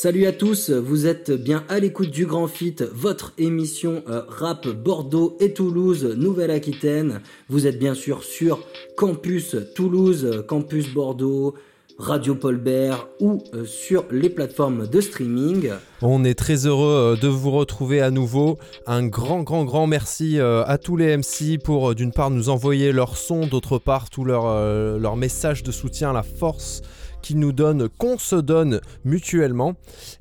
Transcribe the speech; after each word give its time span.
Salut 0.00 0.26
à 0.26 0.32
tous, 0.32 0.70
vous 0.70 1.08
êtes 1.08 1.32
bien 1.32 1.64
à 1.68 1.80
l'écoute 1.80 2.10
du 2.10 2.24
Grand 2.24 2.46
Fit, 2.46 2.76
votre 2.94 3.32
émission 3.36 4.04
euh, 4.08 4.22
rap 4.28 4.68
Bordeaux 4.68 5.36
et 5.40 5.52
Toulouse, 5.52 6.04
Nouvelle-Aquitaine. 6.16 7.20
Vous 7.48 7.66
êtes 7.66 7.80
bien 7.80 7.94
sûr 7.94 8.22
sur 8.22 8.60
Campus 8.96 9.56
Toulouse, 9.74 10.44
Campus 10.46 10.94
Bordeaux, 10.94 11.56
Radio 11.98 12.36
Paulbert 12.36 13.08
ou 13.18 13.42
euh, 13.54 13.64
sur 13.64 14.04
les 14.12 14.30
plateformes 14.30 14.86
de 14.86 15.00
streaming. 15.00 15.70
On 16.00 16.22
est 16.22 16.38
très 16.38 16.66
heureux 16.66 17.16
euh, 17.16 17.20
de 17.20 17.26
vous 17.26 17.50
retrouver 17.50 18.00
à 18.00 18.12
nouveau. 18.12 18.56
Un 18.86 19.04
grand, 19.04 19.42
grand, 19.42 19.64
grand 19.64 19.88
merci 19.88 20.38
à 20.38 20.78
tous 20.78 20.96
les 20.96 21.16
MC 21.16 21.58
pour, 21.60 21.96
d'une 21.96 22.12
part, 22.12 22.30
nous 22.30 22.50
envoyer 22.50 22.92
leur 22.92 23.16
son, 23.16 23.48
d'autre 23.48 23.78
part, 23.78 24.10
tout 24.10 24.24
leur, 24.24 24.46
euh, 24.46 24.96
leur 24.96 25.16
message 25.16 25.64
de 25.64 25.72
soutien, 25.72 26.12
la 26.12 26.22
force 26.22 26.82
qu'ils 27.22 27.38
nous 27.38 27.52
donnent, 27.52 27.88
qu'on 27.88 28.18
se 28.18 28.36
donne 28.36 28.80
mutuellement. 29.04 29.74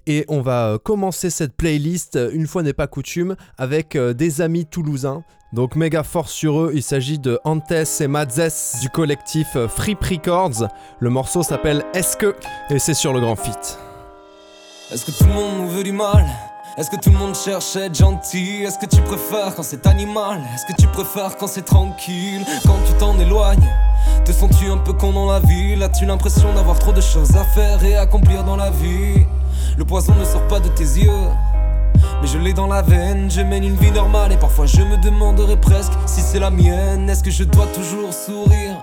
Et 0.05 0.25
on 0.27 0.41
va 0.41 0.69
euh, 0.69 0.77
commencer 0.77 1.29
cette 1.29 1.55
playlist, 1.55 2.15
euh, 2.15 2.29
une 2.33 2.47
fois 2.47 2.63
n'est 2.63 2.73
pas 2.73 2.87
coutume, 2.87 3.35
avec 3.57 3.95
euh, 3.95 4.13
des 4.13 4.41
amis 4.41 4.65
toulousains. 4.65 5.23
Donc 5.53 5.75
méga 5.75 6.03
fort 6.03 6.29
sur 6.29 6.59
eux, 6.59 6.71
il 6.73 6.83
s'agit 6.83 7.20
de 7.20 7.39
Antes 7.45 8.01
et 8.01 8.07
Madzes 8.07 8.81
du 8.81 8.89
collectif 8.89 9.57
Free 9.70 9.95
Records. 9.99 10.67
Le 10.99 11.09
morceau 11.09 11.41
s'appelle 11.41 11.85
Est-ce 11.93 12.17
que 12.17 12.35
et 12.70 12.79
c'est 12.79 12.93
sur 12.93 13.13
le 13.13 13.21
grand 13.21 13.37
fit. 13.37 13.51
Est-ce 14.91 15.05
que 15.05 15.11
tout 15.11 15.26
le 15.26 15.34
monde 15.34 15.70
veut 15.70 15.84
du 15.84 15.93
mal? 15.93 16.26
Est-ce 16.77 16.91
que 16.91 16.95
tout 16.95 17.09
le 17.09 17.17
monde 17.17 17.33
cherche 17.33 17.75
à 17.75 17.85
être 17.85 17.95
gentil? 17.95 18.61
Est-ce 18.61 18.77
que 18.77 18.85
tu 18.85 19.01
préfères 19.01 19.55
quand 19.55 19.63
c'est 19.63 19.87
animal? 19.87 20.41
Est-ce 20.53 20.71
que 20.71 20.79
tu 20.79 20.87
préfères 20.87 21.35
quand 21.35 21.47
c'est 21.47 21.65
tranquille? 21.65 22.45
Quand 22.67 22.77
tu 22.85 22.93
t'en 22.99 23.17
éloignes 23.17 23.67
Te 24.23 24.31
sens-tu 24.31 24.70
un 24.70 24.77
peu 24.77 24.93
con 24.93 25.11
dans 25.11 25.25
la 25.25 25.39
ville 25.39 25.81
As-tu 25.81 26.05
l'impression 26.05 26.53
d'avoir 26.53 26.77
trop 26.77 26.91
de 26.91 27.01
choses 27.01 27.35
à 27.35 27.43
faire 27.45 27.83
et 27.83 27.95
accomplir 27.98 28.43
dans 28.43 28.55
la 28.55 28.70
vie? 28.70 29.25
Le 29.75 29.85
poison 29.85 30.13
ne 30.13 30.23
sort 30.23 30.48
pas 30.48 30.59
de 30.59 30.70
tes 30.70 30.83
yeux 30.83 31.29
mais 32.21 32.27
je 32.27 32.37
l'ai 32.37 32.53
dans 32.53 32.67
la 32.67 32.81
veine, 32.81 33.29
je 33.29 33.41
mène 33.41 33.63
une 33.63 33.75
vie 33.75 33.91
normale 33.91 34.31
et 34.31 34.37
parfois 34.37 34.65
je 34.65 34.81
me 34.81 34.98
demanderai 34.98 35.59
presque 35.59 35.91
si 36.05 36.21
c'est 36.21 36.39
la 36.39 36.49
mienne. 36.49 37.09
Est-ce 37.09 37.23
que 37.23 37.31
je 37.31 37.43
dois 37.43 37.67
toujours 37.67 38.13
sourire, 38.13 38.77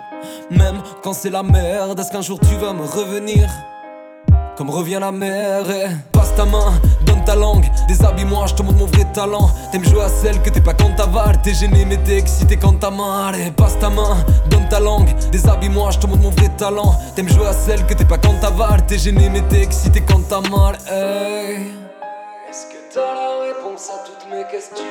même 0.50 0.80
quand 1.02 1.12
c'est 1.12 1.30
la 1.30 1.42
merde 1.42 1.98
Est-ce 1.98 2.10
qu'un 2.12 2.22
jour 2.22 2.38
tu 2.40 2.54
vas 2.56 2.72
me 2.72 2.84
revenir? 2.84 3.48
Comme 4.56 4.70
revient 4.70 4.98
la 5.00 5.10
mer 5.10 5.68
et 5.70 5.86
passe 6.12 6.34
ta 6.36 6.44
main, 6.44 6.72
donne 7.02 7.24
ta 7.24 7.34
langue, 7.34 7.68
déshabille-moi, 7.88 8.46
je 8.46 8.54
te 8.54 8.62
montre 8.62 8.78
mon 8.78 8.86
vrai 8.86 9.04
talent. 9.12 9.50
T'aimes 9.72 9.84
jouer 9.84 10.02
à 10.02 10.08
celle 10.08 10.40
que 10.42 10.50
t'es 10.50 10.60
pas 10.60 10.74
quand 10.74 10.94
t'avales, 10.96 11.40
t'es 11.42 11.54
gêné 11.54 11.84
mais 11.84 11.96
t'es 11.98 12.18
excité 12.18 12.56
quand 12.56 12.78
t'as 12.78 12.90
mal. 12.90 13.34
Et 13.34 13.50
passe 13.50 13.78
ta 13.78 13.90
main, 13.90 14.16
donne 14.50 14.68
ta 14.68 14.80
langue, 14.80 15.12
déshabille-moi, 15.32 15.90
je 15.90 15.98
te 15.98 16.06
montre 16.06 16.22
mon 16.22 16.30
vrai 16.30 16.48
talent. 16.56 16.94
T'aimes 17.16 17.28
jouer 17.28 17.46
à 17.46 17.52
celle 17.52 17.84
que 17.86 17.94
t'es 17.94 18.04
pas 18.04 18.18
quand 18.18 18.34
t'avales, 18.40 18.84
t'es 18.86 18.98
gêné 18.98 19.28
mais 19.28 19.42
t'es 19.42 19.62
excité 19.62 20.00
quand 20.00 20.20
t'as 20.28 20.40
mal. 20.40 20.78
Hey. 20.88 21.58
Est-ce 22.48 22.66
que 22.66 22.94
t'as 22.94 23.00
la 23.00 23.42
réponse 23.48 23.90
à 23.90 24.04
toutes 24.06 24.30
mes 24.30 24.44
questions? 24.50 24.84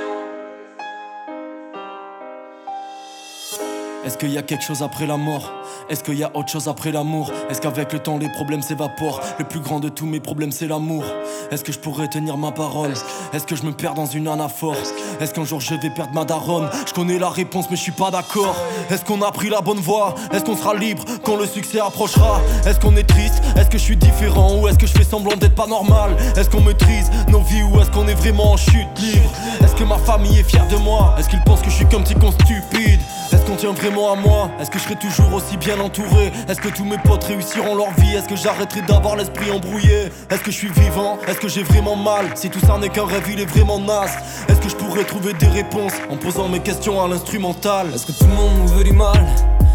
Est-ce 4.06 4.18
qu'il 4.18 4.34
y 4.34 4.38
a 4.38 4.42
quelque 4.42 4.66
chose 4.66 4.84
après 4.84 5.08
la 5.08 5.16
mort? 5.16 5.50
Est-ce 5.90 6.04
qu'il 6.04 6.16
y 6.16 6.26
a 6.26 6.32
autre 6.36 6.50
chose 6.50 6.68
après 6.68 6.92
l'amour? 6.92 7.32
Est-ce 7.50 7.62
qu'avec 7.62 7.94
le 7.94 8.00
temps 8.00 8.18
les 8.18 8.28
problèmes 8.28 8.62
s'évaporent? 8.62 9.22
Le 9.40 9.46
plus 9.46 9.62
grand 9.62 9.80
de 9.80 9.88
tous 9.88 10.06
mes 10.06 10.20
problèmes 10.20 10.52
c'est 10.52 10.68
l'amour. 10.68 11.06
Est-ce 11.52 11.64
que 11.64 11.72
je 11.72 11.80
pourrais 11.80 12.10
tenir 12.10 12.36
ma 12.36 12.52
parole? 12.52 12.94
Est-ce 13.32 13.46
que 13.46 13.56
je 13.56 13.64
me 13.64 13.72
perds 13.72 13.94
dans 13.94 14.06
une 14.06 14.28
anaphore? 14.28 14.76
Est-ce 15.22 15.34
qu'un 15.34 15.46
jour 15.46 15.62
je 15.62 15.76
vais 15.76 15.90
perdre 15.90 16.14
ma 16.14 16.26
daronne? 16.26 16.70
Je 16.86 16.94
connais 16.94 17.18
la 17.18 17.30
réponse 17.30 17.68
mais 17.70 17.78
je 17.78 17.82
suis 17.82 17.94
pas 17.94 18.12
d'accord. 18.12 18.56
Est-ce 18.90 19.06
qu'on 19.06 19.22
a 19.22 19.32
pris 19.32 19.50
la 19.50 19.62
bonne 19.62 19.80
voie? 19.80 20.16
Est-ce 20.34 20.44
qu'on 20.44 20.58
sera 20.58 20.74
libre 20.74 21.06
quand 21.24 21.38
le 21.38 21.46
succès 21.46 21.80
approchera? 21.80 22.42
Est-ce 22.66 22.82
qu'on 22.82 22.98
est 22.98 23.08
triste? 23.08 23.42
Est-ce 23.56 23.70
que 23.70 23.78
je 23.78 23.84
suis 23.84 23.98
différent? 23.98 24.60
Ou 24.60 24.68
est-ce 24.68 24.78
que 24.78 24.88
je 24.88 24.94
fais 24.94 25.06
semblant 25.06 25.38
d'être 25.38 25.56
pas 25.56 25.68
normal? 25.68 26.18
Est-ce 26.36 26.50
qu'on 26.50 26.62
maîtrise 26.62 27.10
nos 27.30 27.40
vies 27.40 27.64
ou 27.64 27.80
est-ce 27.80 27.92
qu'on 27.92 28.08
est 28.10 28.16
vraiment 28.16 28.52
en 28.52 28.58
chute 28.58 29.00
libre? 29.00 29.32
Est-ce 29.64 29.76
que 29.76 29.86
ma 29.86 29.98
famille 29.98 30.40
est 30.40 30.50
fière 30.50 30.68
de 30.68 30.76
moi? 30.76 31.16
Est-ce 31.18 31.30
qu'ils 31.30 31.44
pensent 31.44 31.62
que 31.62 31.70
je 31.70 31.76
suis 31.76 31.88
comme 31.88 32.04
petit 32.04 32.16
con 32.16 32.32
stupide 32.32 33.00
Est-ce 33.34 33.46
qu'on 33.46 33.56
tient 33.56 33.74
vraiment 33.74 34.14
à 34.14 34.16
moi 34.16 34.52
Est-ce 34.60 34.70
que 34.70 34.78
je 34.78 34.84
serai 34.84 34.96
toujours 34.96 35.34
aussi 35.34 35.58
bien 35.58 35.80
entouré 35.80 36.32
Est-ce 36.48 36.62
que 36.62 36.70
tous 36.70 36.86
mes 36.86 37.00
potes 37.00 37.24
réussiront 37.24 37.76
leur 37.76 37.92
vie 37.98 38.14
Est-ce 38.16 38.30
que 38.30 38.36
j'arrêterai 38.36 38.82
d'avoir 38.82 39.16
l'esprit 39.16 39.50
embrouillé 39.50 40.12
Est-ce 40.30 40.42
que 40.42 40.52
je 40.52 40.58
suis 40.58 40.70
vivant 40.70 41.18
Est-ce 41.28 41.40
que 41.40 41.48
j'ai 41.48 41.64
vraiment 41.64 41.96
mal 41.96 42.28
Si 42.36 42.52
tout 42.52 42.60
ça 42.60 42.78
n'est 42.78 42.90
qu'un 42.90 43.08
rêve 43.08 43.28
il 43.32 43.40
est 43.40 43.46
vraiment 43.46 43.80
naze 43.80 44.12
Est-ce 44.48 44.60
que 44.60 44.70
je 44.70 44.76
pourrais 44.76 45.04
trouver 45.04 45.34
des 45.34 45.48
réponses 45.48 45.94
En 46.12 46.18
posant 46.18 46.48
mes 46.48 46.60
questions 46.60 47.04
à 47.04 47.08
l'instrumental 47.08 47.88
Est-ce 47.96 48.06
que 48.06 48.12
tout 48.12 48.26
le 48.26 48.36
monde 48.36 48.52
nous 48.62 48.68
veut 48.68 48.84
du 48.84 48.94
mal 48.94 49.26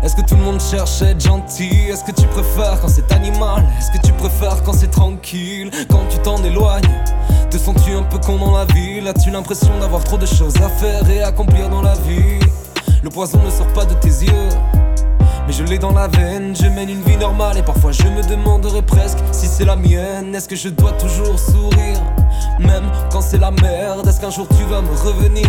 est-ce 0.04 0.14
que 0.14 0.22
tout 0.22 0.36
le 0.36 0.42
monde 0.42 0.60
cherche 0.60 1.02
à 1.02 1.06
être 1.06 1.20
gentil 1.20 1.88
Est-ce 1.90 2.04
que 2.04 2.12
tu 2.12 2.24
préfères 2.28 2.80
quand 2.80 2.86
c'est 2.86 3.10
animal 3.10 3.64
Est-ce 3.80 3.98
que 3.98 4.06
tu 4.06 4.12
préfères 4.12 4.62
quand 4.62 4.72
c'est 4.72 4.92
tranquille 4.92 5.72
Quand 5.90 6.04
tu 6.08 6.18
t'en 6.18 6.40
éloignes 6.44 6.88
Te 7.50 7.58
sens-tu 7.58 7.94
un 7.94 8.04
peu 8.04 8.18
con 8.18 8.38
dans 8.38 8.56
la 8.56 8.64
ville 8.66 9.08
As-tu 9.08 9.32
l'impression 9.32 9.76
d'avoir 9.80 10.04
trop 10.04 10.16
de 10.16 10.24
choses 10.24 10.54
à 10.58 10.68
faire 10.68 11.10
et 11.10 11.20
accomplir 11.24 11.68
dans 11.68 11.82
la 11.82 11.94
vie 11.94 12.38
Le 13.02 13.10
poison 13.10 13.40
ne 13.44 13.50
sort 13.50 13.72
pas 13.74 13.84
de 13.84 13.94
tes 13.94 14.08
yeux. 14.08 14.48
Mais 15.46 15.52
je 15.52 15.62
l'ai 15.62 15.78
dans 15.78 15.92
la 15.92 16.08
veine, 16.08 16.54
je 16.54 16.66
mène 16.66 16.90
une 16.90 17.02
vie 17.02 17.16
normale. 17.16 17.58
Et 17.58 17.62
parfois 17.62 17.92
je 17.92 18.02
me 18.02 18.22
demanderai 18.28 18.82
presque 18.82 19.18
si 19.32 19.46
c'est 19.46 19.64
la 19.64 19.76
mienne. 19.76 20.34
Est-ce 20.34 20.48
que 20.48 20.56
je 20.56 20.68
dois 20.68 20.92
toujours 20.92 21.38
sourire, 21.38 22.02
même 22.58 22.90
quand 23.10 23.20
c'est 23.20 23.38
la 23.38 23.50
merde 23.50 24.06
Est-ce 24.06 24.20
qu'un 24.20 24.30
jour 24.30 24.46
tu 24.56 24.64
vas 24.64 24.82
me 24.82 24.94
revenir? 24.96 25.48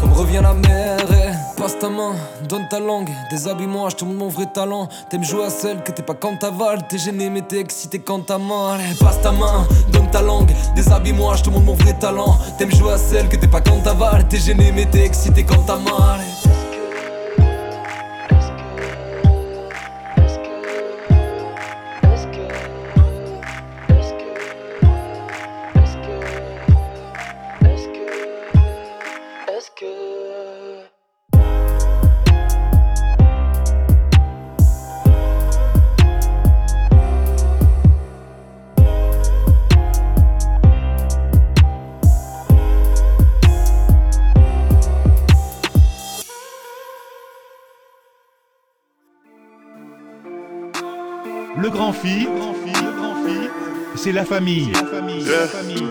Comme 0.00 0.12
revient 0.12 0.40
la 0.42 0.54
mer 0.54 0.98
et 1.12 1.31
passe 1.52 1.78
ta 1.78 1.88
main, 1.88 2.14
donne 2.48 2.66
ta 2.68 2.80
langue, 2.80 3.10
déshabille-moi, 3.30 3.90
je 3.90 3.96
te 3.96 4.04
montre 4.04 4.18
mon 4.18 4.28
vrai 4.28 4.46
talent. 4.46 4.88
T'aimes 5.10 5.24
jouer 5.24 5.44
à 5.44 5.50
celle 5.50 5.82
que 5.82 5.92
t'es 5.92 6.02
pas 6.02 6.14
quand 6.14 6.36
t'avales, 6.38 6.86
t'es 6.88 6.98
gêné 6.98 7.30
mais 7.30 7.42
t'es 7.42 7.58
excité 7.60 7.98
quand 7.98 8.20
t'as 8.20 8.38
mal. 8.38 8.80
Passe 9.00 9.20
ta 9.20 9.32
main, 9.32 9.66
donne 9.92 10.10
ta 10.10 10.22
langue, 10.22 10.50
déshabille-moi, 10.74 11.36
je 11.36 11.42
te 11.42 11.50
montre 11.50 11.66
mon 11.66 11.74
vrai 11.74 11.94
talent. 11.98 12.38
T'aimes 12.58 12.74
jouer 12.74 12.92
à 12.92 12.98
celle 12.98 13.28
que 13.28 13.36
t'es 13.36 13.48
pas 13.48 13.60
quand 13.60 13.80
t'avales, 13.82 14.26
t'es 14.28 14.38
gêné 14.38 14.72
mais 14.72 14.86
t'es 14.86 15.04
excité 15.04 15.44
quand 15.44 15.62
t'as 15.66 15.78
mal. 15.78 16.20
C'est 53.94 54.12
la 54.12 54.24
famille. 54.24 54.72
La 54.72 54.84
famille, 54.84 55.24
la 55.24 55.46
famille. 55.46 55.86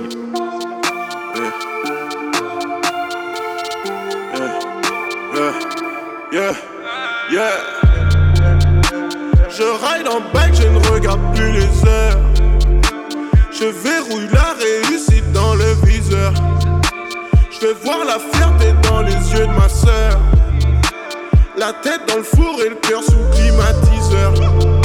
Yeah, 6.34 6.54
yeah. 7.32 7.52
Je 9.50 9.64
ride 9.64 10.08
en 10.08 10.22
bike, 10.34 10.56
je 10.56 10.68
ne 10.68 10.80
regarde 10.94 11.22
plus 11.36 11.52
les 11.52 11.88
heures. 11.88 12.18
Je 13.52 13.66
verrouille 13.66 14.30
la 14.34 14.54
réussite 14.54 15.32
dans 15.32 15.56
le 15.56 15.74
viseur. 15.86 16.34
Je 17.52 17.68
vais 17.68 17.74
voir 17.84 18.06
la 18.06 18.20
fierté 18.20 18.74
dans 18.84 19.02
les 19.02 19.14
yeux 19.14 19.48
de 19.48 19.60
ma 19.60 19.70
sœur. 19.70 20.20
La 21.58 21.74
tête 21.74 22.02
dans 22.08 22.18
le 22.18 22.24
four 22.24 22.62
et 22.66 22.70
le 22.70 22.76
cœur 22.76 23.04
sous 23.04 23.18
climatiseur. 23.34 24.81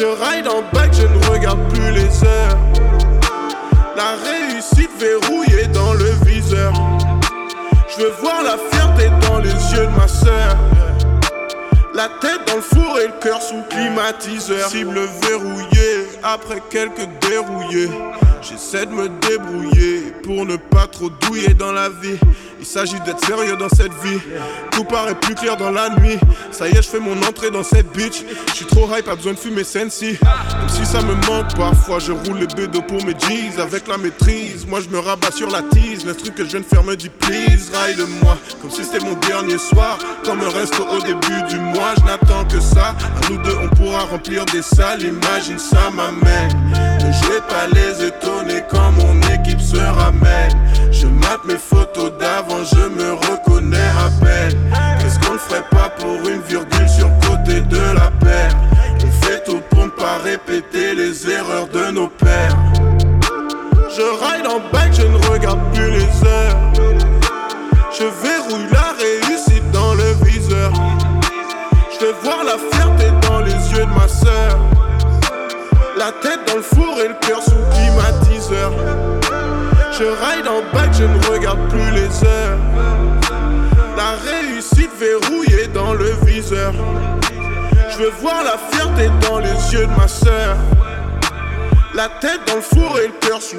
Je 0.00 0.06
ride 0.06 0.48
en 0.48 0.62
bike, 0.72 0.94
je 0.94 1.06
ne 1.06 1.30
regarde 1.30 1.68
plus 1.68 1.92
les 1.92 2.24
heures. 2.24 2.56
La 3.94 4.16
réussite 4.30 4.90
verrouillée 4.98 5.66
dans 5.74 5.92
le 5.92 6.10
viseur. 6.24 6.72
Je 7.86 8.04
veux 8.04 8.12
voir 8.22 8.42
la 8.42 8.56
fierté 8.70 9.10
dans 9.28 9.40
les 9.40 9.50
yeux 9.50 9.86
de 9.86 9.98
ma 9.98 10.08
sœur. 10.08 10.56
La 11.92 12.08
tête 12.22 12.46
dans 12.46 12.56
le 12.56 12.62
four 12.62 12.98
et 12.98 13.08
le 13.08 13.12
cœur 13.20 13.42
sous 13.42 13.62
climatiseur. 13.68 14.70
Cible 14.70 15.00
verrouillée. 15.28 16.08
après 16.22 16.62
quelques 16.70 17.06
dérouillés. 17.28 17.90
J'essaie 18.42 18.86
de 18.86 18.92
me 18.92 19.08
débrouiller 19.08 20.12
pour 20.22 20.46
ne 20.46 20.56
pas 20.56 20.86
trop 20.86 21.10
douiller 21.10 21.52
dans 21.52 21.72
la 21.72 21.88
vie. 21.88 22.18
Il 22.58 22.66
s'agit 22.66 23.00
d'être 23.00 23.24
sérieux 23.24 23.56
dans 23.56 23.68
cette 23.68 23.92
vie. 24.02 24.18
Tout 24.70 24.84
paraît 24.84 25.14
plus 25.14 25.34
clair 25.34 25.56
dans 25.56 25.70
la 25.70 25.90
nuit. 25.90 26.18
Ça 26.50 26.68
y 26.68 26.72
est, 26.72 26.82
je 26.82 26.88
fais 26.88 27.00
mon 27.00 27.16
entrée 27.22 27.50
dans 27.50 27.62
cette 27.62 27.90
bitch. 27.92 28.22
Je 28.48 28.54
suis 28.54 28.64
trop 28.66 28.86
hype, 28.94 29.06
pas 29.06 29.16
besoin 29.16 29.32
de 29.32 29.38
fumer 29.38 29.64
sensi. 29.64 30.18
Même 30.22 30.68
si 30.68 30.84
ça 30.84 31.00
me 31.02 31.14
manque 31.26 31.54
parfois, 31.56 31.98
je 31.98 32.12
roule 32.12 32.38
les 32.38 32.46
B2 32.46 32.86
pour 32.86 33.04
mes 33.04 33.14
G's 33.14 33.58
avec 33.58 33.88
la 33.88 33.96
maîtrise. 33.98 34.66
Moi, 34.66 34.80
je 34.80 34.88
me 34.88 34.98
rabats 34.98 35.32
sur 35.32 35.50
la 35.50 35.62
tease. 35.62 36.04
Le 36.04 36.14
truc 36.14 36.34
que 36.34 36.44
je 36.44 36.50
viens 36.50 36.60
de 36.60 36.66
faire 36.66 36.84
me 36.84 36.96
dit 36.96 37.08
please, 37.08 37.70
ride-moi. 37.72 38.36
Comme 38.60 38.70
si 38.70 38.84
c'était 38.84 39.04
mon 39.04 39.14
dernier 39.14 39.58
soir. 39.58 39.98
Comme 40.24 40.40
un 40.40 40.50
resto 40.50 40.86
au 40.86 41.00
début 41.00 41.42
du 41.48 41.56
mois, 41.56 41.94
je 41.98 42.04
n'attends 42.04 42.44
que 42.44 42.60
ça. 42.60 42.88
À 42.88 43.30
nous 43.30 43.38
deux, 43.38 43.56
on 43.62 43.68
pourra 43.74 44.04
remplir 44.04 44.44
des 44.46 44.62
salles. 44.62 45.02
Imagine 45.02 45.58
ça 45.58 45.90
m'amène. 45.94 46.52
Ne 47.00 47.12
je 47.12 47.32
vais 47.32 47.40
pas 47.40 47.66
les 47.72 48.04
étonner 48.50 48.64
quand 48.68 48.92
mon 48.92 49.20
équipe 49.34 49.60
se 49.60 49.76
ramène. 49.76 50.52
Je 50.90 51.06
mate 51.06 51.44
mes 51.46 51.56
photos 51.56 52.12
d'avant, 52.18 52.64
je 52.64 52.88
me 52.88 53.12
reconnais 53.12 53.76
à 53.76 54.24
peine. 54.24 54.58
Qu'est-ce 55.00 55.18
qu'on 55.20 55.34
ne 55.34 55.38
ferait 55.38 55.64
pas 55.70 55.90
pour 55.98 56.16
une 56.28 56.42
virgule 56.42 56.88
sur 56.88 57.08
côté 57.20 57.60
de 57.60 57.80
la 57.94 58.10
paire? 58.10 58.56
On 59.04 59.26
fait 59.26 59.42
tout 59.44 59.60
pour 59.70 59.84
ne 59.84 59.90
pas 59.90 60.18
répéter 60.24 60.94
les 60.94 61.30
erreurs 61.30 61.68
de 61.68 61.90
nos 61.90 62.08
pères. 62.08 62.56
Je 63.96 64.02
ride 64.02 64.46
en 64.46 64.60
bike, 64.72 64.94
je 64.94 65.02
ne 65.02 65.16
regarde 65.30 65.60
plus 65.72 65.79
je 81.00 81.06
ne 81.06 81.34
regarde 81.34 81.68
plus 81.70 81.90
les 81.92 82.24
heures. 82.28 82.58
La 83.96 84.16
réussite 84.30 84.90
verrouillée 84.98 85.66
dans 85.72 85.94
le 85.94 86.10
viseur. 86.26 86.74
Je 87.90 87.98
veux 87.98 88.10
voir 88.20 88.44
la 88.44 88.58
fierté 88.70 89.10
dans 89.26 89.38
les 89.38 89.72
yeux 89.72 89.86
de 89.86 89.98
ma 89.98 90.06
sœur. 90.06 90.56
La 91.94 92.08
tête 92.20 92.40
dans 92.46 92.56
le 92.56 92.60
four 92.60 92.98
et 92.98 93.06
le 93.06 93.14
cœur 93.26 93.40
sous. 93.40 93.56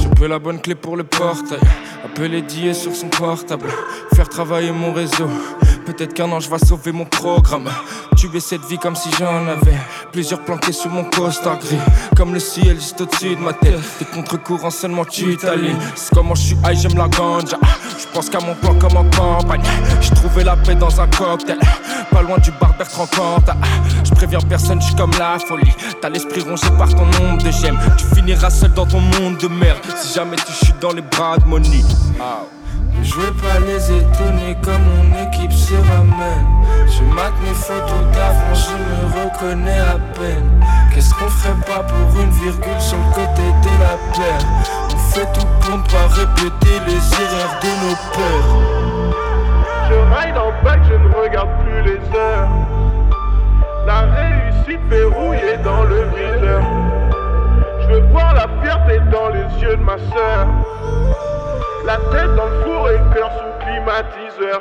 J'ai 0.00 0.08
peu 0.08 0.26
la 0.26 0.38
bonne 0.40 0.60
clé 0.60 0.74
pour 0.74 0.96
le 0.96 1.04
portail. 1.04 1.60
Appeler 2.04 2.42
Dieu 2.42 2.74
sur 2.74 2.94
son 2.94 3.08
portable. 3.08 3.68
Faire 4.14 4.28
travailler 4.28 4.72
mon 4.72 4.92
réseau. 4.92 5.28
Peut-être 5.86 6.14
qu'un 6.14 6.30
ange 6.30 6.48
va 6.48 6.58
sauver 6.58 6.92
mon 6.92 7.04
programme. 7.04 7.68
Tuer 8.16 8.40
cette 8.40 8.64
vie 8.66 8.78
comme 8.78 8.96
si 8.96 9.10
j'en 9.18 9.46
avais. 9.48 9.76
Plusieurs 10.12 10.40
planqués 10.44 10.72
sous 10.72 10.88
mon 10.88 11.04
costard 11.04 11.58
gris. 11.58 11.78
Comme 12.16 12.32
le 12.34 12.40
ciel 12.40 12.76
juste 12.76 13.00
au-dessus 13.00 13.36
de 13.36 13.40
ma 13.40 13.52
tête. 13.52 13.80
Des 13.98 14.04
contre-courants 14.04 14.70
seulement 14.70 15.04
tu. 15.04 15.36
C'est 15.94 16.14
comment 16.14 16.34
je 16.34 16.42
suis 16.42 16.56
high, 16.64 16.76
j'aime 16.76 16.96
la 16.96 17.08
ganja. 17.08 17.58
Je 17.98 18.06
pense 18.12 18.28
qu'à 18.28 18.40
mon 18.40 18.54
plan 18.54 18.74
comme 18.78 18.96
en 18.96 19.04
campagne. 19.10 19.62
J'ai 20.00 20.10
trouvé 20.10 20.44
la 20.44 20.56
paix 20.56 20.74
dans 20.74 21.00
un 21.00 21.08
cocktail. 21.08 21.58
Pas 22.10 22.22
loin 22.22 22.38
du 22.38 22.50
bar 22.52 22.74
Bertrand. 22.76 23.06
Je 24.04 24.10
préviens 24.12 24.40
personne, 24.40 24.80
je 24.80 24.94
comme 24.96 25.12
la 25.18 25.38
folie. 25.38 25.72
T'as 26.00 26.08
l'esprit 26.08 26.42
rongé 26.42 26.66
par 26.78 26.88
ton 26.88 27.06
nombre 27.06 27.42
de 27.42 27.50
gemmes. 27.50 27.78
Tu 27.96 28.04
finiras 28.14 28.50
seul 28.50 28.72
dans 28.72 28.86
ton 28.86 29.00
monde 29.00 29.38
de 29.38 29.48
merde. 29.48 29.78
Si 29.96 30.14
jamais 30.14 30.36
tu 30.36 30.52
chutes 30.66 30.78
dans 30.80 30.92
les 30.92 31.02
bras 31.02 31.38
de 31.38 31.44
Monique. 31.44 31.84
Je 33.02 33.14
veux 33.14 33.32
pas 33.32 33.58
les 33.66 33.92
étonner 33.92 34.56
comme 34.62 34.82
mon 34.82 35.26
équipe 35.26 35.52
se 35.52 35.74
ramène. 35.74 36.46
Je 36.86 37.02
mate 37.02 37.32
mes 37.42 37.54
photos 37.54 38.04
d'avant, 38.12 38.54
je 38.54 38.72
me 38.76 39.22
reconnais 39.24 39.80
à 39.80 39.98
peine. 40.18 40.64
Qu'est-ce 40.92 41.14
qu'on 41.14 41.28
ferait 41.28 41.60
pas 41.66 41.82
pour 41.84 42.20
une 42.20 42.30
virgule 42.30 42.80
sur 42.80 42.98
le 42.98 43.14
côté 43.14 43.42
de 43.42 43.72
la 43.80 43.96
paire 44.14 44.46
On 44.92 44.96
fait 44.96 45.32
tout 45.32 45.46
pour 45.60 45.78
ne 45.78 45.82
pas 45.84 46.06
répéter 46.08 46.78
les 46.86 47.22
erreurs 47.22 47.56
de 47.62 47.70
nos 47.82 47.96
pères. 48.14 48.80
Je 49.88 49.94
ride 50.14 50.36
en 50.36 50.64
back, 50.64 50.80
je 50.88 50.94
ne 50.94 51.14
regarde 51.14 51.50
plus 51.64 51.82
les 51.82 52.18
heures. 52.18 52.48
La 53.86 54.00
réussite 54.00 54.80
verrouillée 54.88 55.56
dans 55.64 55.84
le 55.84 56.02
viseur. 56.14 56.62
Je 57.80 57.94
veux 57.94 58.06
voir 58.12 58.34
la 58.34 58.46
fierté 58.62 59.00
dans 59.10 59.30
les 59.30 59.62
yeux 59.62 59.76
de 59.76 59.82
ma 59.82 59.96
sœur. 59.96 60.46
La 61.86 61.96
tête 61.96 62.34
dans 62.36 62.46
le 62.46 62.62
four 62.62 62.90
et 62.90 62.98
le 62.98 63.14
cœur 63.14 63.30
sous 63.32 63.64
climatiseur. 63.64 64.60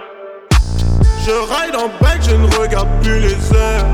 Je 1.25 1.31
ride 1.31 1.75
en 1.75 1.89
back, 2.01 2.19
je 2.21 2.36
ne 2.36 2.48
regarde 2.60 2.88
plus 3.01 3.19
les 3.19 3.54
heures. 3.54 3.86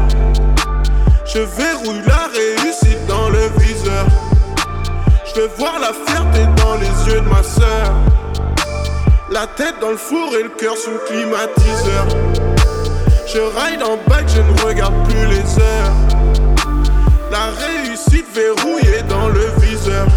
Je 1.26 1.40
verrouille 1.40 2.02
la 2.06 2.28
réussite 2.34 3.06
dans 3.08 3.30
le 3.30 3.50
viseur. 3.58 4.06
Je 5.26 5.42
veux 5.42 5.50
voir 5.58 5.80
la 5.80 5.92
fierté 6.06 6.46
dans 6.56 6.76
les 6.76 7.12
yeux 7.12 7.22
de 7.22 7.28
ma 7.28 7.42
sœur. 7.42 7.94
La 9.32 9.48
tête 9.48 9.76
dans 9.82 9.92
le 9.92 9.98
four 9.98 10.36
et 10.40 10.44
le 10.44 10.50
cœur 10.50 10.78
sous 10.78 10.98
climatiseur. 11.08 12.06
Je 13.28 13.40
ride 13.40 13.82
en 13.82 13.98
back, 14.08 14.26
je 14.28 14.42
ne 14.42 14.68
regarde 14.68 14.94
plus 15.10 15.26
les 15.26 15.60
heures. 15.60 15.92
La 17.32 17.48
réussite 17.66 18.28
verrouillée 18.34 19.02
dans 19.10 19.28
le 19.30 19.48
viseur. 19.60 20.08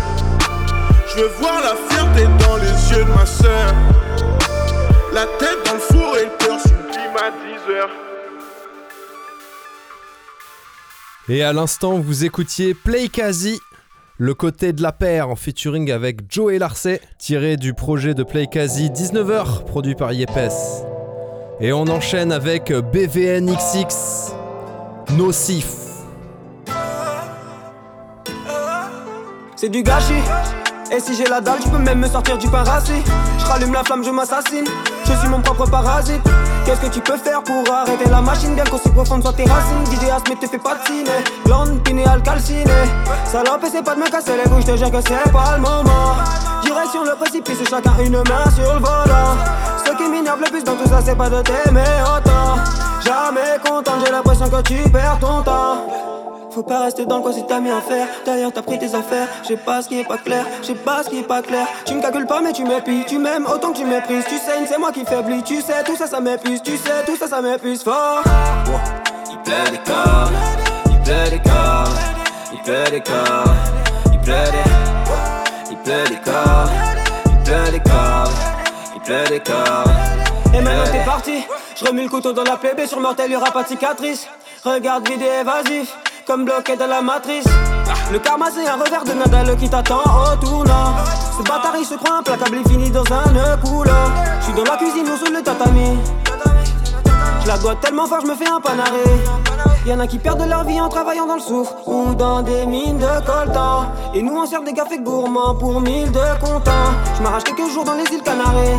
Je 1.11 1.23
veux 1.23 1.31
voir 1.41 1.61
la 1.63 1.75
fierté 1.89 2.29
dans 2.47 2.57
les 2.57 2.68
yeux 2.91 3.05
de 3.05 3.11
ma 3.11 3.27
sœur. 3.27 3.75
La 5.13 5.27
tête 5.39 5.59
dans 5.67 5.75
le 5.75 5.81
four 5.81 6.17
et 6.17 6.25
le 6.25 6.31
cœur 6.39 6.61
sous 6.61 6.69
climatiseur. 6.69 7.89
Et 11.29 11.43
à 11.43 11.53
l'instant, 11.53 11.99
vous 11.99 12.25
écoutiez 12.25 12.75
Play 12.75 13.09
Quasi, 13.09 13.61
le 14.17 14.35
côté 14.35 14.73
de 14.73 14.83
la 14.83 14.93
paire 14.93 15.29
en 15.29 15.37
featuring 15.37 15.91
avec 15.91 16.21
Joe 16.31 16.55
et 16.55 16.59
Larcet, 16.59 17.01
tiré 17.19 17.57
du 17.57 17.75
projet 17.75 18.15
de 18.15 18.23
Play 18.23 18.47
Quasi 18.47 18.89
19h, 18.89 19.65
produit 19.65 19.95
par 19.95 20.13
Yepes. 20.13 20.53
Et 21.61 21.73
on 21.73 21.87
enchaîne 21.89 22.33
avec 22.33 22.73
BVNXX, 22.73 24.33
Nocif. 25.17 25.75
C'est 29.57 29.69
du 29.69 29.83
gâchis. 29.83 30.58
Et 30.91 31.01
si 31.01 31.15
j'ai 31.15 31.27
la 31.27 31.41
dalle, 31.41 31.59
tu 31.61 31.69
peux 31.69 31.79
même 31.79 31.99
me 31.99 32.09
sortir 32.09 32.39
du 32.39 32.49
racé. 32.49 33.03
Je 33.39 33.45
rallume 33.45 33.73
la 33.75 33.85
flamme, 33.85 34.03
je 34.03 34.11
m'assassine. 34.11 34.65
Je 35.05 35.13
suis 35.13 35.29
mon 35.29 35.41
propre 35.41 35.69
parasite. 35.69 36.23
Qu'est-ce 36.65 36.81
que 36.81 36.87
tu 36.87 37.01
peux 37.01 37.17
faire 37.19 37.43
pour 37.43 37.63
arrêter 37.73 38.09
la 38.09 38.23
machine 38.23 38.55
Bien 38.55 38.65
qu'aussi 38.65 38.89
profonde 38.89 39.23
soit 39.23 39.35
tes 39.35 39.45
racines. 39.45 39.85
Vidéas, 39.91 40.23
mais 40.29 40.37
te 40.37 40.47
fais 40.47 40.59
pas 40.59 40.77
de 40.77 40.87
ciné. 40.87 41.11
Blonde, 41.45 41.83
pinéal, 41.83 42.23
calciné. 42.23 42.73
Salope, 43.27 43.65
essaie 43.65 43.83
pas 43.83 43.95
de 43.95 44.01
me 44.01 44.11
casser 44.11 44.33
les 44.37 44.61
je 44.61 44.67
te 44.67 44.77
jure 44.77 44.91
que 44.91 45.01
c'est 45.01 45.31
pas 45.31 45.57
le 45.57 45.63
moment. 45.63 46.17
Direction 46.63 47.05
le 47.05 47.15
précipice, 47.17 47.59
chacun 47.69 47.93
une 48.01 48.19
main 48.19 48.51
sur 48.55 48.73
le 48.73 48.81
volant. 48.81 49.37
Ce 49.85 49.93
qui 49.93 50.09
m'énerve 50.09 50.41
le 50.41 50.51
plus 50.51 50.65
dans 50.65 50.75
tout 50.75 50.89
ça, 50.89 51.01
c'est 51.05 51.17
pas 51.17 51.29
de 51.29 51.43
t'aimer 51.43 51.85
autant. 52.03 52.57
Jamais 53.05 53.59
content, 53.65 53.93
j'ai 54.05 54.11
l'impression 54.11 54.49
que 54.49 54.63
tu 54.63 54.89
perds 54.91 55.19
ton 55.21 55.43
temps. 55.43 56.18
Faut 56.51 56.63
pas 56.63 56.81
rester 56.81 57.05
dans 57.05 57.17
le 57.17 57.23
coin 57.23 57.33
si 57.33 57.45
t'as 57.47 57.61
mis 57.61 57.71
à 57.71 57.81
faire. 57.81 58.07
D'ailleurs, 58.25 58.53
t'as 58.53 58.63
pris 58.63 58.79
tes 58.79 58.95
affaires. 58.95 59.29
Je 59.43 59.49
sais 59.49 59.57
pas 59.57 59.83
ce 59.83 59.89
qui 59.89 60.01
est 60.01 60.05
pas 60.05 60.19
clair. 60.19 60.47
Je 60.63 60.69
sais 60.69 60.75
pas 60.75 61.03
ce 61.03 61.11
qui 61.11 61.19
est 61.19 61.27
pas 61.27 61.43
clair. 61.43 61.67
Tu 61.85 61.95
me 61.95 62.01
calcules 62.01 62.27
pas, 62.27 62.41
mais 62.41 62.53
tu 62.53 62.65
m'épies. 62.65 63.05
Tu 63.07 63.19
m'aimes 63.19 63.47
autant 63.47 63.73
que 63.73 63.79
tu 63.79 63.85
méprises. 63.85 64.25
Tu 64.29 64.37
sais, 64.37 64.67
c'est 64.67 64.79
moi 64.79 64.91
qui 64.93 65.05
faiblis. 65.05 65.43
Tu 65.43 65.61
sais, 65.61 65.85
tout 65.85 65.97
ça, 65.97 66.07
ça 66.07 66.21
m'épuise. 66.21 66.63
Tu 66.63 66.77
sais, 66.77 67.05
tout 67.07 67.17
ça, 67.17 67.29
ça 67.29 67.43
m'épuise 67.43 67.83
fort. 67.83 68.23
Il 69.31 69.39
plaît 69.43 69.71
des 69.71 69.79
corps, 69.79 70.31
il 70.91 70.99
plaît 71.03 71.31
des 71.31 71.41
corps, 71.41 71.89
il 72.53 72.59
plaît 72.61 72.91
des 72.91 73.01
corps, 73.01 73.55
il 74.13 74.19
plaît 74.21 74.51
des, 74.51 75.71
il 75.71 75.77
plaît 75.79 76.05
des 76.09 76.17
corps, 76.17 76.69
il 77.27 77.39
plaît 77.45 77.71
des 77.71 77.81
corps, 77.81 78.31
il 78.95 79.01
plaît 79.01 79.25
des 79.31 79.41
corps. 79.41 79.85
Et 80.55 80.61
maintenant 80.61 80.85
t'es 80.93 81.05
parti. 81.05 81.45
Je 81.77 81.85
remets 81.87 82.03
le 82.03 82.09
couteau 82.09 82.33
dans 82.33 82.45
la 82.45 82.57
plaie, 82.57 82.75
sur 82.87 83.01
mortel, 83.01 83.31
y'aura 83.31 83.51
pas 83.53 83.63
de 83.63 83.69
cicatrice. 83.69 84.29
Regarde 84.65 85.09
vidéo 85.09 85.29
évasif, 85.41 85.97
comme 86.29 86.45
bloqué 86.45 86.77
dans 86.77 86.87
la 86.87 87.01
matrice. 87.01 87.47
Le 88.13 88.19
karma 88.19 88.49
c'est 88.55 88.69
un 88.69 88.77
revers 88.77 89.03
de 89.03 89.13
Nadal 89.15 89.57
qui 89.57 89.67
t'attend 89.67 90.03
au 90.03 90.37
tournant. 90.45 90.93
Ce 91.39 91.43
bâtard 91.43 91.75
il 91.79 91.87
se 91.87 91.95
croit 91.95 92.19
implacable, 92.19 92.59
il 92.63 92.71
finit 92.71 92.91
dans 92.91 93.05
un 93.11 93.33
nœud 93.33 93.57
coulant. 93.65 94.13
J'suis 94.43 94.53
dans 94.53 94.65
la 94.65 94.77
cuisine 94.77 95.09
ou 95.09 95.17
sous 95.17 95.33
le 95.33 95.43
tatami. 95.43 95.97
Je 97.43 97.49
la 97.49 97.57
dois 97.57 97.77
tellement 97.77 98.07
fort, 98.07 98.21
je 98.21 98.27
me 98.27 98.35
fais 98.35 98.47
un 98.47 98.61
panaré. 98.61 99.05
Y'en 99.87 99.99
a 100.01 100.07
qui 100.07 100.19
perdent 100.19 100.47
leur 100.47 100.65
vie 100.65 100.79
en 100.79 100.91
travaillant 100.91 101.27
dans 101.27 101.37
le 101.37 101.41
soufre 101.41 101.75
ou 101.87 102.15
dans 102.15 102.43
des 102.43 102.67
mines 102.67 102.99
de 102.99 103.25
coltan. 103.25 103.87
Et 104.13 104.21
nous 104.21 104.37
on 104.37 104.45
sert 104.45 104.63
des 104.63 104.75
cafés 104.75 104.99
gourmands 104.99 105.55
pour 105.55 105.81
mille 105.81 106.13
de 106.13 106.41
contents. 106.45 106.93
Je 107.17 107.23
m'arrache 107.23 107.45
quelques 107.45 107.71
jours 107.73 107.85
dans 107.85 107.95
les 107.95 108.05
îles 108.13 108.23
Canaries. 108.23 108.77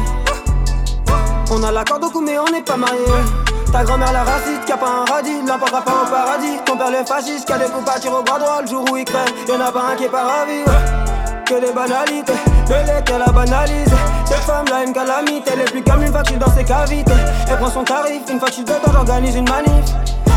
On 1.51 1.63
a 1.63 1.71
l'accord 1.71 1.99
au 2.03 2.11
cou 2.11 2.21
mais 2.21 2.37
on 2.37 2.51
n'est 2.51 2.61
pas 2.61 2.77
mariés 2.77 3.48
Ta 3.71 3.83
grand-mère 3.83 4.11
la 4.11 4.23
raciste 4.23 4.65
qui 4.65 4.71
a 4.71 4.77
pas 4.77 4.87
un 4.87 5.05
radis 5.05 5.41
L'emportera 5.47 5.81
pas 5.81 5.91
au 5.91 6.09
paradis. 6.09 6.57
Ton 6.65 6.77
père 6.77 6.89
le 6.89 7.05
fasciste 7.05 7.45
qui 7.45 7.53
a 7.53 7.57
des 7.59 7.65
coups 7.65 7.89
à 7.89 7.99
tirer 7.99 8.15
au 8.15 8.23
bras 8.23 8.39
droit 8.39 8.61
Le 8.61 8.67
jour 8.67 8.83
où 8.91 8.97
il 8.97 9.05
crève. 9.05 9.29
Y'en 9.47 9.59
a 9.59 9.71
pas 9.71 9.91
un 9.91 9.95
qui 9.95 10.05
est 10.05 10.09
pas 10.09 10.23
ravi 10.23 10.59
ouais. 10.59 11.45
Que 11.45 11.59
des 11.59 11.71
banalités. 11.71 12.33
De 12.67 13.01
qu'elle 13.05 13.21
a 13.21 13.31
banalisé 13.31 13.95
Cette 14.25 14.37
femme 14.39 14.65
là 14.69 14.83
une 14.83 14.93
calamité. 14.93 15.51
Elle 15.53 15.61
est 15.61 15.71
plus 15.71 15.83
comme 15.83 16.01
une 16.01 16.11
fois 16.11 16.23
que 16.23 16.33
dans 16.33 16.51
ses 16.55 16.63
cavités. 16.63 17.11
Elle 17.49 17.57
prend 17.57 17.69
son 17.69 17.83
tarif 17.83 18.21
Une 18.29 18.39
fois 18.39 18.49
que 18.49 18.55
je 18.55 18.61
suis 18.61 18.65
j'organise 18.91 19.35
une 19.35 19.49
manif. 19.49 19.85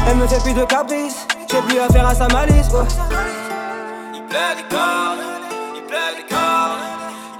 Elle 0.08 0.16
me 0.16 0.26
fait 0.26 0.42
plus 0.42 0.54
de 0.54 0.64
caprices. 0.64 1.26
J'ai 1.50 1.60
plus 1.62 1.78
affaire 1.78 2.06
à 2.06 2.14
sa 2.14 2.28
malice 2.28 2.68
ouais. 2.68 2.80
pleut 4.28 4.56
des 4.56 4.64
il 5.76 5.82
des 5.82 6.24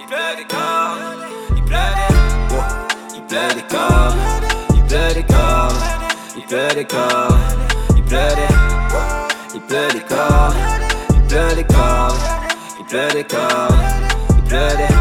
il 0.00 0.36
des 0.36 0.61
pleut 6.52 6.74
des 6.74 6.84
cordes, 6.84 7.32
il 7.96 8.02
pleut 8.02 8.34
des 8.36 8.50
il 9.54 9.60
pleut 9.62 9.88
des 9.90 10.00
cordes, 10.00 10.54
il 11.14 11.22
pleut 11.22 11.54
des 11.56 11.64
cordes, 11.64 12.14
il 12.78 12.84
pleut 12.84 13.12
des 13.14 13.24
cordes, 13.24 13.74
il 14.36 14.42
pleut 14.44 14.76
des 14.76 14.92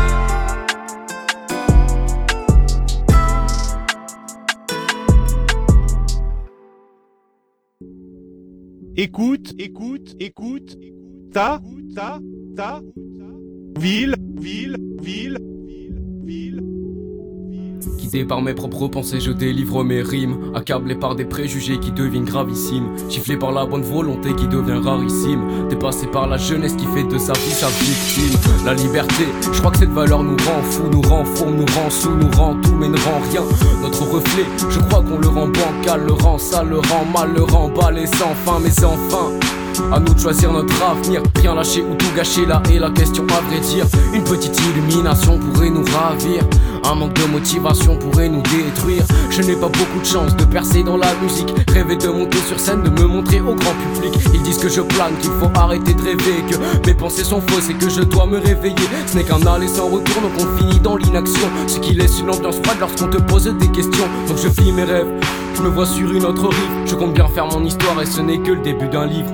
Écoute, 8.96 9.54
écoute, 9.60 10.16
écoute, 10.22 10.78
ta, 11.34 11.60
ta, 11.94 12.20
ta, 12.56 12.82
ville, 13.78 14.16
ville, 14.40 14.78
ville, 15.02 15.38
ville, 15.66 16.02
ville. 16.24 16.71
Guidé 17.98 18.26
par 18.26 18.42
mes 18.42 18.54
propres 18.54 18.88
pensées, 18.88 19.20
je 19.20 19.32
délivre 19.32 19.84
mes 19.84 20.02
rimes. 20.02 20.52
Accablé 20.54 20.96
par 20.96 21.16
des 21.16 21.26
préjugés 21.26 21.80
qui 21.80 21.92
deviennent 21.92 22.26
gravissimes. 22.26 22.88
Giflé 23.10 23.38
par 23.38 23.52
la 23.52 23.66
bonne 23.66 23.82
volonté 23.82 24.34
qui 24.36 24.48
devient 24.48 24.80
rarissime. 24.84 25.68
Dépassé 25.70 26.08
par 26.08 26.28
la 26.28 26.38
jeunesse 26.38 26.76
qui 26.76 26.86
fait 26.88 27.04
de 27.04 27.18
sa 27.18 27.34
vie 27.34 27.52
sa 27.52 27.68
victime. 27.68 28.38
La 28.66 28.74
liberté, 28.74 29.26
je 29.52 29.60
crois 29.60 29.72
que 29.72 29.80
cette 29.80 29.92
valeur 29.92 30.24
nous 30.24 30.38
rend 30.38 30.62
fous, 30.64 30.90
nous 30.92 31.02
rend 31.02 31.26
fou, 31.26 31.46
nous 31.46 31.66
rend 31.76 31.90
sous, 31.90 32.16
nous 32.16 32.32
rend 32.32 32.56
tout, 32.62 32.76
mais 32.76 32.90
ne 32.90 32.98
rend 32.98 33.20
rien. 33.32 33.42
Notre 33.82 34.04
reflet, 34.04 34.46
je 34.70 34.80
crois 34.80 35.02
qu'on 35.02 35.18
le 35.18 35.28
rend 35.28 35.48
bancal, 35.48 36.06
le 36.06 36.14
rend 36.14 36.38
sale, 36.38 36.70
le 36.70 36.80
rend 36.80 37.06
mal, 37.06 37.34
le 37.34 37.44
rend 37.44 37.70
balai 37.70 38.06
sans 38.06 38.36
fin, 38.46 38.60
mais 38.60 38.84
enfin. 38.84 39.32
À 39.92 40.00
nous 40.00 40.14
de 40.14 40.20
choisir 40.20 40.52
notre 40.52 40.74
avenir, 40.84 41.22
rien 41.36 41.56
lâcher 41.56 41.82
ou 41.82 41.96
tout 41.96 42.14
gâcher 42.16 42.46
là 42.46 42.62
est 42.72 42.80
la 42.80 42.90
question 42.90 43.26
à 43.28 43.42
vrai 43.42 43.60
dire. 43.60 43.86
Une 44.14 44.24
petite 44.24 44.58
illumination 44.70 45.40
pourrait 45.40 45.70
nous 45.70 45.84
ravir, 45.84 46.44
un 46.84 46.96
manque 46.96 47.14
de 47.14 47.26
motivation 47.26 47.98
pourrait 47.98 48.30
nous 48.30 48.42
détruire. 48.42 49.04
Je 49.30 49.42
n'ai 49.42 49.56
pas 49.56 49.68
beaucoup 49.68 50.00
de 50.00 50.06
chance 50.06 50.36
de 50.36 50.46
percer 50.46 50.84
dans 50.84 50.98
la 50.98 51.14
musique, 51.22 51.54
rêver 51.74 51.96
de 51.96 52.08
monter 52.08 52.38
sur 52.48 52.60
scène, 52.60 52.84
de 52.84 52.90
me 52.90 53.08
montrer 53.08 53.40
au 53.42 53.56
grand 53.56 53.74
public. 53.94 54.14
Ils 54.34 54.42
disent 54.44 54.58
que 54.58 54.70
je 54.70 54.82
plane, 54.82 55.14
qu'il 55.22 55.32
faut 55.32 55.52
arrêter 55.56 55.94
de 55.94 56.02
rêver, 56.02 56.44
que 56.50 56.88
mes 56.88 56.94
pensées 56.94 57.24
sont 57.24 57.42
fausses 57.42 57.70
et 57.70 57.74
que 57.74 57.90
je 57.90 58.02
dois 58.02 58.26
me 58.26 58.40
réveiller. 58.40 58.76
Ce 59.08 59.18
n'est 59.18 59.24
qu'un 59.24 59.42
aller 59.46 59.68
sans 59.68 59.88
retour, 59.88 60.22
donc 60.22 60.32
on 60.40 60.58
finit 60.58 60.80
dans 60.80 60.98
l'inaction. 60.98 61.50
Ce 61.68 61.80
qui 61.80 61.94
laisse 61.94 62.20
une 62.20 62.30
ambiance 62.30 62.60
froide 62.64 62.78
lorsqu'on 62.80 63.08
te 63.08 63.18
pose 63.18 63.46
des 63.46 63.72
questions. 63.72 64.08
Donc 64.28 64.38
je 64.38 64.48
vis 64.48 64.72
mes 64.72 64.84
rêves, 64.84 65.12
je 65.56 65.62
me 65.62 65.70
vois 65.70 65.86
sur 65.86 66.12
une 66.12 66.26
autre 66.26 66.48
rive. 66.48 66.86
Je 66.86 66.96
compte 66.96 67.14
bien 67.14 67.28
faire 67.28 67.48
mon 67.48 67.64
histoire 67.64 68.02
et 68.02 68.06
ce 68.06 68.22
n'est 68.22 68.40
que 68.40 68.52
le 68.52 68.62
début 68.62 68.88
d'un 68.88 69.06
livre. 69.06 69.32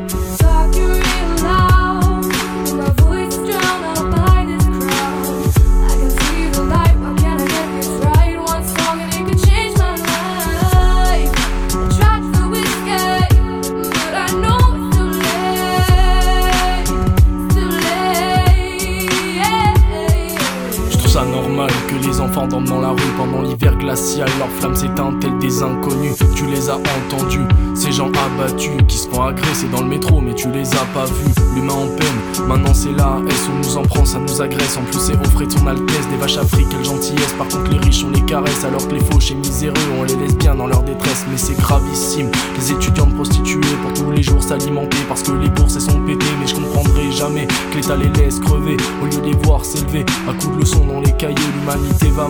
Dans 22.49 22.81
la 22.81 22.89
rue 22.89 23.13
pendant 23.17 23.41
l'hiver 23.41 23.75
glacial. 23.77 24.27
Leur 24.39 24.49
flamme 24.49 24.75
s'éteint 24.75 25.13
telle 25.19 25.37
des 25.37 25.61
inconnus. 25.61 26.15
Tu 26.35 26.45
les 26.45 26.69
as 26.69 26.75
entendus, 26.77 27.47
ces 27.75 27.91
gens 27.91 28.09
abattus 28.09 28.71
qui 28.87 28.97
se 28.97 29.09
font 29.09 29.23
agresser 29.23 29.67
dans 29.67 29.81
le 29.81 29.87
métro, 29.87 30.21
mais 30.21 30.33
tu 30.33 30.49
les 30.51 30.73
as 30.73 30.85
pas 30.93 31.05
vus. 31.05 31.33
L'humain 31.55 31.73
en 31.73 31.87
peine, 31.87 32.47
maintenant 32.47 32.73
c'est 32.73 32.91
là. 32.91 33.17
Est-ce 33.27 33.49
on 33.49 33.57
nous 33.57 33.77
en 33.77 33.83
prend, 33.83 34.05
ça 34.05 34.19
nous 34.19 34.41
agresse. 34.41 34.77
En 34.77 34.83
plus, 34.83 34.99
c'est 34.99 35.13
au 35.13 35.29
frais 35.31 35.45
de 35.45 35.51
son 35.51 35.67
altesse, 35.67 36.07
des 36.09 36.17
vaches 36.17 36.37
afriques, 36.37 36.69
quelle 36.69 36.85
gentillesse. 36.85 37.33
Par 37.37 37.47
contre, 37.47 37.71
les 37.71 37.79
riches, 37.79 38.03
on 38.05 38.11
les 38.11 38.21
caresse, 38.21 38.63
alors 38.63 38.87
que 38.87 38.93
les 38.93 39.01
fauches 39.01 39.31
et 39.31 39.35
miséreux, 39.35 39.73
on 39.99 40.03
les 40.03 40.15
laisse 40.15 40.37
bien 40.37 40.55
dans 40.55 40.67
leur 40.67 40.83
détresse. 40.83 41.25
Mais 41.29 41.37
c'est 41.37 41.57
gravissime. 41.57 42.31
Les 42.57 42.71
étudiants 42.71 43.07
prostitués 43.07 43.61
pour 43.81 43.93
tous 43.93 44.11
les 44.11 44.23
jours 44.23 44.41
s'alimenter 44.41 44.97
parce 45.07 45.23
que 45.23 45.31
les 45.31 45.49
bourses 45.49 45.75
elles 45.75 45.81
sont 45.81 45.99
pétées. 46.01 46.25
Mais 46.39 46.47
je 46.47 46.55
comprendrai 46.55 47.11
jamais 47.11 47.47
que 47.71 47.77
l'État 47.77 47.95
les 47.95 48.09
laisse 48.09 48.39
crever 48.39 48.77
au 49.01 49.05
lieu 49.05 49.21
de 49.21 49.25
les 49.25 49.37
voir 49.43 49.65
s'élever 49.65 50.05
à 50.27 50.33
coups 50.33 50.55
de 50.55 50.61
leçons 50.61 50.85
dans 50.85 51.01
les 51.01 51.11
cahiers. 51.13 51.35
L'humanité 51.59 52.09
va 52.09 52.27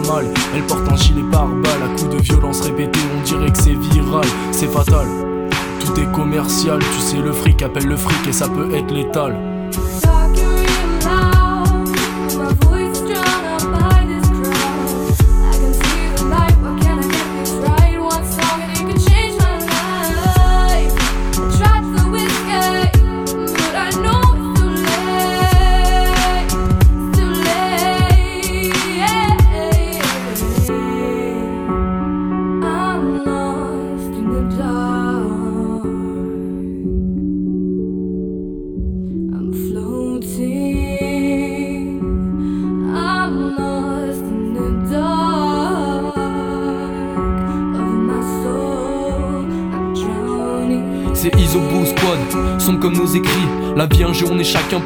elle 0.56 0.64
porte 0.64 0.88
un 0.90 0.96
gilet 0.96 1.24
pare-balles 1.32 1.84
à 1.84 2.00
coups 2.00 2.16
de 2.16 2.22
violence 2.22 2.62
répétée. 2.62 3.00
On 3.18 3.24
dirait 3.24 3.52
que 3.52 3.58
c'est 3.58 3.74
viral, 3.74 4.26
c'est 4.52 4.72
fatal. 4.72 5.08
Tout 5.80 6.00
est 6.00 6.12
commercial, 6.12 6.80
tu 6.80 7.00
sais, 7.00 7.18
le 7.18 7.32
fric 7.32 7.62
appelle 7.62 7.88
le 7.88 7.98
fric 7.98 8.28
et 8.28 8.32
ça 8.34 8.48
peut 8.48 8.74
être 8.74 8.94
létal. 8.94 9.36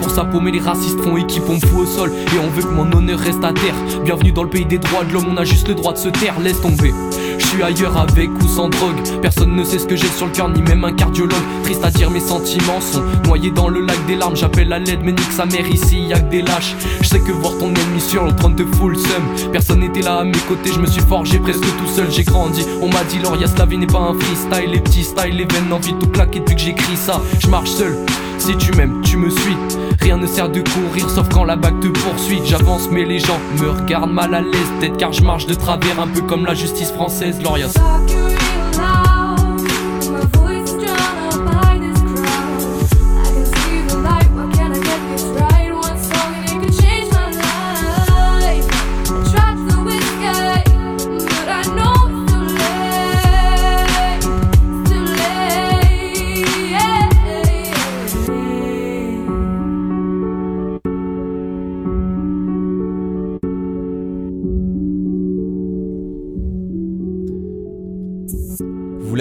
Pour 0.01 0.11
sa 0.11 0.25
paume 0.25 0.47
et 0.47 0.51
les 0.51 0.59
racistes 0.59 0.99
font 1.01 1.15
équipe, 1.15 1.43
on 1.47 1.55
me 1.55 1.59
fout 1.59 1.81
au 1.81 1.85
sol 1.85 2.11
et 2.11 2.39
on 2.39 2.49
veut 2.49 2.63
que 2.63 2.73
mon 2.73 2.91
honneur 2.91 3.19
reste 3.19 3.43
à 3.43 3.53
terre. 3.53 3.75
Bienvenue 4.03 4.31
dans 4.31 4.43
le 4.43 4.49
pays 4.49 4.65
des 4.65 4.79
droits 4.79 5.03
de 5.03 5.13
l'homme, 5.13 5.27
on 5.29 5.37
a 5.37 5.45
juste 5.45 5.67
le 5.67 5.75
droit 5.75 5.93
de 5.93 5.97
se 5.97 6.09
taire, 6.09 6.39
laisse 6.39 6.59
tomber. 6.59 6.93
Je 7.37 7.45
suis 7.45 7.63
ailleurs 7.63 7.97
avec 7.97 8.29
ou 8.41 8.47
sans 8.47 8.69
drogue, 8.69 8.97
personne 9.21 9.55
ne 9.55 9.63
sait 9.63 9.79
ce 9.79 9.85
que 9.85 9.95
j'ai 9.95 10.07
sur 10.07 10.25
le 10.25 10.31
cœur, 10.31 10.49
ni 10.49 10.61
même 10.61 10.83
un 10.83 10.93
cardiologue. 10.93 11.37
Triste 11.63 11.83
à 11.83 11.91
dire, 11.91 12.09
mes 12.09 12.19
sentiments 12.19 12.81
sont 12.81 13.03
noyés 13.25 13.51
dans 13.51 13.67
le 13.67 13.81
lac 13.81 14.05
des 14.07 14.15
larmes. 14.15 14.35
J'appelle 14.35 14.71
à 14.73 14.79
l'aide, 14.79 15.01
mais 15.03 15.11
nique 15.11 15.31
sa 15.31 15.45
mère 15.45 15.67
ici, 15.69 16.01
y'a 16.01 16.19
que 16.19 16.29
des 16.29 16.41
lâches. 16.41 16.75
Je 17.01 17.07
sais 17.07 17.19
que 17.19 17.31
voir 17.31 17.57
ton 17.57 17.67
ennemi 17.67 17.99
sur 17.99 18.23
le 18.23 18.35
trône 18.35 18.55
te 18.55 18.63
fout 18.63 18.91
le 18.91 18.97
seum. 18.97 19.51
Personne 19.51 19.81
n'était 19.81 20.01
là 20.01 20.19
à 20.19 20.23
mes 20.23 20.31
côtés, 20.47 20.71
je 20.73 20.79
me 20.79 20.87
suis 20.87 21.01
forgé 21.01 21.39
presque 21.39 21.61
tout 21.61 21.87
seul, 21.93 22.09
j'ai 22.09 22.23
grandi. 22.23 22.65
On 22.81 22.87
m'a 22.87 23.03
dit, 23.03 23.19
Lorias, 23.19 23.53
la 23.57 23.65
vie 23.65 23.77
n'est 23.77 23.87
pas 23.87 23.99
un 23.99 24.13
freestyle, 24.13 24.71
les 24.71 24.79
petits 24.79 25.03
styles, 25.03 25.35
les 25.35 25.45
veines, 25.45 25.71
envie 25.71 25.93
de 25.93 25.99
tout 25.99 26.07
plaquer 26.07 26.39
depuis 26.39 26.55
que 26.55 26.61
j'écris 26.61 26.95
ça. 26.95 27.21
Je 27.39 27.47
marche 27.47 27.69
seul, 27.69 27.97
si 28.41 28.57
tu 28.57 28.71
m'aimes, 28.73 29.01
tu 29.03 29.17
me 29.17 29.29
suis. 29.29 29.55
Rien 30.01 30.17
ne 30.17 30.25
sert 30.25 30.49
de 30.49 30.61
courir 30.61 31.09
sauf 31.09 31.29
quand 31.29 31.43
la 31.43 31.55
bague 31.55 31.79
te 31.79 31.87
poursuit. 31.87 32.41
J'avance, 32.43 32.89
mais 32.89 33.05
les 33.05 33.19
gens 33.19 33.39
me 33.59 33.69
regardent 33.69 34.11
mal 34.11 34.33
à 34.33 34.41
l'aise. 34.41 34.71
Peut-être 34.79 34.97
car 34.97 35.13
je 35.13 35.23
marche 35.23 35.45
de 35.45 35.53
travers, 35.53 35.99
un 35.99 36.07
peu 36.07 36.21
comme 36.21 36.45
la 36.45 36.55
justice 36.55 36.91
française. 36.91 37.39
Lorias. 37.41 37.73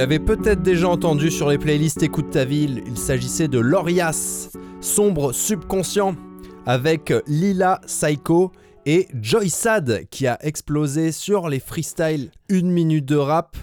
L'avez 0.00 0.18
peut-être 0.18 0.62
déjà 0.62 0.88
entendu 0.88 1.30
sur 1.30 1.50
les 1.50 1.58
playlists 1.58 2.02
Écoute 2.02 2.30
ta 2.30 2.46
ville, 2.46 2.82
il 2.86 2.96
s'agissait 2.96 3.48
de 3.48 3.58
Lorias, 3.58 4.48
sombre 4.80 5.32
subconscient, 5.32 6.16
avec 6.64 7.12
Lila 7.26 7.82
Psycho 7.86 8.50
et 8.86 9.08
Joy 9.20 9.50
Sad 9.50 10.06
qui 10.10 10.26
a 10.26 10.38
explosé 10.40 11.12
sur 11.12 11.50
les 11.50 11.60
freestyles 11.60 12.30
1 12.50 12.62
minute 12.62 13.04
de 13.04 13.16
rap. 13.16 13.58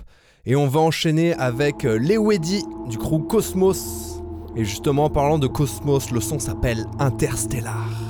Et 0.45 0.55
on 0.55 0.67
va 0.67 0.79
enchaîner 0.79 1.33
avec 1.33 1.81
Lewedi 1.81 2.63
du 2.87 2.99
crew 2.99 3.25
Cosmos. 3.27 4.21
Et 4.55 4.63
justement, 4.63 5.05
en 5.05 5.09
parlant 5.09 5.39
de 5.39 5.47
Cosmos, 5.47 6.11
le 6.11 6.21
son 6.21 6.37
s'appelle 6.37 6.85
Interstellar. 6.99 8.06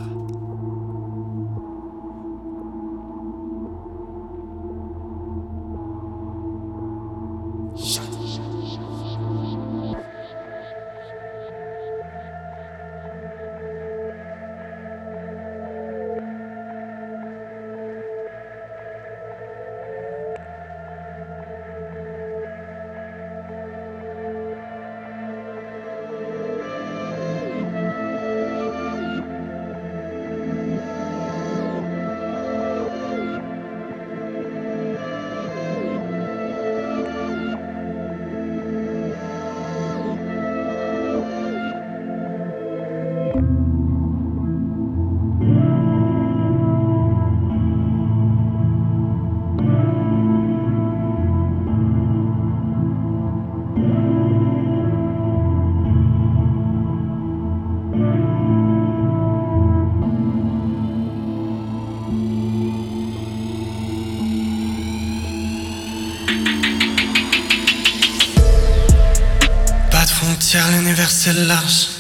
L'univers 71.33 71.96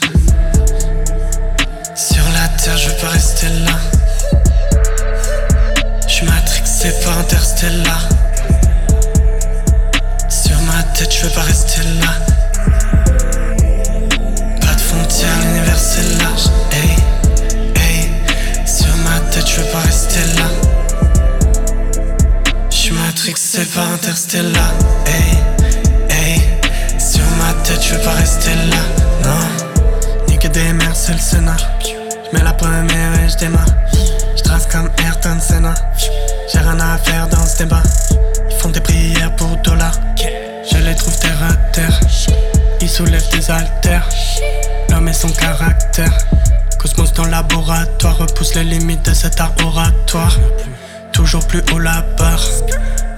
Toujours 51.11 51.45
plus 51.47 51.61
haut 51.73 51.79
la 51.79 52.03
barre. 52.17 52.43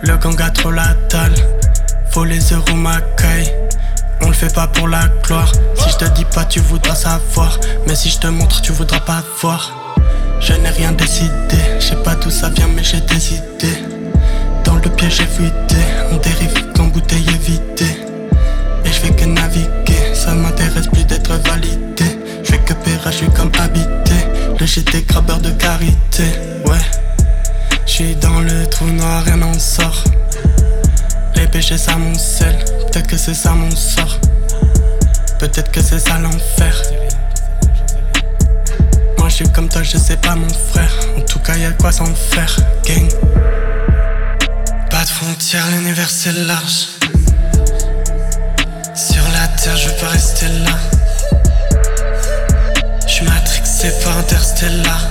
Le 0.01 0.17
gang 0.17 0.41
a 0.41 0.49
trop 0.49 0.71
la 0.71 0.93
dalle. 1.09 1.35
Faut 2.11 2.25
les 2.25 2.39
euros 2.51 2.75
macaille. 2.75 3.53
On 4.21 4.27
le 4.27 4.33
fait 4.33 4.53
pas 4.53 4.67
pour 4.67 4.87
la 4.87 5.07
gloire. 5.23 5.51
Si 5.75 5.89
je 5.89 5.97
te 5.97 6.05
dis 6.15 6.25
pas, 6.25 6.45
tu 6.45 6.59
voudras 6.59 6.95
savoir. 6.95 7.57
Mais 7.87 7.95
si 7.95 8.09
je 8.09 8.19
te 8.19 8.27
montre, 8.27 8.61
tu 8.61 8.71
voudras 8.71 8.99
pas 8.99 9.23
voir. 9.41 9.95
Je 10.39 10.53
n'ai 10.53 10.69
rien 10.69 10.91
décidé. 10.91 11.59
Je 11.79 11.85
sais 11.85 12.03
pas 12.03 12.15
d'où 12.15 12.29
ça 12.29 12.49
vient, 12.49 12.67
mais 12.75 12.83
j'ai 12.83 13.01
des 13.01 13.35
idées. 13.35 13.83
Dans 14.63 14.75
le 14.75 14.89
piège, 14.89 15.21
fuité. 15.21 15.77
On 16.11 16.17
dérive 16.17 16.69
bouteille 16.91 17.27
est 17.27 17.43
vidée. 17.43 17.97
Et 18.83 18.87
je 18.87 18.99
fais 18.99 19.11
que 19.11 19.25
naviguer. 19.25 20.13
Ça 20.13 20.33
m'intéresse 20.33 20.87
plus 20.87 21.05
d'être 21.05 21.33
validé. 21.47 22.18
Je 23.11 23.25
suis 23.25 23.29
comme 23.29 23.51
habité. 23.59 24.13
Le 24.59 24.65
GT 24.65 25.01
grabbeur 25.01 25.39
de 25.39 25.49
carité. 25.49 26.25
Ouais. 26.65 26.77
Je 27.87 27.91
suis 27.91 28.15
dans 28.15 28.39
le 28.41 28.67
trou 28.67 28.85
noir, 28.85 29.23
rien 29.23 29.37
n'en 29.37 29.57
sort. 29.57 30.03
Les 31.35 31.47
péchés 31.47 31.79
ça 31.79 31.95
mon 31.95 32.13
sel, 32.13 32.55
peut-être 32.91 33.07
que 33.07 33.17
c'est 33.17 33.33
ça 33.33 33.53
mon 33.53 33.71
sort. 33.71 34.19
Peut-être 35.39 35.71
que 35.71 35.81
c'est 35.81 35.97
ça 35.97 36.19
l'enfer. 36.19 36.75
Moi 39.17 39.29
je 39.29 39.35
suis 39.35 39.49
comme 39.49 39.67
toi, 39.67 39.81
je 39.81 39.97
sais 39.97 40.17
pas 40.17 40.35
mon 40.35 40.49
frère. 40.49 40.93
En 41.17 41.21
tout 41.21 41.39
cas 41.39 41.55
y'a 41.55 41.71
quoi 41.71 41.91
s'en 41.91 42.13
faire, 42.13 42.55
gang. 42.85 43.09
Pas 44.91 45.03
de 45.03 45.09
frontières, 45.09 45.65
l'univers 45.71 46.09
c'est 46.09 46.33
large. 46.33 46.89
Sur 48.93 49.23
la 49.33 49.47
terre, 49.57 49.75
je 49.75 49.89
veux 49.89 49.95
pas 49.95 50.09
rester 50.09 50.47
là. 50.47 50.98
Matrixé 53.81 54.03
par 54.03 54.17
Interstellar. 54.17 55.07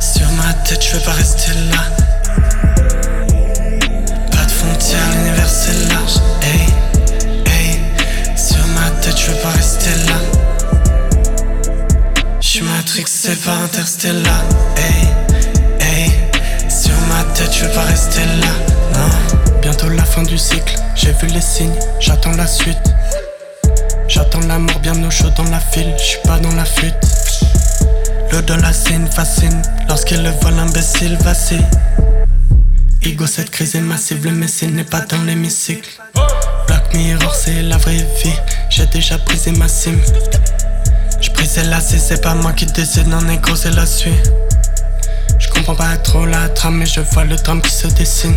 Sur 0.00 0.28
ma 0.32 0.52
tête, 0.64 0.84
je 0.84 0.96
veux 0.96 1.02
pas 1.02 1.12
rester 1.12 1.52
là. 1.70 1.84
Pas 4.32 4.44
de 4.44 4.50
frontières, 4.50 5.10
l'univers 5.12 5.48
c'est 5.48 5.92
large. 5.92 6.16
Hey, 6.42 6.66
hey. 7.46 7.80
Sur 8.36 8.66
ma 8.66 8.90
tête, 9.00 9.16
je 9.16 9.30
veux 9.30 9.36
pas 9.36 9.50
rester 9.50 9.90
là. 10.08 10.18
J'suis 12.40 12.62
matrixé 12.62 13.36
par 13.44 13.62
Interstellar. 13.62 14.42
Hey, 14.76 15.08
hey. 15.86 16.10
Sur 16.68 16.98
ma 17.08 17.22
tête, 17.32 17.54
je 17.54 17.64
veux 17.64 17.72
pas 17.72 17.82
rester 17.82 18.24
là. 18.24 18.98
Non. 18.98 19.60
Bientôt 19.62 19.88
la 19.88 20.04
fin 20.04 20.24
du 20.24 20.36
cycle. 20.36 20.74
J'ai 20.96 21.12
vu 21.12 21.28
les 21.28 21.40
signes, 21.40 21.78
j'attends 22.00 22.32
la 22.32 22.48
suite. 22.48 22.92
J'attends 24.10 24.40
la 24.40 24.58
mort 24.58 24.80
bien 24.80 25.00
au 25.04 25.10
chaud 25.10 25.30
dans 25.36 25.44
la 25.44 25.60
file. 25.60 25.94
J'suis 25.96 26.18
pas 26.24 26.40
dans 26.40 26.52
la 26.56 26.64
fuite. 26.64 26.96
Le 28.32 28.42
de 28.42 28.54
la 28.54 28.72
scène 28.72 29.08
fascine 29.08 29.62
lorsqu'il 29.88 30.20
le 30.24 30.30
voit 30.30 30.50
l'imbécile 30.50 31.16
vacille. 31.18 31.64
Ego, 33.02 33.26
cette 33.26 33.50
crise 33.50 33.76
est 33.76 33.80
massive, 33.80 34.24
le 34.24 34.32
messie 34.32 34.66
n'est 34.66 34.82
pas 34.82 35.02
dans 35.02 35.22
l'hémicycle. 35.22 35.88
Black 36.66 36.92
Mirror, 36.92 37.32
c'est 37.32 37.62
la 37.62 37.76
vraie 37.76 38.04
vie. 38.22 38.34
J'ai 38.68 38.86
déjà 38.86 39.16
brisé 39.18 39.52
ma 39.52 39.68
sim. 39.68 39.96
J'brisais 41.20 41.64
la 41.64 41.80
C, 41.80 41.96
c'est 41.98 42.20
pas 42.20 42.34
moi 42.34 42.52
qui 42.52 42.66
décide, 42.66 43.06
non, 43.06 43.26
égo, 43.28 43.54
c'est 43.54 43.70
la 43.70 43.86
suite. 43.86 44.32
J'comprends 45.38 45.76
pas 45.76 45.96
trop 45.98 46.26
la 46.26 46.48
trame, 46.48 46.78
mais 46.78 46.86
je 46.86 47.00
vois 47.00 47.24
le 47.24 47.36
drame 47.36 47.62
qui 47.62 47.70
se 47.70 47.86
dessine. 47.86 48.34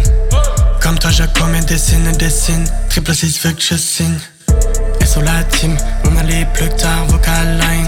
Comme 0.82 1.00
toi, 1.00 1.10
je 1.10 1.24
commets 1.40 1.62
des 1.62 1.94
et 1.96 2.12
des 2.18 2.30
signes. 2.30 2.66
Triple 2.90 3.16
6 3.16 3.42
veut 3.44 3.54
que 3.54 3.62
je 3.62 3.76
signe. 3.76 4.20
Sur 5.14 5.22
la 5.22 5.44
team, 5.44 5.78
on 6.06 6.18
a 6.18 6.24
les 6.24 6.44
plus 6.56 6.70
tard, 6.70 7.06
vocal 7.08 7.60
line. 7.60 7.86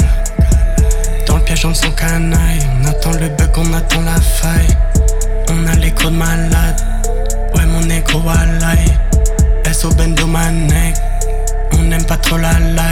Dans 1.25 1.37
le 1.37 1.41
piège, 1.41 1.65
on 1.65 1.73
sent 1.73 1.91
canaille. 1.97 2.59
On 2.79 2.85
attend 2.85 3.13
le 3.13 3.29
bug, 3.29 3.49
on 3.57 3.73
attend 3.73 4.01
la 4.01 4.21
faille. 4.21 4.77
On 5.49 5.65
a 5.65 5.73
l'écho 5.73 6.11
de 6.11 6.17
malade. 6.17 6.79
Ouais, 7.55 7.65
mon 7.65 7.89
écho 7.89 8.21
à 8.29 8.45
l'ail. 8.59 9.73
SO 9.73 9.89
Bendo 9.95 10.27
Manek. 10.27 10.93
On 11.73 11.81
n'aime 11.81 12.05
pas 12.05 12.17
trop 12.17 12.37
la 12.37 12.59
life. 12.59 12.84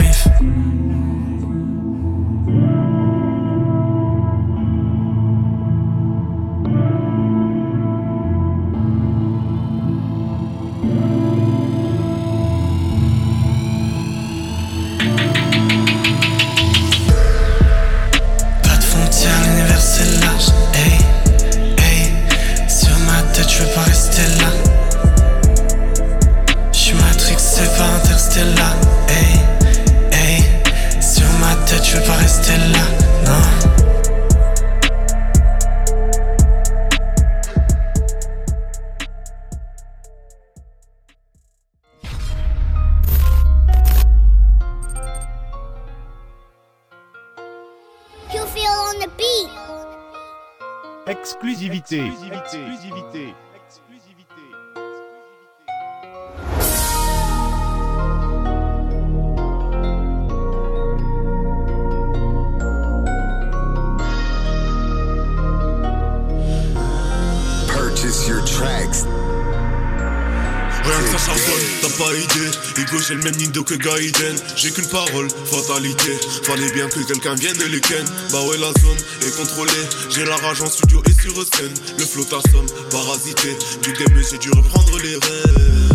Que 73.64 73.74
Gaiden 73.74 74.36
J'ai 74.56 74.70
qu'une 74.70 74.86
parole, 74.88 75.28
fatalité. 75.46 76.12
Fallait 76.42 76.70
bien 76.72 76.88
que 76.88 77.00
quelqu'un 77.00 77.34
vienne 77.34 77.56
de 77.56 77.78
ken 77.78 78.04
Bah 78.32 78.40
ouais 78.42 78.58
la 78.58 78.68
zone 78.80 78.98
est 79.26 79.36
contrôlée. 79.36 79.86
J'ai 80.10 80.24
la 80.24 80.36
rage 80.36 80.60
en 80.62 80.66
studio 80.66 81.02
et 81.06 81.12
sur 81.12 81.34
scène. 81.34 81.72
Le 81.98 82.04
flow 82.04 82.24
t'assomme, 82.24 82.66
parasité. 82.90 83.56
Du 83.82 83.92
game 83.92 84.22
j'ai 84.30 84.38
dû 84.38 84.50
reprendre 84.50 84.98
les 84.98 85.14
rênes. 85.14 85.88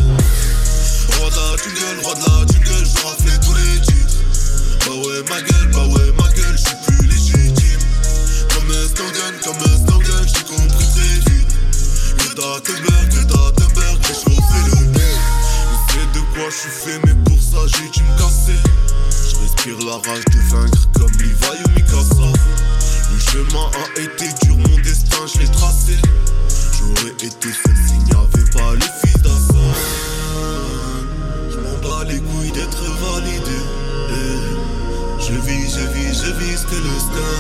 Roi 1.18 1.30
de 1.30 1.36
la 1.36 1.58
jungle, 1.58 2.02
roi 2.04 2.16
de 2.16 2.20
la 2.22 2.38
jungle 2.52 2.86
Je 2.86 3.46
tous 3.46 3.56
les 3.56 3.82
titres. 3.82 4.20
Bah 4.86 4.96
ouais 4.96 5.24
ma 5.30 5.42
gueule, 5.42 5.70
bah 5.72 5.86
ouais 5.88 6.12
ma 6.18 6.30
gueule 6.34 6.58
Je 6.58 6.64
suis 6.64 6.78
plus 6.88 7.08
légitime. 7.08 7.80
Comme 8.54 8.72
un 8.72 8.88
Snowden, 8.88 9.36
comme 9.44 9.58
un 9.58 9.78
Snowden 9.78 10.28
J'ai 10.28 10.44
compris 10.44 10.88
très 10.96 11.32
vite. 11.32 11.48
Greta 12.18 12.62
Thunberg, 12.64 13.10
Greta 13.10 13.34
Thunberg 13.34 13.49
Quoi 16.40 16.50
je 16.50 16.56
suis 16.56 16.70
fait 16.70 17.00
Mais 17.06 17.14
pour 17.26 17.38
ça 17.38 17.58
j'ai 17.68 17.90
dû 17.90 18.02
me 18.02 18.18
casser. 18.18 18.60
Je 19.12 19.36
respire 19.42 19.78
la 19.86 19.96
rage 20.10 20.24
de 20.32 20.40
vaincre 20.50 20.88
Comme 20.98 21.12
Levi 21.20 21.36
ou 21.66 21.70
Mikasa. 21.76 22.32
Le 23.12 23.20
chemin 23.20 23.68
a 23.76 24.00
été 24.00 24.26
dur 24.46 24.56
Mon 24.56 24.78
destin 24.78 25.18
je 25.28 25.40
l'ai 25.40 25.50
tracé. 25.52 25.98
J'aurais 26.78 27.12
été 27.12 27.28
seul 27.28 27.76
s'il 27.86 28.04
n'y 28.06 28.14
avait 28.14 28.50
pas 28.52 28.74
les 28.76 28.92
fils 29.02 29.22
d'Assad 29.22 29.76
Je 31.52 31.58
m'en 31.58 31.78
bats 31.84 32.06
les 32.06 32.20
couilles 32.22 32.52
d'être 32.54 32.86
Je 35.20 35.34
vis, 35.34 35.70
je 35.70 35.86
vis, 35.92 36.14
je 36.24 36.32
vis 36.32 36.64
que 36.64 36.76
le 36.76 36.96
sky. 37.00 37.36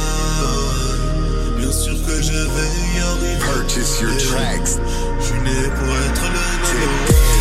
Bien 1.58 1.72
sûr 1.72 1.96
que 2.06 2.22
je 2.22 2.34
vais 2.34 2.72
y 2.96 3.00
arriver. 3.00 3.40
Purchase 3.40 4.02
your 4.02 4.12
tracks. 4.18 4.78
Je 5.22 5.26
suis 5.26 5.40
né 5.42 5.70
pour 5.74 5.88
être 5.88 6.24
le 6.24 6.44
numéro 6.68 7.39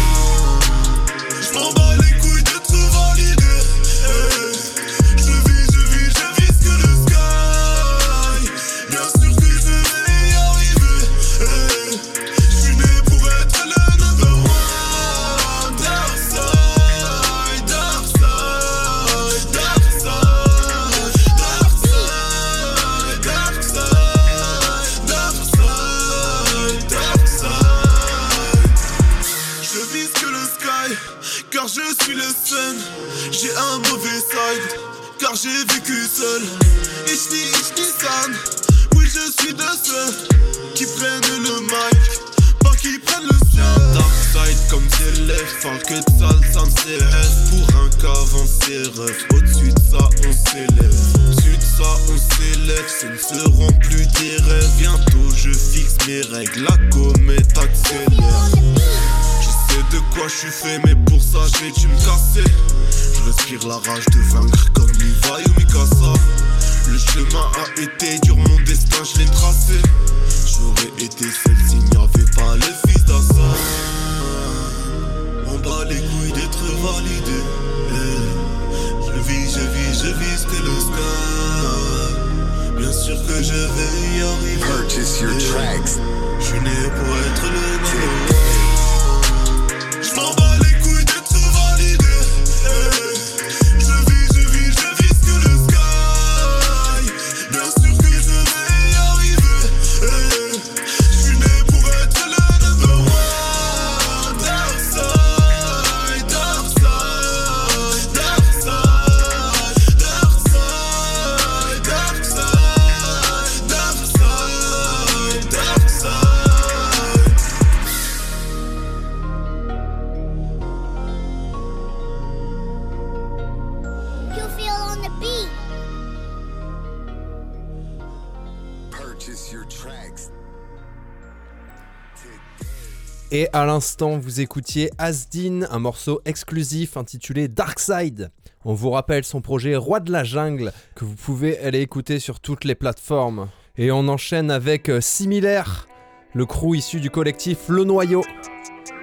Et 133.38 133.46
à 133.52 133.64
l'instant, 133.64 134.18
vous 134.18 134.40
écoutiez 134.40 134.90
Asdin, 134.98 135.60
un 135.70 135.78
morceau 135.78 136.20
exclusif 136.24 136.96
intitulé 136.96 137.46
Dark 137.46 137.78
Side. 137.78 138.32
On 138.64 138.74
vous 138.74 138.90
rappelle 138.90 139.22
son 139.22 139.40
projet 139.40 139.76
Roi 139.76 140.00
de 140.00 140.10
la 140.10 140.24
Jungle, 140.24 140.72
que 140.96 141.04
vous 141.04 141.14
pouvez 141.14 141.56
aller 141.60 141.80
écouter 141.80 142.18
sur 142.18 142.40
toutes 142.40 142.64
les 142.64 142.74
plateformes. 142.74 143.48
Et 143.76 143.92
on 143.92 144.08
enchaîne 144.08 144.50
avec 144.50 144.88
euh, 144.88 145.00
Similaire, 145.00 145.86
le 146.34 146.46
crew 146.46 146.74
issu 146.74 146.98
du 146.98 147.10
collectif 147.10 147.68
Le 147.68 147.84
Noyau. 147.84 148.24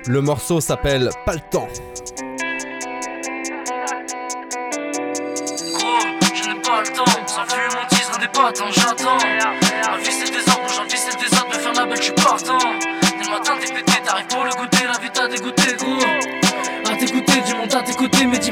Le 0.06 0.20
morceau 0.20 0.60
s'appelle 0.60 1.12
Pas 1.26 1.36
le 1.36 1.42
temps. 1.50 1.70
Je 6.34 6.50
n'ai 6.50 6.62
pas 6.62 6.84
le 6.84 8.54
temps, 8.54 8.66
tant, 8.66 8.72
j'attends. 8.72 9.65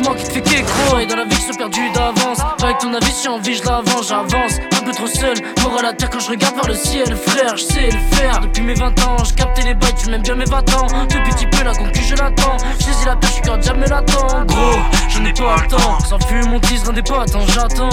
Dis-moi 0.03 0.17
qui 0.17 0.23
te 0.25 0.33
fait 0.33 0.41
qu'est 0.41 0.61
gros. 0.61 0.99
Et 0.99 1.05
dans 1.05 1.15
la 1.15 1.25
vie, 1.25 1.35
je 1.35 1.41
suis 1.41 1.53
perdu 1.53 1.89
d'avance. 1.91 2.39
Avec 2.61 2.77
ton 2.79 2.93
avis, 2.93 3.11
si 3.11 3.27
envie, 3.27 3.55
je 3.55 3.63
l'avance, 3.63 4.09
j'avance. 4.09 4.59
Un 4.71 4.83
peu 4.83 4.91
trop 4.91 5.07
seul, 5.07 5.35
mort 5.61 5.79
à 5.79 5.83
la 5.83 5.93
terre 5.93 6.09
quand 6.09 6.19
je 6.19 6.29
regarde 6.29 6.55
vers 6.55 6.67
le 6.67 6.75
ciel, 6.75 7.15
frère, 7.15 7.55
je 7.55 7.63
sais 7.63 7.85
le 7.85 8.15
faire. 8.15 8.39
Depuis 8.41 8.63
mes 8.63 8.73
20 8.73 8.87
ans, 9.05 9.23
je 9.23 9.33
captais 9.33 9.63
les 9.63 9.73
bails, 9.73 9.93
tu 10.01 10.09
m'aimes 10.09 10.21
bien 10.21 10.35
mes 10.35 10.45
20 10.45 10.57
ans. 10.75 10.87
Depuis 11.09 11.31
petit 11.31 11.47
peu, 11.47 11.63
la 11.63 11.73
concu, 11.73 12.01
je 12.01 12.15
l'attends. 12.15 12.57
Saisis 12.79 13.05
la 13.05 13.15
perche, 13.15 13.37
je 13.37 13.41
garde 13.41 13.63
jamais 13.63 13.87
l'attend. 13.87 14.45
Gros, 14.45 14.79
je 15.09 15.19
n'ai 15.19 15.33
pas 15.33 15.55
le 15.61 15.67
temps. 15.67 15.99
Sans 15.99 16.19
fume, 16.19 16.49
mon 16.49 16.59
tease, 16.59 16.83
rendez 16.85 17.03
pas, 17.03 17.21
attends, 17.21 17.47
j'attends. 17.47 17.89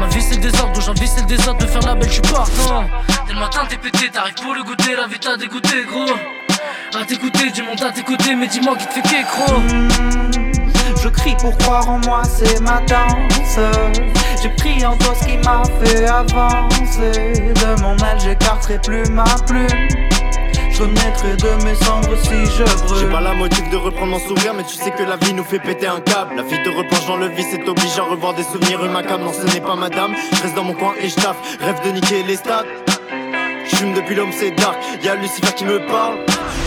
Ma 0.00 0.06
vie, 0.08 0.22
c'est 0.22 0.36
le 0.36 0.50
désordre, 0.50 0.80
j'en 0.80 0.92
vis, 0.94 1.08
c'est 1.08 1.22
le 1.22 1.26
désordre. 1.26 1.62
Me 1.62 1.68
faire 1.68 1.82
la 1.82 1.94
belle, 1.94 2.08
je 2.08 2.14
suis 2.14 2.22
partant. 2.22 2.84
Dès 3.26 3.32
le 3.32 3.40
matin, 3.40 3.60
t'es 3.68 3.76
pété, 3.76 4.10
t'arrives 4.10 4.34
pour 4.34 4.54
le 4.54 4.62
goûter, 4.62 4.96
la 4.96 5.06
vie 5.06 5.18
t'a 5.18 5.36
dégoûté, 5.36 5.84
gros. 5.88 6.14
À 6.98 7.04
t'écouter, 7.04 7.50
du 7.50 7.62
monde 7.62 7.82
à 7.82 8.02
côtés, 8.02 8.34
mais 8.34 8.46
dis-moi 8.46 8.74
qui 8.76 8.86
te 8.86 9.08
fait 9.08 9.22
gros. 9.22 10.47
Je 11.08 11.12
crie 11.14 11.36
pour 11.40 11.56
croire 11.56 11.88
en 11.88 11.98
moi, 12.00 12.20
c'est 12.22 12.60
ma 12.60 12.82
danse. 12.82 13.58
J'ai 14.42 14.50
pris 14.50 14.84
en 14.84 14.94
toi 14.98 15.14
ce 15.18 15.26
qui 15.26 15.38
m'a 15.38 15.62
fait 15.82 16.04
avancer. 16.04 17.32
De 17.54 17.80
mon 17.80 17.96
aile, 17.96 18.20
j'écarterai 18.22 18.78
plus 18.78 19.08
ma 19.08 19.24
plume. 19.46 19.88
Je 20.70 20.84
naîtrai 20.84 21.34
de 21.36 21.64
mes 21.64 21.74
cendres 21.76 22.14
si 22.22 22.44
je 22.44 22.84
brûle. 22.84 22.98
J'ai 23.00 23.10
pas 23.10 23.22
la 23.22 23.32
motive 23.32 23.70
de 23.70 23.76
reprendre 23.76 24.12
mon 24.12 24.18
sourire, 24.18 24.52
mais 24.54 24.64
tu 24.64 24.76
sais 24.76 24.90
que 24.90 25.02
la 25.02 25.16
vie 25.16 25.32
nous 25.32 25.44
fait 25.44 25.60
péter 25.60 25.86
un 25.86 26.00
câble. 26.00 26.36
La 26.36 26.42
vie 26.42 26.62
te 26.62 26.68
replonge 26.68 27.06
dans 27.06 27.16
le 27.16 27.28
vice 27.28 27.54
et 27.54 27.64
t'oblige 27.64 27.98
à 27.98 28.02
revoir 28.02 28.34
des 28.34 28.42
souvenirs 28.42 28.84
immacables. 28.84 29.24
Non, 29.24 29.32
ce 29.32 29.46
n'est 29.54 29.62
pas 29.62 29.76
madame. 29.76 30.14
Je 30.36 30.42
reste 30.42 30.56
dans 30.56 30.64
mon 30.64 30.74
coin 30.74 30.92
et 31.00 31.08
je 31.08 31.14
taffe. 31.14 31.38
Rêve 31.60 31.80
de 31.86 31.90
niquer 31.92 32.22
les 32.22 32.36
stats. 32.36 32.64
J'fume 33.70 33.94
depuis 33.94 34.14
l'homme 34.14 34.32
c'est 34.32 34.50
dark, 34.52 34.76
y'a 35.02 35.14
Lucifer 35.14 35.52
qui 35.54 35.64
me 35.64 35.78
parle. 35.86 36.18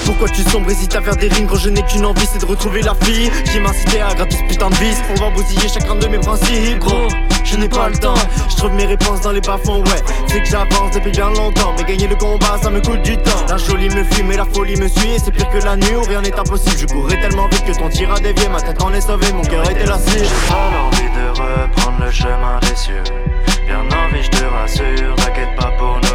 Pourquoi 0.06 0.30
tu 0.30 0.42
sombres, 0.44 0.70
hésites 0.70 0.96
à 0.96 1.02
faire 1.02 1.16
des 1.16 1.28
rings 1.28 1.48
quand 1.48 1.56
je 1.56 1.70
n'ai 1.70 1.82
qu'une 1.84 2.06
envie 2.06 2.26
c'est 2.32 2.40
de 2.40 2.46
retrouver 2.46 2.82
la 2.82 2.94
fille 3.02 3.30
Qui 3.46 3.60
m'a 3.60 3.70
incité 3.70 4.02
à 4.02 4.14
gratter 4.14 4.38
ce 4.38 4.44
putain 4.44 4.70
de 4.70 4.76
vice 4.76 5.02
On 5.10 5.20
va 5.20 5.30
bousiller 5.30 5.68
chacun 5.68 5.96
de 5.96 6.08
mes 6.08 6.20
principes 6.20 6.80
Gros, 6.80 7.08
je 7.44 7.56
n'ai 7.58 7.70
pas 7.70 7.90
le 7.90 7.98
temps, 7.98 8.16
je 8.50 8.56
trouve 8.56 8.74
mes 8.74 8.86
réponses 8.86 9.22
dans 9.22 9.32
les 9.32 9.42
bas-fonds 9.42 9.84
ouais. 9.84 10.02
C'est 10.28 10.42
que 10.42 10.48
j'avance 10.48 10.92
depuis 10.94 11.12
bien 11.12 11.30
longtemps. 11.30 11.74
Mais 11.78 11.84
gagner 11.84 12.08
le 12.08 12.16
combat 12.16 12.58
ça 12.62 12.70
me 12.70 12.82
coûte 12.82 13.02
du 13.02 13.18
temps. 13.18 13.46
La 13.50 13.58
jolie 13.58 13.90
me 13.90 14.04
fuit 14.04 14.24
mais 14.24 14.38
la 14.38 14.46
folie 14.46 14.76
me 14.76 14.88
suit. 14.88 15.12
Et 15.12 15.20
c'est 15.20 15.32
pire 15.32 15.50
que 15.50 15.58
la 15.60 15.76
nuit 15.76 15.96
où 15.96 16.04
rien 16.04 16.22
n'est 16.22 16.38
impossible. 16.38 16.78
Je 16.78 16.86
courais 16.88 17.20
tellement 17.20 17.48
vite 17.48 17.66
que 17.66 17.78
ton 17.78 17.90
tir 17.90 18.12
a 18.12 18.20
dévié. 18.20 18.48
Ma 18.50 18.62
tête 18.62 18.82
en 18.82 18.94
est 18.94 19.02
sauvée, 19.02 19.32
mon 19.34 19.44
cœur 19.44 19.70
était 19.70 19.86
lassé. 19.86 20.20
J'ai 20.20 20.50
pas 20.50 20.70
l'envie 20.72 21.10
de 21.10 21.30
reprendre 21.30 22.06
le 22.06 22.12
chemin 22.12 22.60
des 22.62 22.76
cieux. 22.76 23.04
Bien 23.66 23.80
envie, 23.80 24.24
je 24.24 24.30
te 24.30 24.44
rassure, 24.44 25.16
t'inquiète 25.16 25.56
pas 25.58 25.72
pour 25.78 26.00
nous 26.02 26.11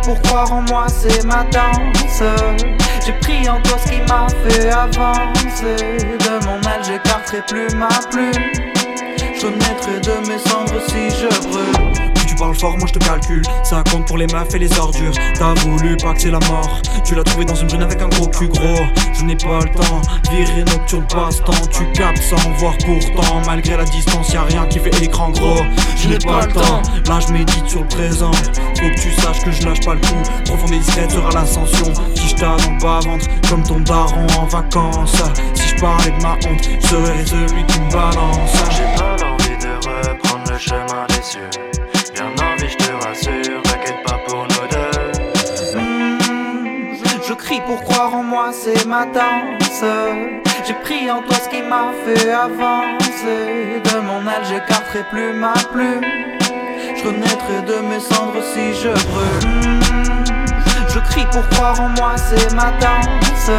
pour 0.00 0.20
croire 0.22 0.52
en 0.52 0.62
moi, 0.62 0.86
c'est 0.88 1.24
ma 1.24 1.44
danse. 1.44 2.22
J'ai 3.04 3.12
pris 3.14 3.48
en 3.48 3.60
toi 3.62 3.78
ce 3.84 3.90
qui 3.90 4.00
m'a 4.00 4.26
fait 4.48 4.70
avancer. 4.70 5.98
De 6.18 6.46
mon 6.46 6.60
aile, 6.60 6.84
j'écarterai 6.84 7.42
plus 7.48 7.74
ma 7.74 7.88
plume. 8.10 8.32
Je 9.34 9.46
naîtrai 9.46 10.00
de 10.00 10.28
mes 10.28 10.38
cendres 10.38 10.80
si 10.88 11.10
je 11.10 11.48
brûle. 11.48 12.11
Parles 12.42 12.56
fort, 12.56 12.76
moi 12.76 12.88
je 12.88 12.94
te 12.94 12.98
calcule. 12.98 13.42
Ça 13.62 13.84
compte 13.88 14.04
pour 14.04 14.18
les 14.18 14.26
meufs 14.26 14.52
et 14.52 14.58
les 14.58 14.76
ordures. 14.76 15.12
T'as 15.38 15.54
voulu 15.60 15.96
pas 15.96 16.12
que 16.12 16.22
c'est 16.22 16.30
la 16.32 16.40
mort. 16.50 16.82
Tu 17.04 17.14
l'as 17.14 17.22
trouvé 17.22 17.44
dans 17.44 17.54
une 17.54 17.68
brune 17.68 17.84
avec 17.84 18.02
un 18.02 18.08
gros 18.08 18.26
cul 18.26 18.48
gros. 18.48 18.84
Je 19.14 19.22
n'ai 19.22 19.36
pas 19.36 19.60
le 19.60 19.70
temps. 19.70 20.02
Virée 20.28 20.64
nocturne 20.64 21.06
passe-temps. 21.06 21.68
Tu 21.70 21.84
captes 21.92 22.20
sans 22.20 22.50
voir 22.58 22.74
pourtant. 22.78 23.42
Malgré 23.46 23.76
la 23.76 23.84
distance, 23.84 24.32
y 24.32 24.36
a 24.36 24.42
rien 24.42 24.66
qui 24.66 24.80
fait 24.80 25.04
écran 25.04 25.30
gros. 25.30 25.62
Je 25.96 26.08
n'ai 26.08 26.18
pas 26.18 26.44
le 26.44 26.52
temps. 26.52 26.82
Là, 27.06 27.20
je 27.20 27.32
médite 27.32 27.68
sur 27.68 27.82
le 27.82 27.86
présent. 27.86 28.32
Faut 28.32 28.88
que 28.88 29.00
tu 29.00 29.12
saches 29.12 29.44
que 29.44 29.52
je 29.52 29.64
lâche 29.64 29.84
pas 29.84 29.94
le 29.94 30.00
coup. 30.00 30.22
Profonde 30.44 30.72
et 30.72 30.78
discrète 30.78 31.12
sera 31.12 31.30
l'ascension. 31.30 31.92
Si 32.16 32.30
je 32.30 32.34
dans 32.34 32.56
le 32.56 32.82
bas-ventre, 32.82 33.26
comme 33.48 33.62
ton 33.62 33.78
daron 33.78 34.26
en 34.36 34.46
vacances. 34.46 35.14
Si 35.54 35.68
je 35.68 35.80
parlais 35.80 36.10
de 36.10 36.20
ma 36.20 36.32
honte, 36.32 36.68
je 36.80 36.86
serais 36.88 37.24
celui 37.24 37.64
qui 37.66 37.78
me 37.78 37.92
balance. 37.92 38.50
J'ai 38.72 39.00
pas 39.00 39.16
l'envie 39.24 39.58
de 39.58 40.08
reprendre 40.08 40.50
le 40.50 40.58
chemin 40.58 41.06
des 41.08 41.22
cieux. 41.22 41.91
Bien 42.14 42.26
envie, 42.26 42.68
je 42.68 42.76
te 42.76 42.92
rassure, 43.06 43.62
t'inquiète 43.62 44.02
pas 44.04 44.18
pour 44.26 44.42
nous 44.42 44.66
deux. 44.70 45.12
Je 47.26 47.32
crie 47.34 47.60
pour 47.66 47.82
croire 47.84 48.14
en 48.14 48.22
moi, 48.22 48.50
c'est 48.52 48.84
ma 48.86 49.06
danse. 49.06 49.84
J'ai 50.66 50.74
pris 50.74 51.10
en 51.10 51.22
toi 51.22 51.36
ce 51.42 51.48
qui 51.48 51.62
m'a 51.62 51.92
fait 52.04 52.30
avancer. 52.30 53.80
De 53.84 54.00
mon 54.00 54.20
aile, 54.28 54.44
j'écarterai 54.44 55.04
plus 55.10 55.32
ma 55.32 55.54
plume. 55.72 56.04
Je 56.96 57.04
renaîtrai 57.06 57.62
de 57.66 57.80
mes 57.88 58.00
cendres 58.00 58.42
si 58.52 58.74
je 58.74 58.90
brûle. 58.90 59.80
Je 60.88 60.98
crie 60.98 61.26
pour 61.32 61.48
croire 61.50 61.80
en 61.80 61.88
moi, 61.88 62.12
c'est 62.16 62.52
ma 62.54 62.72
danse. 62.72 63.50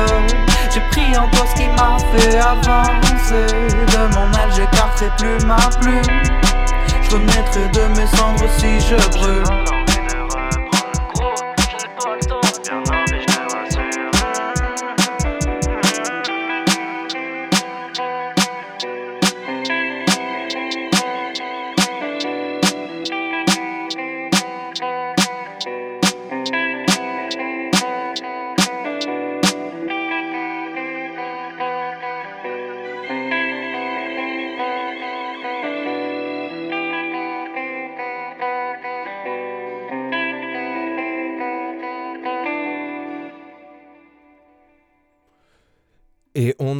J'ai 0.72 0.82
pris 0.92 1.18
en 1.18 1.28
toi 1.30 1.46
ce 1.50 1.56
qui 1.56 1.68
m'a 1.70 1.98
fait 2.16 2.38
avancer. 2.38 3.48
De 3.72 4.16
mon 4.16 4.28
aile, 4.34 4.54
j'écarterai 4.56 5.10
plus 5.18 5.46
ma 5.46 5.58
plume. 5.82 6.02
Renaîtrai 7.14 7.70
de 7.70 7.88
mes 7.96 8.08
cendres 8.08 8.50
si 8.58 8.80
je 8.80 8.96
brûle. 9.12 9.83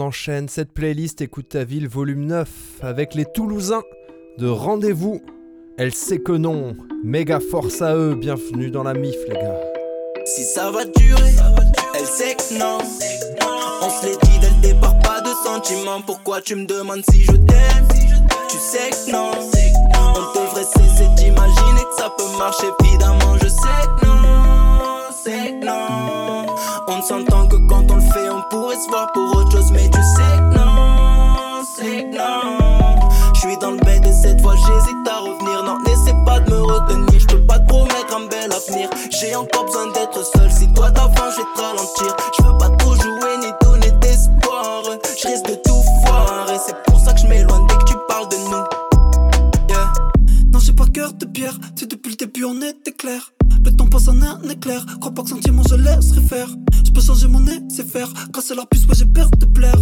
Enchaîne 0.04 0.50
cette 0.50 0.74
playlist 0.74 1.22
Écoute 1.22 1.50
ta 1.50 1.64
ville 1.64 1.88
volume 1.88 2.26
9 2.26 2.50
avec 2.82 3.16
les 3.16 3.26
Toulousains 3.26 3.84
de 4.38 4.48
Rendez-vous. 4.48 5.22
Elle 5.78 5.94
sait 5.94 6.20
que 6.20 6.34
non. 6.34 6.76
Méga 7.04 7.40
force 7.40 7.82
à 7.82 7.96
eux. 7.96 8.16
Bienvenue 8.16 8.70
dans 8.70 8.84
la 8.84 8.94
MIF, 8.94 9.16
les 9.30 9.36
gars. 9.36 9.60
Si 10.26 10.44
ça 10.44 10.72
va 10.72 10.84
durer, 10.86 11.32
elle 11.98 12.06
sait 12.06 12.36
que 12.36 12.60
non. 12.60 12.80
On 13.82 13.90
se 13.90 14.06
l'est 14.06 14.22
dit 14.26 14.40
dès 14.42 14.50
le 14.50 14.74
départ, 14.74 15.00
pas 15.00 15.22
de 15.22 15.30
sentiments. 15.44 16.02
Pourquoi 16.06 16.42
tu 16.42 16.56
me 16.56 16.66
demandes 16.66 17.04
si 17.10 17.22
je 17.22 17.32
t'aime? 17.32 17.88
Tu 18.50 18.58
sais 18.58 18.90
que 18.90 19.12
non. 19.12 19.32
On 19.96 20.40
devrait 20.40 20.64
cesser 20.64 21.08
d'imaginer 21.16 21.84
que 21.90 21.96
ça 21.98 22.14
peut 22.18 22.38
marcher. 22.38 22.68
Évidemment, 22.84 23.38
je 23.42 23.48
sais 23.48 23.88
que 24.02 24.06
non. 24.06 24.84
C'est 25.24 25.60
que 25.60 25.66
non. 25.66 25.93
J'ai 39.12 39.36
encore 39.36 39.66
besoin 39.66 39.92
d'être 39.92 40.26
seul. 40.26 40.50
Si 40.52 40.72
toi 40.74 40.90
d'avant, 40.92 41.30
je 41.32 41.38
vais 41.38 41.48
te 41.56 41.62
ralentir. 41.62 42.16
Je 42.38 42.44
veux 42.44 42.58
pas 42.58 42.70
trop 42.78 42.96
jouer 42.96 43.38
ni 43.42 43.48
donner 43.62 43.92
d'espoir. 44.00 44.84
Je 45.22 45.28
risque 45.28 45.46
de 45.48 45.56
tout 45.56 45.82
foirer. 46.06 46.58
C'est 46.66 46.76
pour 46.86 46.98
ça 47.00 47.14
que 47.14 47.20
je 47.20 47.28
m'éloigne 47.28 47.68
dès 47.68 47.76
que 47.76 47.84
tu 47.86 47.96
parles 48.08 48.30
de 48.30 48.38
nous. 48.38 48.64
Non, 50.52 50.60
j'ai 50.60 50.74
pas 50.74 50.88
cœur 50.88 51.14
de 51.14 51.26
pierre, 51.26 51.58
c'est 51.76 51.90
depuis 51.90 52.12
le 52.12 52.16
début 52.16 52.46
on 52.46 52.62
était 52.62 52.92
clair. 52.92 53.34
Le 53.66 53.76
temps 53.76 53.88
passe 53.88 54.08
en 54.08 54.22
un 54.22 54.40
éclair, 54.50 54.86
crois 55.00 55.12
pas 55.12 55.24
que 55.24 55.30
sentiment 55.30 55.64
je 55.68 55.74
laisserai 55.76 56.22
faire. 56.22 56.48
Je 56.86 56.92
peux 56.92 57.02
changer 57.02 57.28
mon 57.28 57.40
nez, 57.40 57.60
c'est 57.70 57.90
faire, 57.90 58.14
casser 58.34 58.54
leur 58.56 58.68
puce, 58.68 58.86
ouais 58.86 58.96
j'ai 58.96 59.06
peur 59.06 59.32
de 59.32 59.46
plaire. 59.46 59.78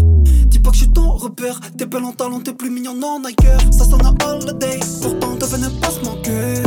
Dis 0.45 0.59
pas 0.59 0.69
que 0.69 0.77
je 0.77 0.83
suis 0.83 0.91
ton 0.91 1.17
repère, 1.17 1.59
t'es 1.77 1.85
belle 1.85 2.05
en 2.05 2.13
talent, 2.13 2.39
t'es 2.39 2.53
plus 2.53 2.69
mignon 2.69 2.97
en 3.03 3.21
ailleurs. 3.23 3.61
Ça 3.71 3.83
sonne 3.85 4.05
à 4.05 4.13
holiday, 4.25 4.79
pourtant 5.01 5.35
devait 5.35 5.57
ne 5.57 5.69
pas 5.81 5.91
se 5.91 5.99
manquer. 6.05 6.63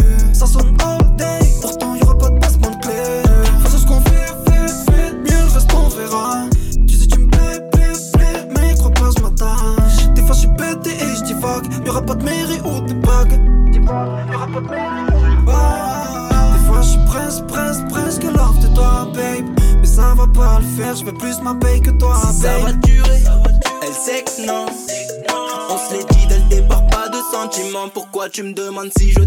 Tu 28.34 28.42
me 28.42 28.52
demandes 28.52 28.92
si 28.98 29.12
je 29.12 29.23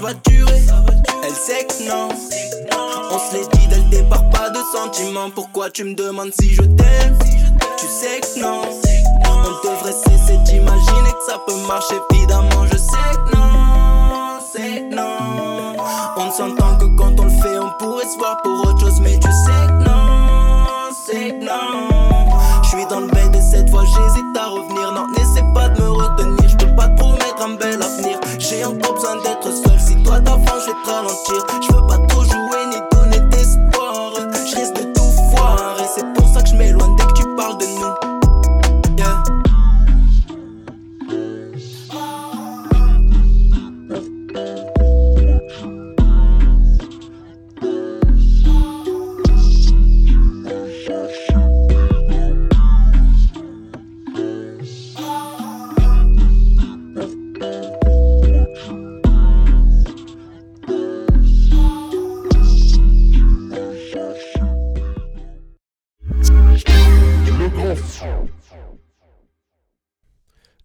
va 0.00 0.14
durer, 0.14 0.62
elle 1.22 1.34
sait 1.34 1.66
que 1.66 1.88
non. 1.88 2.08
On 3.10 3.18
se 3.18 3.36
l'est 3.36 3.56
dit 3.56 3.66
dès 3.68 3.76
le 3.76 3.90
départ, 3.90 4.28
pas 4.30 4.50
de 4.50 4.58
sentiments. 4.72 5.30
Pourquoi 5.30 5.70
tu 5.70 5.84
me 5.84 5.94
demandes 5.94 6.32
si 6.40 6.54
je 6.54 6.62
t'aime? 6.62 7.18
Tu 7.78 7.86
sais 7.86 8.20
que 8.20 8.40
non. 8.40 8.62
On 9.24 9.68
devrait 9.68 9.92
cesser 9.92 10.36
d'imaginer 10.44 11.12
que 11.12 11.24
ça 11.30 11.38
peut 11.46 11.56
marcher. 11.68 11.96
Évidemment, 12.12 12.66
je 12.70 12.76
sais 12.76 13.12
que 13.12 13.36
non. 13.36 14.40
C'est 14.52 14.82
non. 14.90 15.76
On 16.16 16.26
ne 16.26 16.32
s'entend 16.32 16.76
que 16.78 16.86
quand 16.96 17.20
on 17.20 17.24
le 17.24 17.30
fait, 17.30 17.58
on 17.58 17.70
pourrait 17.78 18.08
se 18.08 18.18
voir 18.18 18.36
pour 18.42 18.66
autre 18.66 18.80
chose. 18.80 19.00
Mais 19.00 19.18
tu 19.18 19.30
sais 19.30 19.66
que 19.68 19.84
non. 19.84 20.64
C'est 21.06 21.32
non. 21.32 21.88
Je 22.62 22.68
suis 22.68 22.86
dans 22.86 23.00
le 23.00 23.08
bain 23.08 23.30
et 23.32 23.42
cette 23.42 23.70
fois 23.70 23.84
j'hésite 23.84 24.36
à 24.36 24.46
revenir. 24.48 24.92
Non, 24.92 25.06
n'essaie 25.16 25.44
pas 25.54 25.68
de 25.68 25.80
me 25.82 25.88
retenir, 25.90 26.48
je 26.48 26.56
peux 26.56 26.74
pas 26.74 26.88
te 26.88 26.96
promettre 26.96 27.42
un 27.42 27.54
bel. 27.56 27.82
J'ai 28.64 28.70
encore 28.70 28.94
besoin 28.94 29.16
d'être 29.16 29.52
seul. 29.52 29.78
Si 29.78 30.02
toi 30.02 30.22
faim, 30.24 30.58
je 30.58 30.70
vais 30.70 30.82
te 30.82 30.90
ralentir. 30.90 31.46
Je 31.60 31.76
veux 31.76 31.86
pas 31.86 31.98
trop 32.06 32.24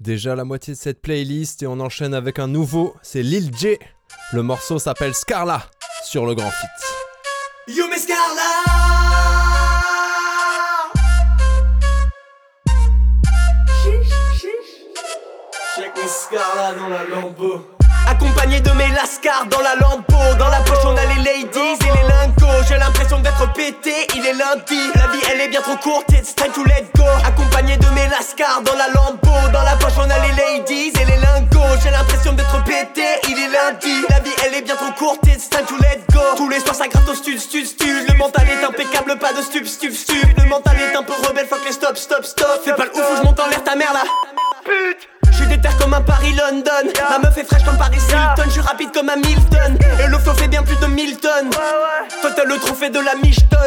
Déjà 0.10 0.36
la 0.36 0.43
moitié 0.43 0.74
de 0.74 0.80
cette 0.80 1.04
playlist 1.04 1.62
et 1.62 1.67
on 1.67 1.80
enchaîne 1.80 2.15
avec 2.15 2.39
un 2.39 2.48
nouveau, 2.48 2.95
c'est 3.04 3.22
Lil 3.22 3.52
J. 3.56 3.78
Le 4.34 4.41
morceau 4.41 4.80
s'appelle 4.80 5.13
Scarla 5.13 5.62
sur 6.04 6.26
le 6.26 6.34
grand 6.34 6.50
fit. 6.50 7.76
You 7.76 7.86
Miss 7.91 8.08
Carla 8.08 8.41
Check 15.76 15.95
Miss 15.95 16.28
Carla 16.32 16.74
dans 16.74 16.89
la 16.89 17.04
lambeau 17.04 17.78
Accompagné 18.10 18.60
de 18.60 18.72
mes 18.72 18.88
lascars 18.88 19.45
dans 19.52 19.62
la 19.62 19.76
lambeau 19.76 20.36
Dans 20.39 20.48
la 20.50 20.62
poche 20.62 20.84
on 20.84 20.98
a 20.98 21.06
les 21.06 21.22
ladies 21.22 21.78
et 21.80 22.02
les 22.02 22.08
lingots. 22.10 22.63
J'ai 22.67 22.78
l'impression 22.78 23.19
d'être 23.19 23.54
pété, 23.54 23.93
il 24.15 24.26
est 24.26 24.34
lundi. 24.34 24.80
La 24.95 25.08
vie 25.08 25.22
elle 25.32 25.41
est 25.41 25.48
bien 25.50 25.62
trop 25.62 25.78
courte, 25.78 26.12
it's 26.12 26.34
time 26.34 26.52
to 26.52 26.63
let 26.63 26.88
go. 26.95 27.06
Accompagné 27.24 27.78
de 27.78 27.88
mes 27.89 28.08
lascars 28.08 28.62
dans 28.63 28.74
la 28.74 28.88
lambeau 28.88 29.50
Dans 29.54 29.62
la 29.62 29.76
poche 29.76 29.93
on 29.98 30.10
a 30.10 30.19
les 30.26 30.34
ladies 30.34 30.91
et 31.00 31.06
les 31.06 31.17
lingots. 31.17 31.78
J'ai 31.84 31.91
l'impression 31.91 32.34
d'être 32.34 32.63
pété, 32.63 33.06
il 33.30 33.38
est 33.38 33.48
lundi. 33.48 34.04
La 34.10 34.19
vie 34.22 34.34
elle 34.43 34.56
est 34.56 34.63
bien 34.63 34.76
trop 34.76 34.91
courte, 34.98 35.28
it's 35.28 35.48
time 35.48 35.65
to 35.67 35.76
let 35.78 36.02
go. 36.12 36.22
Tous 36.36 36.50
les 36.50 36.60
soirs 36.60 36.76
ça 36.76 36.88
gratte 36.88 37.08
au 37.08 37.13
stud, 37.13 37.39
stud, 37.39 37.65
stud. 37.67 38.10
Le 38.10 38.17
mental 38.17 38.48
est 38.50 38.65
impeccable, 38.65 39.19
pas 39.19 39.34
de 39.34 39.41
stup, 39.43 39.67
stup, 39.67 39.93
stup. 39.93 40.15
Le 40.36 40.45
mental 40.45 40.78
est 40.82 40.95
un 40.98 41.04
peu 41.04 41.13
rebelle, 41.28 41.48
fuck 41.48 41.62
les 41.63 41.74
stop, 41.74 41.95
stop, 41.95 42.26
stop. 42.26 42.62
Fais 42.65 42.74
pas 42.74 42.86
le 42.86 42.91
ouf 42.91 43.06
ou 43.13 43.17
je 43.17 43.22
monte 43.22 43.39
en 43.39 43.48
l'air 43.48 43.63
ta 43.63 43.76
mère 43.76 43.93
là. 43.93 44.02
Pute 44.65 45.18
je 45.49 45.53
suis 45.53 45.62
déter 45.62 45.75
comme 45.81 45.93
un 45.93 46.01
Paris-London 46.01 46.91
Ma 47.09 47.19
meuf 47.19 47.38
est 47.38 47.43
fraîche 47.43 47.63
comme 47.63 47.77
Paris 47.77 47.97
Hilton 47.97 48.43
Je 48.45 48.51
suis 48.51 48.62
rapide 48.62 48.91
comme 48.93 49.09
un 49.09 49.15
Milton. 49.15 49.77
Et 50.03 50.07
le 50.07 50.17
flow 50.17 50.33
fait 50.33 50.47
bien 50.47 50.63
plus 50.63 50.77
de 50.77 50.85
1000 50.85 51.17
tonnes 51.17 51.49
Toi 51.49 52.31
t'as 52.35 52.43
le 52.43 52.57
trophée 52.57 52.89
de 52.89 52.99
la 52.99 53.15
Micheton 53.15 53.57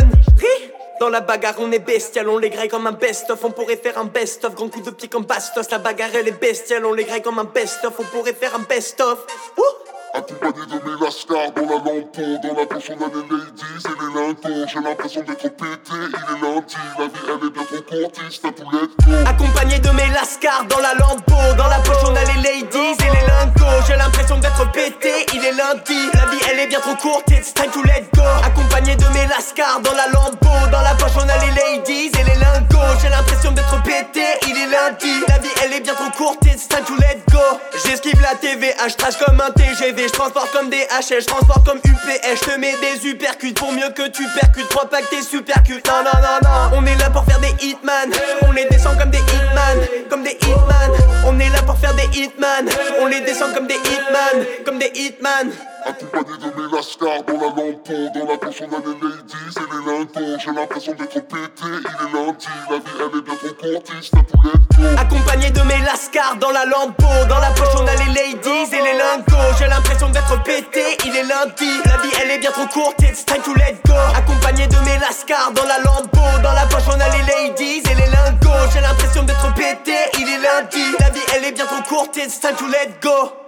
dans 1.01 1.09
la 1.09 1.21
bagarre 1.21 1.57
on 1.59 1.73
est 1.73 1.81
bestial, 1.81 2.29
on 2.29 2.38
les 2.38 2.49
graille 2.49 2.68
comme 2.68 2.87
un 2.87 2.92
best-of. 2.92 3.42
On 3.42 3.51
pourrait 3.51 3.77
faire 3.77 3.99
un 3.99 4.05
best-of, 4.05 4.55
grand 4.55 4.68
coup 4.68 4.83
de 4.83 4.90
pied 4.90 5.09
comme 5.09 5.25
Bastos. 5.25 5.68
La 5.73 5.79
bagarre 5.79 6.11
elle 6.14 6.29
est 6.29 6.40
bestiale, 6.40 6.87
on 6.87 6.92
les 6.92 7.03
graille 7.03 7.23
comme 7.23 7.40
un 7.40 7.45
best-of. 7.45 7.92
On 7.99 8.05
pourrait 8.05 8.35
faire 8.35 8.55
un 8.55 8.61
best-of. 8.61 9.18
Ouh 9.59 9.92
Accompagné 10.14 10.66
de 10.66 10.79
mes 10.85 11.01
lascars 11.01 11.53
dans 11.55 11.66
la 11.66 11.79
lampe, 12.14 12.44
dans 12.46 12.55
la 12.55 12.66
poche 12.66 12.90
on 12.92 12.96
a 12.96 13.05
les 13.05 13.22
ladies 13.22 13.77
et 13.88 13.88
les 13.88 14.37
lingots. 14.37 14.66
J'ai 14.68 14.81
l'impression 14.81 15.22
d'être 15.22 15.51
pété, 15.53 15.87
il 16.22 16.29
est 16.31 16.38
lundi, 16.38 16.77
la 16.98 17.07
vie 17.07 17.18
elle 17.31 17.44
est 17.44 17.51
bien 17.51 17.64
trop 17.64 17.85
courte, 17.85 18.22
un 18.44 18.53
poulet 18.53 18.92
Accompagné 19.29 19.79
de 19.79 19.90
mes 19.90 20.12
lascars 20.12 20.66
dans 20.68 20.81
la 20.81 20.94
lambeau 20.94 21.57
Dans 21.57 21.68
la 21.68 21.79
poche 21.79 22.03
on 22.05 22.14
a 22.14 22.25
les 22.25 22.40
ladies 22.42 22.96
et 23.01 23.09
les 23.09 23.27
lingots 23.27 23.83
J'ai 23.87 23.96
l'impression 23.96 24.38
d'être 24.38 24.70
pété, 24.72 25.27
il 25.35 25.44
est 25.44 25.53
lundi 25.53 25.96
La 26.14 26.27
vie 26.27 26.38
elle 26.51 26.59
est 26.61 26.66
bien 26.66 26.81
trop 26.81 26.94
courte, 26.96 27.31
it's 27.31 27.55
time 27.55 27.70
to 27.70 27.83
let 27.83 28.05
go. 28.14 28.22
Accompagné 28.44 28.96
de 28.96 29.07
mes 29.14 29.27
lascars 29.27 29.81
dans 29.81 29.94
la 29.94 30.09
lambeau 30.09 30.70
Dans 30.70 30.83
la 30.83 30.94
poche 30.94 31.16
on 31.16 31.29
a 31.29 31.38
les 31.38 31.53
ladies 31.53 32.11
et 32.18 32.25
les 32.25 32.38
lingots 32.38 32.98
J'ai 33.01 33.09
l'impression 33.09 33.53
d'être 33.53 33.83
pété, 33.83 34.25
il 34.48 34.57
est 34.57 34.70
lundi 34.70 35.25
La 35.29 35.38
vie 35.38 35.55
elle 35.64 35.72
est 35.72 35.81
bien 35.81 35.94
trop 35.94 36.11
courte, 36.16 36.44
it's 36.46 36.68
time 36.68 36.85
to 36.85 36.94
let 36.96 37.22
go. 37.31 37.40
J'esquive 37.85 38.20
la 38.20 38.35
TVA, 38.35 38.88
je 38.88 39.25
comme 39.25 39.40
un 39.40 39.51
TGV 39.51 40.02
Je 40.05 40.09
transporte 40.09 40.51
comme 40.51 40.69
des 40.69 40.85
HL, 40.91 41.21
je 41.21 41.27
transporte 41.27 41.65
comme 41.65 41.79
UPS 41.79 42.35
Je 42.35 42.51
te 42.51 42.59
mets 42.59 42.75
des 42.81 43.09
uppercuts 43.09 43.53
pour 43.53 43.73
mieux 43.73 43.88
que 43.95 44.09
tu 44.09 44.25
percutes. 44.41 44.67
Crois 44.69 44.91
pas 44.91 45.01
que 45.01 45.09
t'es 45.11 45.23
super 45.23 45.62
cute, 45.62 45.87
non 45.87 46.03
non 46.03 46.11
non 46.21 46.38
non. 46.43 46.79
On 46.79 46.87
est 46.87 46.97
là 46.97 47.09
pour 47.11 47.25
faire 47.25 47.38
des 47.38 47.55
hitman. 47.65 48.11
On 48.49 48.51
les 48.51 48.65
descend 48.65 48.99
comme 48.99 49.11
des 49.11 49.19
hitman. 49.19 49.79
Comme 50.11 50.25
des 50.25 50.37
hitman. 50.43 50.91
On 51.27 51.38
est 51.38 51.51
là 51.51 51.62
pour 51.62 51.79
faire 51.79 51.95
des 51.95 52.19
hitman. 52.19 52.69
On 53.01 53.07
les 53.07 53.21
descend 53.21 53.55
comme 53.55 53.69
des 53.69 53.77
hitman. 53.77 54.45
Comme 54.65 54.79
des 54.79 54.91
hitman 54.95 55.53
Accompagné 55.85 56.37
de 56.38 56.51
mes 56.55 56.71
lascars 56.73 57.25
dans 57.25 57.38
la 57.38 57.49
lampe, 57.51 58.14
dans 58.14 58.27
la 58.27 58.37
poche 58.37 58.62
on 58.62 58.73
a 58.73 58.81
les 58.81 58.95
ladies 58.95 59.57
et 59.57 59.61
les 59.62 59.83
lingots. 59.83 60.38
J'ai 60.38 60.53
l'impression 60.53 60.92
d'être 60.95 61.23
pété, 61.25 61.61
il 61.95 62.07
est 62.07 62.12
lundi, 62.12 62.47
la 62.71 62.77
vie 62.79 62.90
elle 63.03 63.18
est 63.18 63.23
bien 63.23 63.35
trop 63.37 63.57
courte, 63.57 63.90
c'est 64.03 64.16
un 64.16 64.23
poulet 64.23 64.53
Accompagné 64.99 65.51
de 65.51 65.62
mes 65.62 65.79
lascars 65.85 66.37
dans 66.38 66.51
la 66.51 66.64
lambeau 66.64 67.27
Dans 67.29 67.38
la 67.38 67.51
poche 67.51 67.75
on 67.77 67.87
a 67.87 67.95
les 67.97 68.12
ladies 68.12 68.71
et 68.73 68.83
les 68.83 68.95
lingots 68.95 69.53
J'ai 69.59 69.66
l'impression 69.66 70.09
d'être 70.09 70.42
pété, 70.42 70.83
il 71.05 71.16
est 71.16 71.25
lundi 71.25 71.71
La 71.85 71.97
vie 71.99 72.12
elle 72.23 72.31
est 72.31 72.38
bien 72.38 72.51
trop 72.53 72.66
courte, 72.66 73.01
it's 73.03 73.25
time 73.25 73.42
to 73.42 73.55
let 73.55 73.77
go. 73.87 73.95
Accompagné 74.16 74.66
de 74.66 74.77
mes 74.85 74.99
lascars 74.99 75.53
dans 75.53 75.64
la 75.64 75.79
lambeau 75.79 76.42
Dans 76.42 76.53
la 76.53 76.66
poche 76.66 76.88
on 76.88 77.01
a 77.01 77.09
les 77.09 77.23
ladies 77.23 77.83
et 77.90 77.95
les 77.95 78.11
lingots 78.11 78.71
J'ai 78.73 78.81
l'impression 78.81 79.23
d'être 79.23 79.53
pété, 79.55 79.95
il 80.18 80.29
est 80.29 80.38
lundi 80.38 80.85
La 81.01 81.11
vie 81.11 81.21
elle 81.35 81.45
est 81.45 81.53
bien 81.53 81.66
trop 81.66 81.83
courte, 81.88 82.16
it's 82.16 82.40
time 82.40 82.57
to 82.57 82.66
let 82.66 83.01
go 83.03 83.42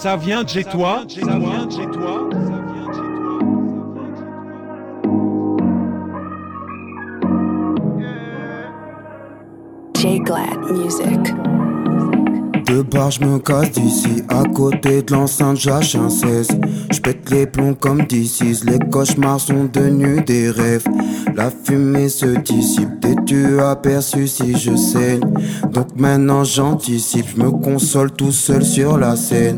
Ça 0.00 0.16
vient 0.16 0.44
de 0.44 0.48
chez 0.48 0.62
toi, 0.62 1.02
ça 1.08 1.38
vient 1.38 1.66
de 1.66 1.72
chez 1.72 1.90
toi. 1.90 2.30
J 9.96 10.20
Glad 10.20 10.70
Music. 10.70 11.34
De 12.68 12.82
bar, 12.82 13.10
je 13.10 13.24
me 13.24 13.40
casse 13.40 13.72
d'ici. 13.72 14.22
À 14.28 14.44
côté 14.44 15.02
de 15.02 15.12
l'enceinte, 15.12 15.56
j'achète 15.56 16.00
un 16.00 16.10
16. 16.10 16.48
Je 16.92 17.00
pète 17.00 17.28
les 17.30 17.46
plombs 17.46 17.74
comme 17.74 18.02
d'ici. 18.04 18.54
Les 18.66 18.78
cauchemars 18.78 19.40
sont 19.40 19.64
devenus 19.64 20.24
des 20.24 20.48
rêves. 20.52 20.86
La 21.34 21.50
fumée 21.50 22.08
se 22.08 22.38
dissipe. 22.38 23.00
T'es-tu 23.00 23.60
aperçu 23.60 24.28
si 24.28 24.56
je 24.56 24.76
saigne? 24.76 25.22
Donc 25.72 25.88
maintenant 25.96 26.44
j'anticipe. 26.44 27.26
Je 27.36 27.42
me 27.42 27.50
console 27.50 28.12
tout 28.12 28.30
seul 28.30 28.64
sur 28.64 28.96
la 28.96 29.16
scène. 29.16 29.56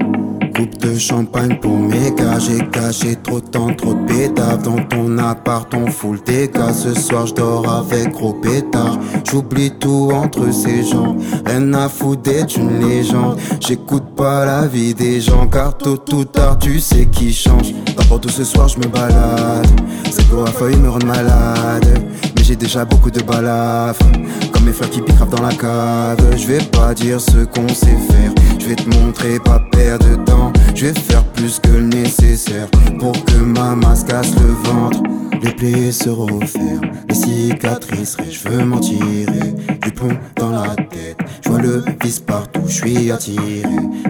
Coupe 0.60 0.76
de 0.76 0.98
champagne 0.98 1.58
pour 1.58 1.78
mes 1.78 2.10
gars, 2.10 2.38
j'ai 2.38 2.58
caché 2.68 3.16
trop 3.16 3.40
de 3.40 3.46
temps, 3.46 3.72
trop 3.74 3.94
de 3.94 4.04
pétard 4.06 4.58
Dans 4.58 4.76
ton 4.90 5.16
appart, 5.16 5.72
on 5.72 5.86
fout 5.86 6.12
le 6.12 6.20
dégât. 6.20 6.74
Ce 6.74 6.92
soir, 6.92 7.26
je 7.26 7.32
dors 7.32 7.66
avec 7.66 8.12
gros 8.12 8.34
pétard 8.34 8.98
J'oublie 9.24 9.70
tout 9.70 10.10
entre 10.12 10.52
ces 10.52 10.82
gens. 10.84 11.16
Rien 11.46 11.72
à 11.72 11.88
foutre 11.88 12.20
d'être 12.20 12.58
une 12.58 12.78
légende. 12.78 13.38
J'écoute 13.66 14.04
pas 14.14 14.44
la 14.44 14.66
vie 14.66 14.92
des 14.92 15.22
gens 15.22 15.46
Car 15.46 15.78
tôt 15.78 15.98
ou 16.12 16.24
tard, 16.26 16.58
tu 16.58 16.78
sais 16.78 17.06
qui 17.06 17.32
change. 17.32 17.72
D'abord 17.96 18.20
tout 18.20 18.28
ce 18.28 18.44
soir, 18.44 18.68
je 18.68 18.80
me 18.80 18.86
balade. 18.86 19.66
Cette 20.10 20.30
la 20.30 20.52
feuille 20.52 20.76
me 20.76 20.90
rend 20.90 21.06
malade. 21.06 22.02
Mais 22.36 22.44
j'ai 22.44 22.56
déjà 22.56 22.84
beaucoup 22.84 23.10
de 23.10 23.22
balafres. 23.22 24.04
Comme 24.52 24.64
mes 24.64 24.72
frères 24.72 24.90
qui 24.90 25.00
piquent 25.00 25.30
dans 25.30 25.42
la 25.42 25.54
cave. 25.54 26.36
Je 26.36 26.46
vais 26.46 26.64
pas 26.64 26.92
dire 26.92 27.18
ce 27.18 27.46
qu'on 27.46 27.66
sait 27.68 27.96
faire. 28.10 28.34
Je 28.58 28.66
vais 28.66 28.76
te 28.76 28.90
montrer, 28.90 29.38
pas 29.38 29.62
perdre 29.72 30.06
de 30.06 30.16
temps 30.16 30.49
je 30.74 30.86
vais 30.86 31.00
faire 31.00 31.24
plus 31.24 31.58
que 31.60 31.68
le 31.68 31.82
nécessaire 31.82 32.68
pour 32.98 33.12
que 33.24 33.36
ma 33.36 33.74
masse 33.74 34.04
casse 34.04 34.34
le 34.36 34.52
ventre. 34.70 35.02
Les 35.42 35.52
plaies 35.52 35.90
se 35.90 36.10
referment, 36.10 36.92
les 37.08 37.14
cicatrices 37.14 38.16
je 38.30 38.48
veux 38.48 38.64
m'en 38.64 38.78
tirer. 38.78 39.54
Du 39.82 39.90
plomb 39.90 40.16
dans 40.36 40.50
la 40.50 40.74
tête, 40.76 41.16
je 41.42 41.48
vois 41.48 41.60
le 41.60 41.82
vice 42.02 42.20
partout, 42.20 42.62
je 42.66 42.72
suis 42.72 43.10
attiré. 43.10 43.62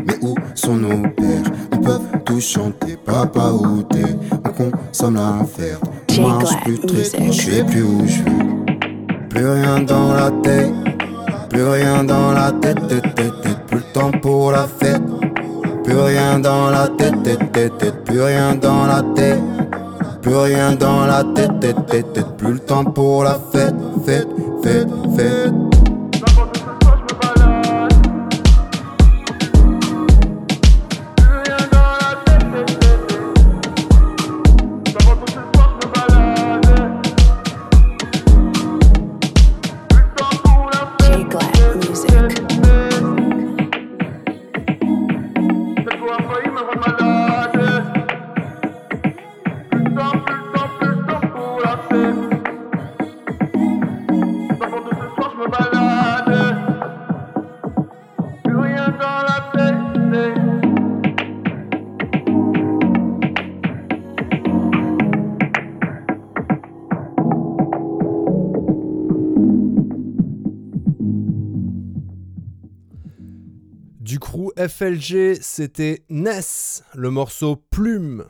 Mais 0.07 0.19
où 0.23 0.35
sont 0.55 0.77
nos 0.77 1.03
pères? 1.11 1.53
Ils 1.73 1.81
peuvent 1.81 2.09
tout 2.25 2.41
chanter, 2.41 2.97
papa 3.05 3.53
où 3.53 3.83
t'es 3.83 4.17
On 4.45 4.51
consomme 4.51 5.15
la 5.15 5.45
ferte, 5.45 5.85
on 6.19 6.29
marche 6.29 6.57
plus 6.65 6.79
triste, 6.81 7.17
je 7.25 7.33
sais 7.33 7.65
plus 7.65 7.83
où 7.83 8.03
je 8.07 8.23
vais. 8.23 9.29
Plus 9.29 9.49
rien 9.49 9.81
dans 9.81 10.13
la 10.13 10.33
tête, 10.43 10.73
plus 11.49 11.63
rien 11.63 12.03
dans 12.03 12.33
la 12.33 12.51
tête, 12.51 12.89
tête. 12.89 13.15
Plus 13.69 13.79
le 13.79 13.93
temps 13.93 14.11
pour 14.11 14.51
la 14.51 14.67
fête. 14.67 15.01
Plus 15.85 15.99
rien 15.99 16.39
dans 16.39 16.71
la 16.71 16.89
tête, 16.89 17.23
tête, 17.23 17.53
tête, 17.53 17.79
tête, 17.79 18.05
plus 18.05 18.23
rien 18.23 18.55
dans 18.55 18.87
la 18.87 19.03
tête. 19.15 19.41
Plus 20.23 20.37
rien 20.37 20.73
dans 20.73 21.07
la 21.07 21.25
tête, 21.25 21.61
tête, 21.61 21.87
tête, 21.87 22.13
tête, 22.13 22.37
plus 22.37 22.53
le 22.53 22.59
temps 22.59 22.85
pour 22.85 23.25
la 23.25 23.39
fête, 23.53 23.75
fête, 24.05 24.29
fête, 24.63 24.89
fête. 25.17 25.80
FLG, 74.71 75.39
c'était 75.41 76.03
Ness, 76.11 76.85
le 76.95 77.11
morceau 77.11 77.57
Plume. 77.71 78.25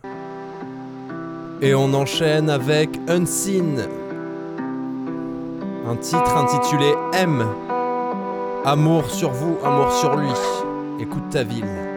Et 1.60 1.74
on 1.74 1.92
enchaîne 1.92 2.48
avec 2.48 2.88
Unseen, 3.08 3.86
un 5.86 5.96
titre 5.96 6.36
intitulé 6.36 6.94
M. 7.12 7.46
Amour 8.64 9.10
sur 9.10 9.30
vous, 9.30 9.58
amour 9.62 9.92
sur 9.92 10.16
lui. 10.16 10.32
Écoute 10.98 11.28
ta 11.30 11.44
ville. 11.44 11.89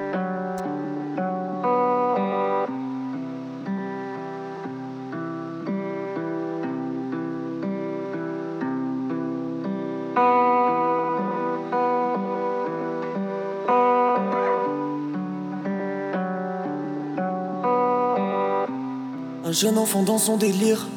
Jeune 19.64 19.78
enfant 19.78 20.04
dans 20.04 20.18
son 20.18 20.36
délire 20.36 20.90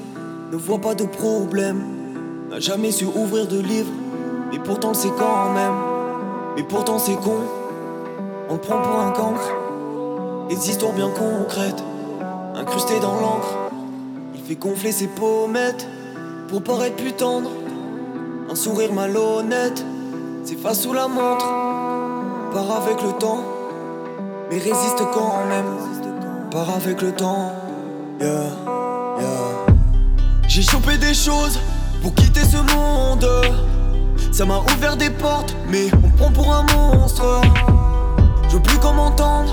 ne 0.50 0.56
voit 0.56 0.80
pas 0.80 0.96
de 0.96 1.04
problème, 1.04 1.84
n'a 2.50 2.58
jamais 2.58 2.90
su 2.90 3.04
ouvrir 3.04 3.46
de 3.46 3.60
livre, 3.60 3.92
mais 4.50 4.58
pourtant 4.58 4.92
c'est 4.92 5.12
quand 5.16 5.52
même. 5.52 5.72
Mais 6.56 6.64
pourtant 6.64 6.98
c'est 6.98 7.14
con, 7.14 7.36
on 8.48 8.54
le 8.54 8.58
prend 8.58 8.82
pour 8.82 8.98
un 8.98 9.12
cancre. 9.12 9.52
Des 10.48 10.68
histoires 10.68 10.92
bien 10.94 11.08
concrètes, 11.10 11.80
incrustées 12.56 12.98
dans 12.98 13.14
l'encre. 13.20 13.70
Il 14.34 14.40
fait 14.40 14.56
gonfler 14.56 14.90
ses 14.90 15.06
pommettes 15.06 15.86
pour 16.48 16.60
paraître 16.60 16.96
plus 16.96 17.12
tendre. 17.12 17.50
Un 18.50 18.56
sourire 18.56 18.92
malhonnête 18.92 19.84
s'efface 20.42 20.80
sous 20.80 20.92
la 20.92 21.06
montre, 21.06 21.46
part 22.52 22.82
avec 22.82 23.00
le 23.00 23.12
temps, 23.12 23.44
mais 24.50 24.58
résiste 24.58 25.04
quand 25.14 25.46
même. 25.48 26.50
Part 26.50 26.70
avec 26.70 27.00
le 27.00 27.12
temps. 27.12 27.52
J'ai 30.48 30.62
chopé 30.62 30.96
des 30.96 31.12
choses 31.12 31.58
pour 32.02 32.14
quitter 32.14 32.40
ce 32.44 32.56
monde. 32.56 33.28
Ça 34.32 34.44
m'a 34.44 34.60
ouvert 34.60 34.96
des 34.96 35.10
portes, 35.10 35.54
mais 35.68 35.90
on 36.02 36.10
prend 36.10 36.30
pour 36.30 36.54
un 36.54 36.62
monstre. 36.74 37.42
Je 38.48 38.56
veux 38.56 38.62
plus 38.62 38.78
qu'on 38.78 38.94
m'entende, 38.94 39.48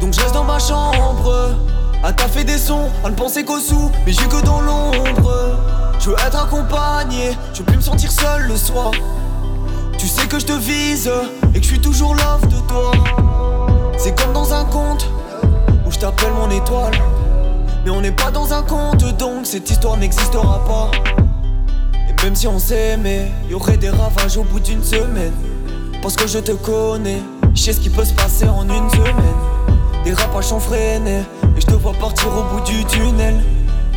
donc 0.00 0.12
je 0.12 0.20
reste 0.20 0.34
dans 0.34 0.44
ma 0.44 0.58
chambre. 0.58 1.56
À 2.04 2.12
taffer 2.12 2.44
des 2.44 2.58
sons, 2.58 2.88
à 3.04 3.10
ne 3.10 3.16
penser 3.16 3.44
qu'au 3.44 3.58
sous, 3.58 3.90
mais 4.04 4.12
j'ai 4.12 4.28
que 4.28 4.44
dans 4.44 4.60
l'ombre. 4.60 5.58
Je 5.98 6.10
veux 6.10 6.16
être 6.24 6.40
accompagné, 6.40 7.36
je 7.52 7.60
veux 7.60 7.64
plus 7.64 7.76
me 7.76 7.82
sentir 7.82 8.12
seul 8.12 8.42
le 8.42 8.56
soir. 8.56 8.92
Tu 9.98 10.06
sais 10.06 10.28
que 10.28 10.38
je 10.38 10.46
te 10.46 10.52
vise 10.52 11.10
et 11.52 11.58
que 11.58 11.64
je 11.64 11.70
suis 11.70 11.80
toujours 11.80 12.14
love 12.14 12.46
de 12.46 12.60
toi. 12.68 12.92
C'est 13.98 14.16
comme 14.16 14.32
dans 14.32 14.54
un 14.54 14.64
conte 14.66 15.10
où 15.84 15.90
je 15.90 15.98
t'appelle 15.98 16.32
mon 16.32 16.50
étoile. 16.50 16.92
Mais 17.86 17.92
on 17.92 18.00
n'est 18.00 18.10
pas 18.10 18.32
dans 18.32 18.52
un 18.52 18.64
conte 18.64 19.04
donc 19.16 19.46
cette 19.46 19.70
histoire 19.70 19.96
n'existera 19.96 20.60
pas. 20.64 20.90
Et 22.08 22.24
même 22.24 22.34
si 22.34 22.48
on 22.48 22.58
s'aimait, 22.58 23.30
y 23.48 23.54
aurait 23.54 23.76
des 23.76 23.90
ravages 23.90 24.36
au 24.36 24.42
bout 24.42 24.58
d'une 24.58 24.82
semaine. 24.82 25.32
Parce 26.02 26.16
que 26.16 26.26
je 26.26 26.40
te 26.40 26.50
connais, 26.50 27.22
je 27.54 27.62
sais 27.62 27.72
ce 27.72 27.78
qui 27.78 27.88
peut 27.88 28.04
se 28.04 28.12
passer 28.12 28.48
en 28.48 28.64
une 28.64 28.90
semaine. 28.90 29.36
Des 30.02 30.12
rapages 30.14 30.46
sont 30.46 30.58
freinés, 30.58 31.22
et 31.56 31.60
je 31.60 31.66
te 31.66 31.74
vois 31.74 31.92
partir 31.92 32.26
au 32.26 32.42
bout 32.52 32.60
du 32.64 32.84
tunnel. 32.86 33.40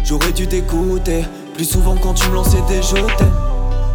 J'aurais 0.03 0.33
dû 0.33 0.45
t'écouter 0.45 1.25
plus 1.55 1.65
souvent 1.65 1.95
quand 1.95 2.13
tu 2.13 2.29
me 2.29 2.35
lançais 2.35 2.61
des 2.67 2.83
je 2.83 2.93
t'aime. 2.93 3.33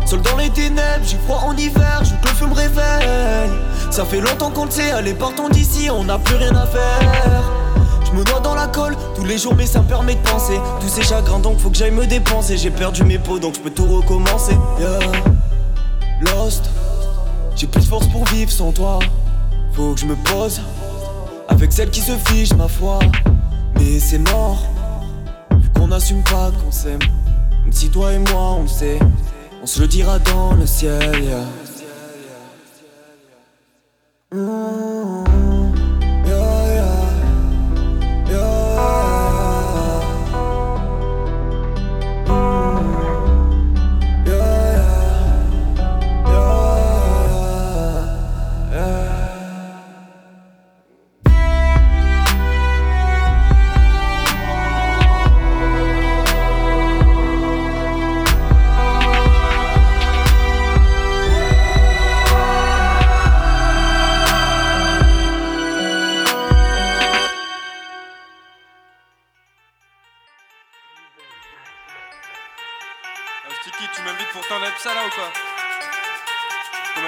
Seul 0.07 0.23
dans 0.23 0.37
les 0.37 0.51
ténèbres, 0.51 1.05
j'ai 1.05 1.19
froid 1.19 1.45
en 1.47 1.57
hiver, 1.57 2.03
je 2.03 2.15
que 2.21 2.31
le 2.31 2.35
feu 2.35 2.47
me 2.47 2.55
réveille. 2.55 3.53
Ça 3.93 4.05
fait 4.05 4.21
longtemps 4.21 4.51
qu'on 4.51 4.65
le 4.65 4.73
sait, 4.73 4.91
allez 4.91 5.15
partons 5.15 5.49
d'ici, 5.51 5.89
on 5.89 6.03
n'a 6.03 6.19
plus 6.19 6.35
rien 6.35 6.57
à 6.57 6.67
faire. 6.67 7.64
Je 8.15 8.21
me 8.21 8.25
noie 8.27 8.39
dans 8.39 8.55
la 8.55 8.69
colle 8.69 8.97
tous 9.17 9.25
les 9.25 9.39
jours, 9.39 9.57
mais 9.57 9.67
ça 9.67 9.83
me 9.83 9.89
permet 9.89 10.15
de 10.15 10.21
penser. 10.21 10.57
Tous 10.81 10.89
ces 10.89 11.03
chagrins, 11.03 11.41
donc 11.41 11.59
faut 11.59 11.69
que 11.69 11.77
j'aille 11.77 11.91
me 11.91 12.07
dépenser. 12.07 12.57
J'ai 12.57 12.71
perdu 12.71 13.03
mes 13.03 13.19
pots, 13.19 13.41
donc 13.41 13.57
je 13.57 13.61
peux 13.61 13.71
tout 13.71 13.87
recommencer. 13.87 14.57
Yeah. 14.79 15.01
Lost, 16.21 16.71
j'ai 17.57 17.67
plus 17.67 17.81
de 17.81 17.87
force 17.87 18.07
pour 18.07 18.25
vivre 18.27 18.53
sans 18.53 18.71
toi. 18.71 19.01
Faut 19.73 19.95
que 19.95 20.01
je 20.01 20.07
me 20.07 20.15
pose 20.15 20.61
avec 21.49 21.73
celle 21.73 21.91
qui 21.91 22.03
se 22.03 22.13
fiche, 22.13 22.53
ma 22.55 22.69
foi. 22.69 23.01
Mais 23.81 23.99
c'est 23.99 24.19
mort, 24.19 24.63
vu 25.51 25.69
qu'on 25.71 25.89
n'assume 25.89 26.23
pas 26.23 26.53
qu'on 26.53 26.71
s'aime. 26.71 27.01
Même 27.65 27.73
si 27.73 27.91
toi 27.91 28.13
et 28.13 28.21
moi 28.21 28.59
on 28.59 28.63
le 28.63 28.69
sait, 28.69 29.01
on 29.61 29.67
se 29.67 29.81
le 29.81 29.89
dira 29.89 30.21
dans 30.21 30.53
le 30.53 30.67
ciel. 30.67 31.21
yeah. 31.21 31.45
Mm, 34.33 34.94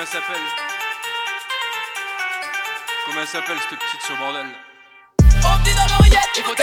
elle 0.06 0.20
s'appelle 0.20 0.42
Comment 3.06 3.20
elle 3.20 3.26
s'appelle 3.26 3.58
cette 3.68 3.78
petite 3.78 4.02
sur 4.02 4.16
bordel? 4.18 4.46
On 5.20 5.58
me 5.58 5.64
dit 5.64 5.74
dans 5.74 5.86
l'oreillette. 5.94 6.30
Qu'il 6.32 6.44
faut 6.44 6.54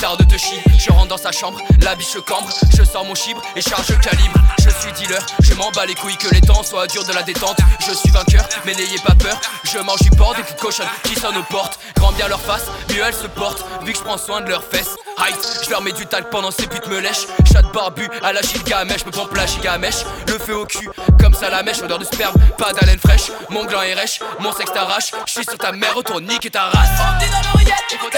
pétard 0.00 0.16
de 0.16 0.38
chi 0.38 0.54
Je 0.78 0.90
rentre 0.90 1.08
dans 1.08 1.16
sa 1.18 1.30
chambre, 1.30 1.58
la 1.82 1.94
biche 1.94 2.16
cambre. 2.26 2.48
Je 2.76 2.82
sors 2.84 3.04
mon 3.04 3.14
chibre 3.14 3.42
et 3.54 3.60
charge 3.60 3.88
le 3.88 3.96
calibre. 3.96 4.40
Je 4.58 4.70
suis 4.70 4.92
dealer, 4.92 5.20
je 5.40 5.52
m'en 5.54 5.70
bats 5.72 5.84
les 5.84 5.94
couilles 5.94 6.16
Que 6.16 6.32
les 6.34 6.40
temps 6.40 6.62
soient 6.62 6.86
durs 6.86 7.04
de 7.04 7.12
la 7.12 7.22
détente. 7.22 7.58
Je 7.86 7.92
suis 7.92 8.10
vainqueur, 8.10 8.48
mais 8.64 8.74
n'ayez 8.74 8.98
pas 9.04 9.14
peur. 9.14 9.38
Je 9.64 9.78
mange 9.78 10.00
du 10.00 10.10
porc, 10.10 10.34
des 10.36 10.42
petites 10.42 10.60
cochonnes 10.60 10.86
qui 11.04 11.14
sonnent 11.16 11.36
aux 11.36 11.42
portes. 11.42 11.78
Grand 11.96 12.12
bien 12.12 12.28
leur 12.28 12.40
face, 12.40 12.66
mieux 12.88 13.02
elles 13.06 13.14
se 13.14 13.26
portent 13.26 13.64
Vu 13.84 13.92
que 13.92 13.98
je 13.98 14.04
prends 14.04 14.16
soin 14.16 14.40
de 14.40 14.48
leurs 14.48 14.64
fesses 14.64 14.96
Height, 15.18 15.60
je 15.64 15.70
leur 15.70 15.82
mets 15.82 15.92
du 15.92 16.06
talc 16.06 16.30
pendant 16.30 16.50
ces 16.50 16.66
putes 16.66 16.86
me 16.86 16.98
lèchent. 16.98 17.26
Chat 17.52 17.62
barbu 17.74 18.08
à 18.22 18.32
la 18.32 18.40
gigamèche, 18.40 19.04
me 19.04 19.10
pompe 19.10 19.34
la 19.34 19.46
gigamèche 19.46 20.04
Le 20.28 20.38
feu 20.38 20.56
au 20.56 20.64
cul, 20.64 20.88
comme 21.20 21.34
ça 21.34 21.50
la 21.50 21.62
mèche 21.62 21.82
Odeur 21.82 21.98
de 21.98 22.04
sperme, 22.04 22.36
pas 22.56 22.72
d'haleine 22.72 22.98
fraîche. 22.98 23.30
Mon 23.50 23.66
gland 23.66 23.82
est 23.82 23.94
rêche, 23.94 24.20
mon 24.38 24.52
sexe 24.52 24.72
t'arrache. 24.72 25.10
Je 25.26 25.32
suis 25.32 25.44
sur 25.44 25.58
ta 25.58 25.72
mère, 25.72 25.94
retourne 25.94 26.24
nique 26.24 26.50
ta 26.50 26.64
race. 26.64 26.88
On 27.00 27.14
me 27.14 27.20
dit 27.20 27.30
dans 27.30 27.50
l'oreillette 27.50 27.80
faut 28.00 28.08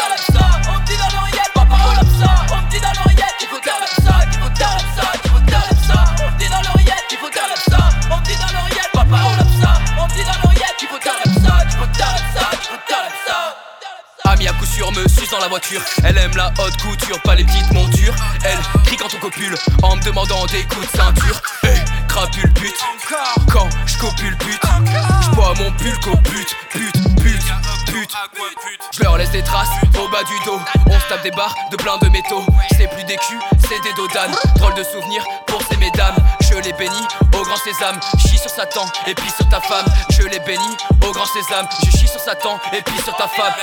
me 14.91 15.09
suce 15.09 15.31
dans 15.31 15.39
la 15.39 15.49
voiture. 15.49 15.81
Elle 16.05 16.19
aime 16.19 16.37
la 16.37 16.53
haute 16.59 16.77
couture, 16.79 17.21
pas 17.23 17.35
les 17.35 17.45
petites 17.45 17.73
montures. 17.73 18.15
Elle 18.45 18.59
crie 18.85 18.97
quand 18.97 19.15
on 19.15 19.19
copule 19.19 19.55
En 19.83 19.97
me 19.97 20.03
demandant 20.03 20.47
des 20.47 20.63
coups 20.65 20.91
de 20.91 20.97
ceinture 20.97 21.41
crapule 22.13 22.49
but. 22.55 22.75
Quand 23.51 23.69
je 23.87 23.99
copule 23.99 24.31
le 24.31 24.37
but, 24.37 24.61
je 25.23 25.31
bois 25.35 25.55
mon 25.59 25.71
qu'au 25.71 26.17
but, 26.17 26.57
but, 26.75 26.93
but, 27.23 27.43
but. 27.87 28.11
Je 28.93 29.03
leur 29.03 29.17
laisse 29.17 29.31
des 29.31 29.43
traces 29.43 29.71
au 29.99 30.09
bas 30.09 30.23
du 30.25 30.35
dos. 30.45 30.61
On 30.87 31.01
se 31.01 31.09
tape 31.09 31.23
des 31.23 31.31
barres 31.31 31.55
de 31.71 31.77
plein 31.77 31.97
de 31.99 32.09
métaux. 32.09 32.45
C'est 32.77 32.89
plus 32.89 33.05
des 33.05 33.17
culs, 33.17 33.41
c'est 33.59 33.81
des 33.83 33.95
dodanes. 33.95 34.35
Drôle 34.57 34.75
de 34.75 34.83
souvenir 34.83 35.25
pour 35.47 35.63
ces 35.63 35.77
mesdames. 35.79 36.17
Je 36.41 36.55
les 36.59 36.73
bénis 36.75 37.07
au 37.35 37.43
grand 37.43 37.57
sésame. 37.57 37.99
Chie 38.19 38.39
sur 38.39 38.51
Satan 38.51 38.85
et 39.07 39.15
puis 39.15 39.31
sur 39.31 39.49
ta 39.49 39.61
femme. 39.61 39.87
Je 40.11 40.23
les 40.23 40.41
bénis 40.41 40.77
au 41.07 41.13
grand 41.13 41.27
sésame. 41.27 41.67
Je 41.85 41.91
chie 41.91 42.09
sur 42.09 42.21
Satan 42.21 42.59
et 42.73 42.83
puis 42.83 42.99
sur 43.03 43.17
ta 43.17 43.29
femme. 43.29 43.55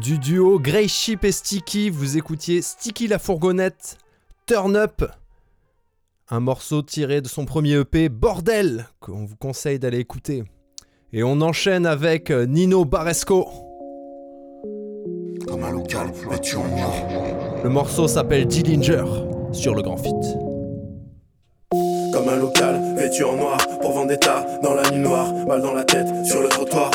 Du 0.00 0.18
duo 0.18 0.58
Grey 0.58 0.88
Sheep 0.88 1.24
et 1.24 1.32
Sticky, 1.32 1.88
vous 1.88 2.18
écoutiez 2.18 2.60
Sticky 2.60 3.06
la 3.06 3.18
fourgonnette, 3.18 3.96
Turn 4.44 4.76
Up, 4.76 5.02
un 6.28 6.40
morceau 6.40 6.82
tiré 6.82 7.22
de 7.22 7.28
son 7.28 7.46
premier 7.46 7.80
EP 7.80 8.10
Bordel, 8.10 8.88
qu'on 9.00 9.24
vous 9.24 9.36
conseille 9.36 9.78
d'aller 9.78 9.98
écouter. 9.98 10.44
Et 11.14 11.22
on 11.22 11.40
enchaîne 11.40 11.86
avec 11.86 12.30
euh, 12.30 12.44
Nino 12.44 12.84
Baresco. 12.84 13.48
Comme 15.46 15.64
un 15.64 15.72
local 15.72 16.12
vêtu 16.28 16.56
en 16.56 16.68
noir. 16.68 16.92
Le 17.64 17.70
morceau 17.70 18.06
s'appelle 18.06 18.46
Dillinger 18.46 19.04
sur 19.52 19.74
le 19.74 19.80
Grand 19.80 19.96
Fit. 19.96 20.10
Comme 22.12 22.28
un 22.28 22.36
local 22.36 22.96
vêtu 22.96 23.24
en 23.24 23.36
noir 23.36 23.58
pour 23.80 23.92
Vendetta 23.92 24.44
dans 24.62 24.74
la 24.74 24.90
nuit 24.90 25.00
noire, 25.00 25.32
mal 25.46 25.62
dans 25.62 25.72
la 25.72 25.84
tête 25.84 26.08
sur 26.26 26.42
le 26.42 26.48
trottoir. 26.48 26.90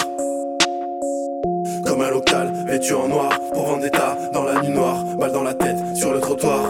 Comme 1.92 2.04
un 2.04 2.10
local 2.10 2.54
vêtu 2.68 2.94
en 2.94 3.10
noir 3.10 3.38
pour 3.54 3.66
Vendetta 3.66 4.18
dans 4.32 4.44
la 4.44 4.62
nuit 4.62 4.70
noire, 4.70 5.04
mal 5.20 5.30
dans 5.34 5.44
la 5.44 5.54
tête 5.54 5.76
sur 5.94 6.14
le 6.14 6.22
trottoir. 6.22 6.62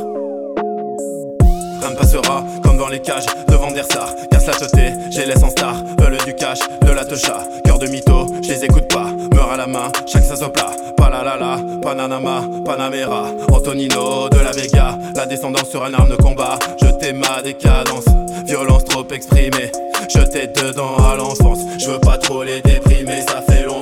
Rien 1.79 1.91
ne 1.91 1.95
passera 1.95 2.43
comme 2.63 2.77
dans 2.77 2.87
les 2.87 2.99
cages 2.99 3.27
de 3.47 3.53
Vandersar. 3.53 4.15
Casse 4.31 4.47
la 4.47 4.53
teuté, 4.53 4.93
j'ai 5.11 5.27
laisse 5.27 5.43
en 5.43 5.51
star. 5.51 5.75
Veulent 5.99 6.17
du 6.25 6.33
cash, 6.33 6.57
de 6.81 6.91
la 6.91 7.05
techa. 7.05 7.43
Cœur 7.63 7.77
de 7.77 7.85
mytho, 7.85 8.25
je 8.41 8.47
les 8.47 8.65
écoute 8.65 8.91
pas. 8.91 9.11
Meurs 9.35 9.51
à 9.51 9.57
la 9.57 9.67
main, 9.67 9.91
chaque 10.07 10.23
ça 10.23 10.49
plat. 10.49 10.71
Pas 10.97 11.11
la 11.11 11.23
la 11.23 11.37
la, 11.37 11.59
Pananama, 11.83 12.41
Panamera. 12.65 13.27
Antonino 13.51 14.27
de 14.27 14.39
la 14.39 14.51
Vega. 14.53 14.97
La 15.15 15.27
descendance 15.27 15.69
sur 15.69 15.83
un 15.83 15.93
arme 15.93 16.09
de 16.09 16.15
combat. 16.15 16.57
Jeter 16.81 17.13
ma 17.13 17.43
décadence, 17.43 18.05
violence 18.47 18.85
trop 18.85 19.05
exprimée. 19.13 19.71
Jeter 20.09 20.47
dedans 20.47 20.95
à 20.97 21.15
l'enfance. 21.15 21.59
Je 21.77 21.91
veux 21.91 21.99
pas 21.99 22.17
trop 22.17 22.41
les 22.41 22.59
déprimer. 22.61 23.21
Ça 23.27 23.43
fait 23.47 23.65
longtemps 23.65 23.80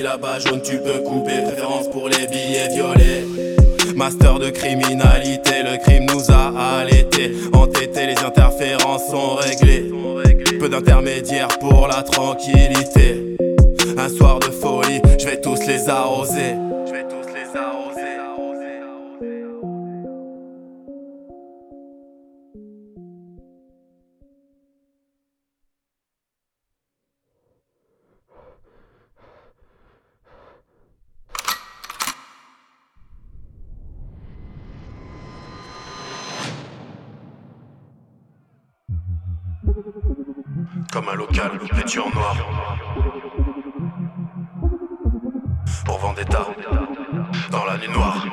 dit 0.00 0.04
là-bas, 0.04 0.38
jaune, 0.38 0.62
tu 0.62 0.78
peux 0.78 1.02
couper. 1.02 1.42
Préférence 1.44 1.88
pour 1.90 2.08
les 2.08 2.26
billets 2.26 2.68
violets. 2.74 3.24
Master 3.94 4.38
de 4.38 4.50
criminalité, 4.50 5.62
le 5.62 5.76
crime 5.78 6.06
nous 6.06 6.30
a 6.30 6.78
allaités. 6.80 7.32
Entêtés, 7.52 8.06
les 8.06 8.18
interférences 8.18 9.08
sont 9.10 9.34
réglées. 9.36 9.90
Peu 10.58 10.68
d'intermédiaires 10.68 11.48
pour 11.58 11.86
la 11.88 12.02
tranquillité. 12.02 13.36
Un 13.98 14.08
soir 14.08 14.38
de 14.38 14.46
folie, 14.46 15.00
je 15.18 15.26
vais 15.26 15.40
tous 15.40 15.66
les 15.66 15.88
arroser. 15.88 16.54
Je 16.86 16.92
vais 16.92 17.02
tous 17.02 17.10
les 17.10 17.14
arroser. 17.14 17.19
Comme 40.92 41.08
un 41.08 41.14
local 41.14 41.52
vêtu 41.72 42.00
en 42.00 42.10
noir. 42.10 42.36
Pour 45.84 45.98
Vendetta, 45.98 46.46
dans 47.50 47.64
la 47.64 47.76
nuit 47.78 47.88
noire. 47.88 48.26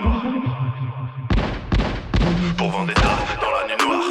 Pour 2.57 2.71
Vendetta, 2.71 3.09
dans 3.41 3.51
la 3.51 3.67
nuit 3.67 3.77
noire. 3.85 4.03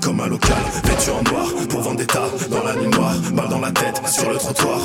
Comme 0.00 0.20
un 0.20 0.28
local 0.28 0.62
vêtu 0.84 1.10
en 1.10 1.22
noir. 1.30 1.46
Pour 1.68 1.80
Vendetta, 1.80 2.22
dans 2.48 2.64
la 2.64 2.76
nuit 2.76 2.88
noire. 2.88 3.14
Balle 3.32 3.48
dans 3.48 3.60
la 3.60 3.72
tête, 3.72 4.00
sur 4.06 4.30
le 4.30 4.36
trottoir. 4.36 4.80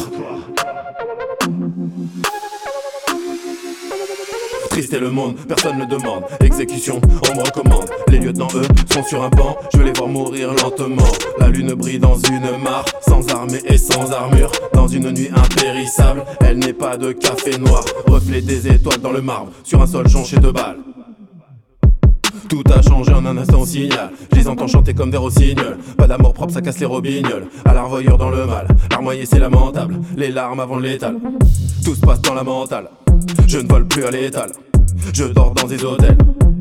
Triste 4.76 4.94
est 4.94 5.00
le 5.00 5.10
monde, 5.10 5.38
personne 5.48 5.78
ne 5.78 5.86
demande. 5.86 6.26
Exécution, 6.42 7.00
on 7.32 7.38
me 7.38 7.44
recommande. 7.44 7.86
Les 8.10 8.20
lieutenants, 8.20 8.50
eux, 8.56 8.68
sont 8.92 9.04
sur 9.04 9.24
un 9.24 9.30
banc. 9.30 9.56
Je 9.72 9.78
veux 9.78 9.86
les 9.86 9.94
voir 9.94 10.10
mourir 10.10 10.50
lentement. 10.50 11.08
La 11.40 11.48
lune 11.48 11.74
brille 11.76 11.98
dans 11.98 12.18
une 12.18 12.62
mare, 12.62 12.84
sans 13.08 13.26
armée 13.34 13.62
et 13.64 13.78
sans 13.78 14.12
armure. 14.12 14.52
Dans 14.74 14.90
une 14.90 15.12
nuit 15.12 15.30
impérissable, 15.34 16.26
elle 16.42 16.60
n'est 16.60 16.74
pas 16.74 16.98
de 16.98 17.14
café 17.14 17.58
noir. 17.58 17.86
Reflet 18.06 18.42
des 18.42 18.68
étoiles 18.68 19.00
dans 19.00 19.14
le 19.14 19.22
marbre, 19.22 19.50
sur 19.64 19.82
un 19.82 19.88
sol 19.88 20.10
jonché 20.10 20.36
de 20.40 20.52
balles. 20.52 20.80
Tout 22.50 22.64
a 22.78 22.82
changé 22.82 23.14
en 23.14 23.26
un 23.26 23.38
instant 23.38 23.64
signal. 23.64 24.12
Je 24.34 24.40
les 24.40 24.48
entends 24.50 24.68
chanter 24.68 24.94
comme 24.94 25.10
des 25.10 25.16
rossignols. 25.16 25.78
Pas 25.98 26.08
d'amour 26.08 26.34
propre, 26.34 26.52
ça 26.52 26.62
casse 26.62 26.80
les 26.80 26.86
robignoles. 26.86 27.48
À 27.64 27.74
l'arvoyeur 27.74 28.18
dans 28.18 28.30
le 28.30 28.46
mal. 28.46 28.68
Larmoyer, 28.92 29.26
c'est 29.26 29.40
lamentable. 29.40 30.02
Les 30.18 30.32
larmes 30.32 30.60
avant 30.60 30.80
létal. 30.80 31.16
Tout 31.86 31.96
se 31.96 32.02
passe 32.02 32.22
dans 32.22 32.34
la 32.34 32.44
mentale. 32.44 32.90
Je 33.48 33.60
ne 33.60 33.68
vole 33.70 33.88
plus 33.88 34.04
à 34.04 34.12
l'étal. 34.12 34.52
Je 35.14 35.26
dors 35.26 35.52
dans 35.52 35.68
des 35.68 35.84
hôtels. 35.84 36.18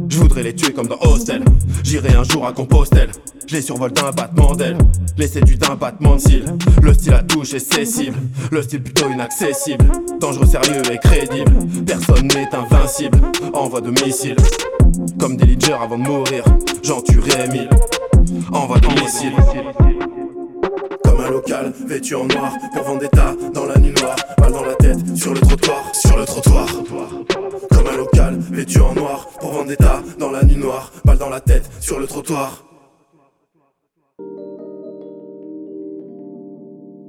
Je 0.09 0.19
voudrais 0.19 0.43
les 0.43 0.55
tuer 0.55 0.73
comme 0.73 0.87
dans 0.87 0.99
Hostel. 1.01 1.43
J'irai 1.83 2.15
un 2.15 2.25
jour 2.25 2.47
à 2.47 2.53
Compostelle. 2.53 3.11
Je 3.47 3.57
les 3.57 3.63
survole 3.63 3.93
d'un 3.93 4.11
battement 4.11 4.55
d'aile. 4.55 4.79
Les 5.17 5.27
séduis 5.27 5.57
d'un 5.57 5.75
battement 5.75 6.17
de 6.17 6.21
cils. 6.21 6.45
Le 6.83 6.95
style 6.95 7.15
à 7.15 7.23
touche 7.23 7.55
est 7.55 7.59
cessible. 7.59 8.17
Le 8.51 8.63
style 8.63 8.83
plutôt 8.83 9.11
inaccessible. 9.11 9.87
Dangereux, 10.21 10.47
sérieux 10.47 10.83
et 10.93 10.99
crédible. 10.99 11.53
Personne 11.87 12.29
n'est 12.29 12.55
invincible. 12.55 13.19
Envoi 13.53 13.81
de 13.81 13.91
missiles. 13.91 14.37
Comme 15.19 15.37
des 15.37 15.47
leaders 15.47 15.83
avant 15.83 15.99
de 15.99 16.05
mourir. 16.05 16.45
J'en 16.83 17.01
tuerai 17.01 17.49
mille. 17.49 17.71
Envoi 18.53 18.79
de 18.79 18.89
missiles. 19.01 19.33
Comme 21.03 21.21
un 21.21 21.31
local 21.31 21.73
vêtu 21.87 22.15
en 22.15 22.27
noir 22.27 22.53
pour 22.73 22.85
Vendetta 22.85 23.35
dans 23.53 23.67
la 23.67 23.79
nuit 23.79 23.95
noire. 24.01 24.17
Balle 24.39 24.53
dans 24.53 24.65
la 24.65 24.75
tête, 24.75 25.17
sur 25.17 25.35
le 25.35 25.41
trottoir, 25.41 25.83
sur 25.93 26.17
le 26.17 26.25
trottoir. 26.25 26.67
Comme 27.71 27.87
un 27.87 27.97
local 27.97 28.39
vêtu 28.39 28.81
en 28.81 28.95
noir 28.95 29.29
pour 29.41 29.53
Vendetta 29.53 30.03
dans 30.19 30.31
la 30.31 30.43
nuit 30.45 30.57
noire. 30.57 30.93
Balle 31.05 31.19
dans 31.19 31.29
la 31.29 31.41
tête, 31.41 31.71
sur 31.81 31.99
le 31.99 32.07
trottoir. 32.07 32.65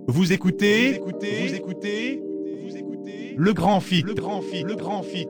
Vous 0.07 0.33
écoutez, 0.33 0.99
vous 0.99 1.09
écoutez, 1.09 1.47
vous 1.47 1.55
écoutez, 1.55 2.23
vous 2.63 2.77
écoutez 2.77 3.35
le 3.37 3.53
grand 3.53 3.79
fit, 3.79 4.01
le 4.01 4.13
grand 4.13 4.41
fit, 4.41 4.63
le 4.63 4.75
grand 4.75 5.03
fit. 5.03 5.27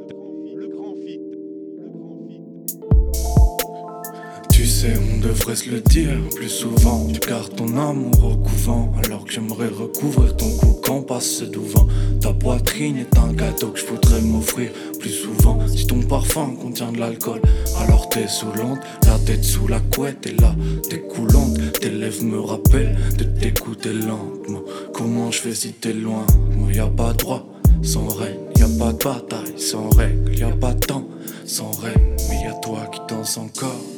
Tu 4.66 4.72
sais, 4.72 4.94
on 4.98 5.20
devrait 5.20 5.56
se 5.56 5.70
le 5.70 5.80
dire 5.80 6.18
plus 6.34 6.50
souvent. 6.50 7.06
Tu 7.14 7.20
gardes 7.20 7.56
ton 7.56 7.78
amour 7.78 8.32
au 8.32 8.36
couvent, 8.36 8.92
alors 9.04 9.24
que 9.24 9.32
j'aimerais 9.32 9.68
recouvrir 9.68 10.36
ton 10.36 10.50
cou 10.58 10.82
quand 10.84 11.02
passe 11.04 11.28
ce 11.28 11.44
vent. 11.44 11.88
Ta 12.20 12.34
poitrine 12.34 12.98
est 12.98 13.16
un 13.16 13.32
gâteau 13.32 13.68
que 13.68 13.80
je 13.80 13.86
voudrais 13.86 14.22
m'offrir 14.22 14.72
plus 15.00 15.12
souvent. 15.12 15.60
Si 15.68 15.86
ton 15.86 16.02
parfum 16.02 16.56
contient 16.60 16.92
de 16.92 16.98
l'alcool, 16.98 17.44
alors 17.80 18.10
t'es 18.10 18.28
saoulante, 18.28 18.80
la 19.06 19.20
tête 19.20 19.44
sous 19.44 19.68
la 19.68 19.80
couette 19.80 20.26
et 20.26 20.34
là 20.42 20.56
t'es 20.90 21.00
coulante. 21.00 21.60
Tes 21.80 21.92
lèvres 21.92 22.24
me 22.24 22.40
rappellent 22.40 22.98
de 23.20 23.24
t'écouter 23.24 23.94
lentement. 23.94 24.64
Comment 24.96 25.30
je 25.30 25.42
fais 25.42 25.54
si 25.54 25.74
t'es 25.74 25.94
loin? 25.94 26.26
Moi 26.58 26.74
y 26.74 26.80
a 26.80 26.88
pas 26.88 27.14
droit 27.14 27.46
sans 27.84 28.08
règne, 28.08 28.40
y 28.58 28.64
a 28.64 28.68
pas 28.80 28.94
de 28.94 29.04
bataille 29.04 29.60
sans 29.60 29.92
règle, 29.92 30.36
y 30.36 30.42
a 30.42 30.50
pas 30.50 30.74
de 30.74 30.80
temps 30.80 31.08
sans 31.46 31.70
règne, 31.70 32.16
mais 32.30 32.46
y 32.46 32.48
a 32.48 32.54
toi 32.64 32.80
qui 32.92 33.14
danses 33.14 33.38
encore. 33.38 33.95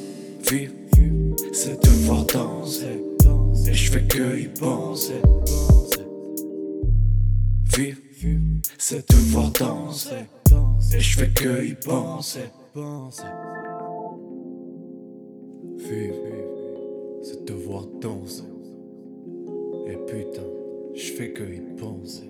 Vivre, 0.49 0.73
c'est 1.51 1.77
te 1.81 1.89
voir 2.05 2.25
danser, 2.25 3.03
et 3.67 3.73
je 3.73 3.91
fais 3.91 4.03
que 4.03 4.39
y 4.39 4.47
penser. 4.47 5.21
Vivre, 7.75 7.99
c'est 8.77 9.05
te 9.05 9.15
voir 9.31 9.51
danser. 9.51 10.25
Et 10.93 10.99
je 11.01 11.19
fais 11.19 11.29
que 11.29 11.65
y 11.65 11.73
penser. 11.73 12.49
Vivre, 15.77 16.15
c'est 17.23 17.45
te 17.45 17.51
voir 17.51 17.85
danser. 17.99 18.43
Et 19.87 19.97
putain, 20.05 20.47
je 20.95 21.11
fais 21.11 21.33
que 21.33 21.43
y 21.43 21.59
penser. 21.75 22.29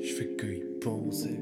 Je 0.00 0.12
fais 0.12 0.28
que 0.36 0.46
y 0.46 0.62
penser. 0.80 1.38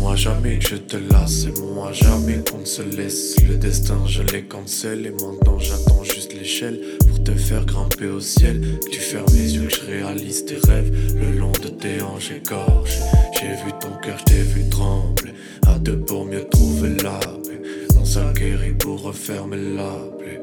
Dis-moi 0.00 0.16
jamais 0.16 0.58
que 0.58 0.66
je 0.66 0.76
te 0.76 0.96
lasse, 0.96 1.44
et 1.44 1.60
moi 1.74 1.92
jamais 1.92 2.42
qu'on 2.50 2.60
ne 2.60 2.64
se 2.64 2.80
laisse. 2.80 3.36
Le 3.46 3.56
destin, 3.56 3.98
je 4.06 4.22
l'ai 4.22 4.44
cancel, 4.44 5.04
et 5.04 5.10
maintenant 5.10 5.58
j'attends 5.58 6.02
juste 6.02 6.32
l'échelle 6.32 6.80
pour 7.06 7.22
te 7.22 7.32
faire 7.32 7.66
grimper 7.66 8.06
au 8.06 8.18
ciel. 8.18 8.78
Que 8.82 8.88
tu 8.88 8.98
fermes 8.98 9.26
les 9.34 9.56
yeux, 9.56 9.66
que 9.66 9.74
je 9.74 9.80
réalise 9.82 10.46
tes 10.46 10.56
rêves 10.56 10.90
le 11.14 11.38
long 11.38 11.52
de 11.52 11.68
tes 11.68 12.00
hanches 12.00 12.30
écorchées. 12.30 13.02
J'ai 13.38 13.48
vu 13.48 13.72
ton 13.78 13.90
cœur, 14.02 14.16
je 14.20 14.24
t'ai 14.24 14.40
vu 14.40 14.70
trembler. 14.70 15.34
À 15.66 15.78
deux 15.78 15.98
pour 15.98 16.24
mieux 16.24 16.48
trouver 16.48 16.96
la 17.02 17.18
paix. 17.18 17.60
On 18.00 18.04
s'acquérit 18.06 18.72
pour 18.72 19.02
refermer 19.02 19.58
la 19.76 19.92
plaie. 20.18 20.40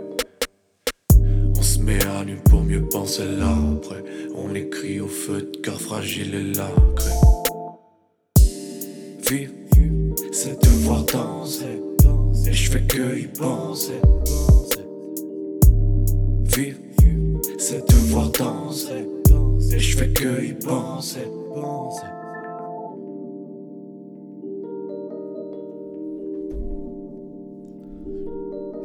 On 1.55 1.63
se 1.63 1.79
met 1.79 2.05
à 2.05 2.23
nu 2.23 2.35
pour 2.47 2.61
mieux 2.61 2.87
penser 2.87 3.23
l'après. 3.25 4.03
On 4.35 4.53
écrit 4.53 4.99
au 4.99 5.07
feu 5.07 5.49
de 5.51 5.57
cœur 5.57 5.81
fragile 5.81 6.35
et 6.35 6.53
la 6.53 6.69
crème. 6.95 7.36
Vivre, 9.29 9.51
c'est 10.31 10.57
te 10.57 10.69
voir 10.85 11.03
danser. 11.03 11.81
Et 12.45 12.53
je 12.53 12.71
fais 12.71 12.83
que 12.83 13.19
y 13.19 13.27
penser. 13.27 13.99
Vivre, 16.43 16.79
c'est 17.57 17.85
te 17.85 17.95
voir 18.09 18.29
danser. 18.29 19.05
Et 19.73 19.79
je 19.79 19.97
fais 19.97 20.09
que 20.13 20.45
y 20.45 20.53
penser. 20.53 21.27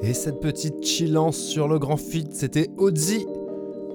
Et 0.03 0.15
cette 0.15 0.41
petite 0.41 0.85
chillance 0.85 1.37
sur 1.37 1.69
le 1.69 1.79
grand 1.79 1.97
feed, 1.97 2.33
c'était 2.33 2.69
Ozzy 2.77 3.25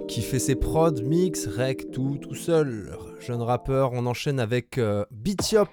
qui 0.07 0.21
fait 0.21 0.39
ses 0.39 0.55
prods, 0.55 1.01
mix, 1.03 1.47
rec, 1.47 1.91
tout, 1.91 2.17
tout 2.21 2.35
seul. 2.35 2.97
Jeune 3.19 3.41
rappeur, 3.41 3.91
on 3.93 4.05
enchaîne 4.05 4.39
avec 4.39 4.77
euh, 4.77 5.03
Bitiop, 5.11 5.67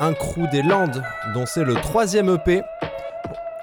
un 0.00 0.12
crew 0.12 0.46
des 0.50 0.62
Landes, 0.62 1.02
dont 1.34 1.46
c'est 1.46 1.64
le 1.64 1.74
troisième 1.74 2.28
EP. 2.28 2.62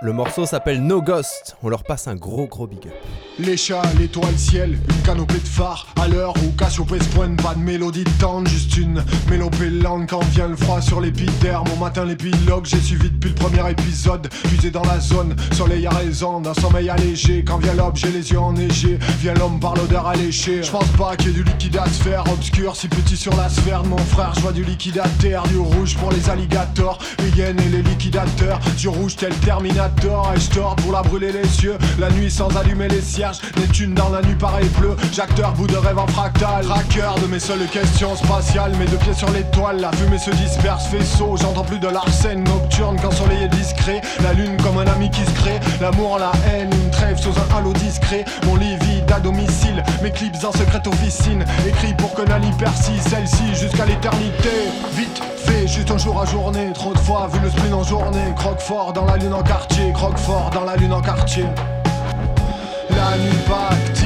Le 0.03 0.11
morceau 0.11 0.45
s'appelle 0.45 0.81
No 0.83 1.01
Ghost, 1.01 1.55
on 1.63 1.69
leur 1.69 1.85
passe 1.85 2.09
un 2.09 2.15
gros 2.15 2.45
gros 2.45 2.67
big 2.67 2.87
up. 2.87 2.93
Les 3.39 3.55
chats, 3.55 3.81
l'étoile, 3.97 4.37
ciel, 4.37 4.71
une 4.71 5.01
canopée 5.03 5.39
de 5.39 5.47
phare. 5.47 5.87
À 5.95 6.09
l'heure 6.09 6.33
où 6.43 6.51
Cassiopée 6.57 6.99
se 6.99 7.07
pointe, 7.15 7.41
pas 7.41 7.55
de 7.55 7.61
mélodie 7.61 8.03
de 8.03 8.09
tendre 8.19 8.49
Juste 8.49 8.75
une 8.75 9.01
mélopée 9.29 9.69
lente. 9.69 10.09
Quand 10.09 10.19
vient 10.25 10.49
le 10.49 10.57
froid 10.57 10.81
sur 10.81 10.99
l'épiderme 10.99 11.65
Au 11.73 11.79
matin 11.79 12.03
l'épilogue, 12.03 12.65
j'ai 12.65 12.81
suivi 12.81 13.09
depuis 13.09 13.29
le 13.29 13.35
premier 13.35 13.71
épisode. 13.71 14.27
Puisé 14.43 14.71
dans 14.71 14.83
la 14.83 14.99
zone, 14.99 15.37
soleil 15.53 15.87
à 15.87 15.91
raison, 15.91 16.41
d'un 16.41 16.53
sommeil 16.53 16.89
allégé. 16.89 17.45
Quand 17.45 17.59
vient 17.59 17.73
l'aube, 17.73 17.95
j'ai 17.95 18.11
les 18.11 18.29
yeux 18.29 18.39
enneigés. 18.39 18.99
Vient 19.19 19.35
l'homme 19.35 19.61
par 19.61 19.73
l'odeur 19.73 20.05
alléchée. 20.05 20.63
Je 20.63 20.69
pense 20.69 20.89
pas 20.97 21.15
qu'il 21.15 21.27
y 21.27 21.29
ait 21.29 21.33
du 21.35 21.43
liquide 21.43 21.77
à 21.77 21.85
faire 21.85 22.25
Obscur, 22.29 22.75
si 22.75 22.89
petit 22.89 23.15
sur 23.15 23.35
la 23.37 23.47
sphère 23.47 23.83
de 23.83 23.87
mon 23.87 23.97
frère. 23.97 24.33
Je 24.35 24.41
vois 24.41 24.51
du 24.51 24.65
liquide 24.65 25.01
du 25.21 25.57
rouge 25.57 25.95
pour 25.95 26.11
les 26.11 26.29
alligators. 26.29 26.99
Les 27.19 27.39
hyènes 27.39 27.61
et 27.61 27.69
les 27.69 27.81
liquidateurs 27.81 28.59
Du 28.77 28.89
rouge 28.89 29.15
tel 29.15 29.33
Terminator 29.35 29.92
Et 30.35 30.39
je 30.39 30.49
tords 30.49 30.75
pour 30.77 30.91
la 30.91 31.01
brûler 31.01 31.31
les 31.31 31.47
cieux. 31.47 31.77
La 31.99 32.09
nuit 32.09 32.29
sans 32.29 32.49
allumer 32.57 32.87
les 32.87 33.01
cierges 33.01 33.39
Neptune 33.57 33.93
dans 33.93 34.09
la 34.09 34.21
nuit 34.21 34.35
pareil 34.35 34.67
bleu 34.77 34.95
J'acteur 35.13 35.53
bout 35.53 35.67
de 35.67 35.77
rêve 35.77 35.97
en 35.97 36.07
fractal. 36.07 36.65
Traqueur 36.65 37.15
de 37.19 37.27
mes 37.27 37.39
seules 37.39 37.65
questions 37.67 38.15
spatiales 38.15 38.75
Mes 38.77 38.85
deux 38.85 38.97
pieds 38.97 39.13
sur 39.13 39.29
l'étoile. 39.31 39.79
La 39.79 39.91
fumée 39.91 40.17
se 40.17 40.31
disperse, 40.31 40.87
faisceau 40.87 41.37
J'entends 41.37 41.63
plus 41.63 41.79
de 41.79 41.87
l'arsène 41.87 42.43
nocturne 42.43 42.97
Quand 43.01 43.11
soleil 43.11 43.43
est 43.43 43.55
discret. 43.55 44.01
La 44.23 44.33
lune 44.33 44.57
comme 44.61 44.77
un 44.77 44.87
ami 44.87 45.09
qui 45.09 45.21
se 45.21 45.31
crée. 45.31 45.59
L'amour, 45.79 46.17
la 46.19 46.31
haine, 46.51 46.69
une 46.73 46.91
trêve 46.91 47.17
sous 47.17 47.29
un 47.31 47.57
halo 47.57 47.71
discret. 47.73 48.25
Mon 48.45 48.55
lit 48.55 48.75
vide 48.77 49.11
à 49.11 49.19
domicile 49.19 49.83
Mes 50.01 50.11
clips 50.11 50.43
en 50.43 50.51
secrète 50.51 50.87
officine. 50.87 51.45
Écrit 51.67 51.93
pour 51.93 52.13
que 52.13 52.23
Nali 52.23 52.51
persiste 52.57 53.09
Celle-ci 53.09 53.55
jusqu'à 53.55 53.85
l'éternité. 53.85 54.49
Vite 54.95 55.21
juste 55.73 55.89
un 55.89 55.97
jour 55.97 56.21
à 56.21 56.25
journée 56.25 56.71
Trop 56.73 56.93
de 56.93 56.99
fois 56.99 57.27
vu 57.33 57.39
le 57.39 57.49
spleen 57.49 57.73
en 57.73 57.83
journée. 57.83 58.33
Croque 58.35 58.59
fort 58.59 58.93
dans 58.93 59.05
la 59.05 59.17
lune 59.17 59.33
en 59.33 59.41
quartier 59.41 59.91
Croque 59.93 60.19
fort 60.19 60.51
dans 60.51 60.65
la 60.65 60.75
lune 60.75 60.93
en 60.93 61.01
quartier. 61.01 61.45
La 62.89 63.17
nuit 63.17 63.37
baptise 63.47 64.02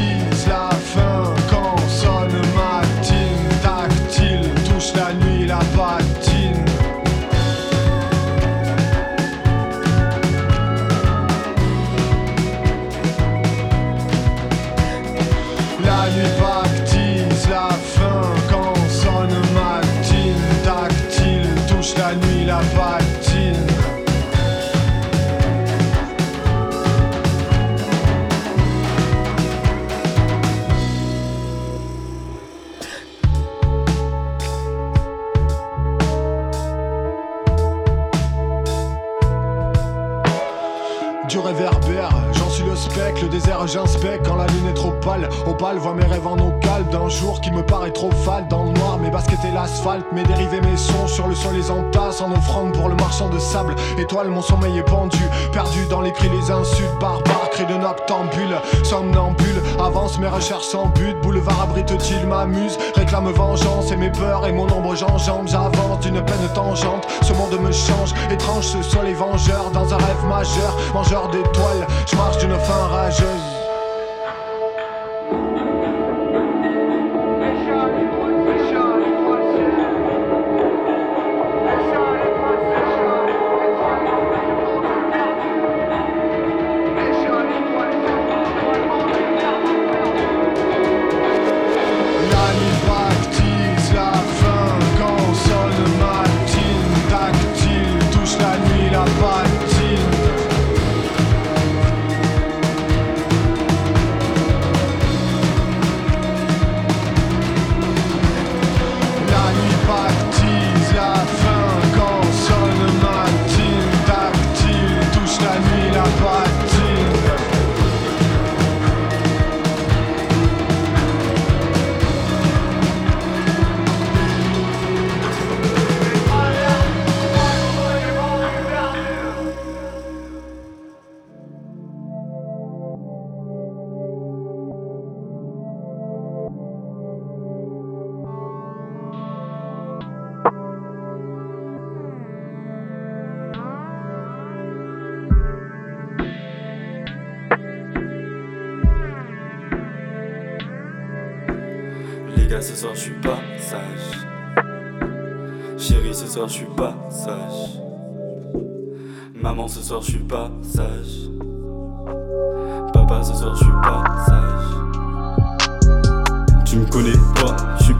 j'inspecte 43.65 44.27
quand 44.27 44.35
la 44.35 44.47
lune 44.47 44.67
est 44.69 44.73
trop 44.73 44.91
pâle. 44.91 45.29
Opale 45.45 45.77
voit 45.77 45.93
mes 45.93 46.05
rêves 46.05 46.27
en 46.27 46.37
eau 46.37 46.53
d'un 46.91 47.09
jour 47.09 47.41
qui 47.41 47.51
me 47.51 47.63
paraît 47.63 47.91
trop 47.91 48.11
fade. 48.11 48.47
Dans 48.49 48.65
le 48.65 48.71
noir, 48.71 48.97
mes 48.99 49.09
baskets 49.09 49.43
et 49.47 49.51
l'asphalte, 49.51 50.05
mes 50.13 50.23
dérivés, 50.23 50.61
mes 50.61 50.77
sons 50.77 51.07
sur 51.07 51.27
le 51.27 51.35
sol 51.35 51.55
les 51.55 51.71
entassent 51.71 52.21
en 52.21 52.31
offrande 52.31 52.73
pour 52.73 52.89
le 52.89 52.95
marchand 52.95 53.29
de 53.29 53.39
sable. 53.39 53.75
Étoile, 53.97 54.29
mon 54.29 54.41
sommeil 54.41 54.77
est 54.77 54.83
pendu, 54.83 55.23
perdu 55.51 55.85
dans 55.89 56.01
les 56.01 56.11
cris, 56.11 56.29
les 56.29 56.51
insultes, 56.51 56.99
barbares, 56.99 57.49
cris 57.51 57.65
de 57.65 57.73
noctambule, 57.73 58.57
somnambule. 58.83 59.61
Avance 59.83 60.19
mes 60.19 60.27
recherches 60.27 60.67
sans 60.67 60.87
but, 60.87 61.19
boulevard 61.21 61.61
abrite-t-il 61.63 62.27
m'amuse, 62.27 62.77
réclame 62.95 63.29
vengeance 63.31 63.91
et 63.91 63.97
mes 63.97 64.11
peurs 64.11 64.45
et 64.45 64.51
mon 64.51 64.69
ombre 64.71 64.95
j'enjambe. 64.95 65.47
J'avance 65.47 65.99
d'une 66.01 66.21
peine 66.21 66.49
tangente, 66.53 67.07
ce 67.21 67.33
monde 67.33 67.59
me 67.59 67.71
change, 67.71 68.13
étrange 68.31 68.65
ce 68.65 68.81
soleil 68.81 69.13
vengeur 69.13 69.71
dans 69.71 69.93
un 69.93 69.97
rêve 69.97 70.25
majeur, 70.27 70.77
mangeur 70.93 71.29
d'étoiles, 71.29 71.87
je 72.09 72.15
marche 72.15 72.37
d'une 72.37 72.57
faim 72.59 72.87
rageuse. 72.91 73.26
La 73.27 73.56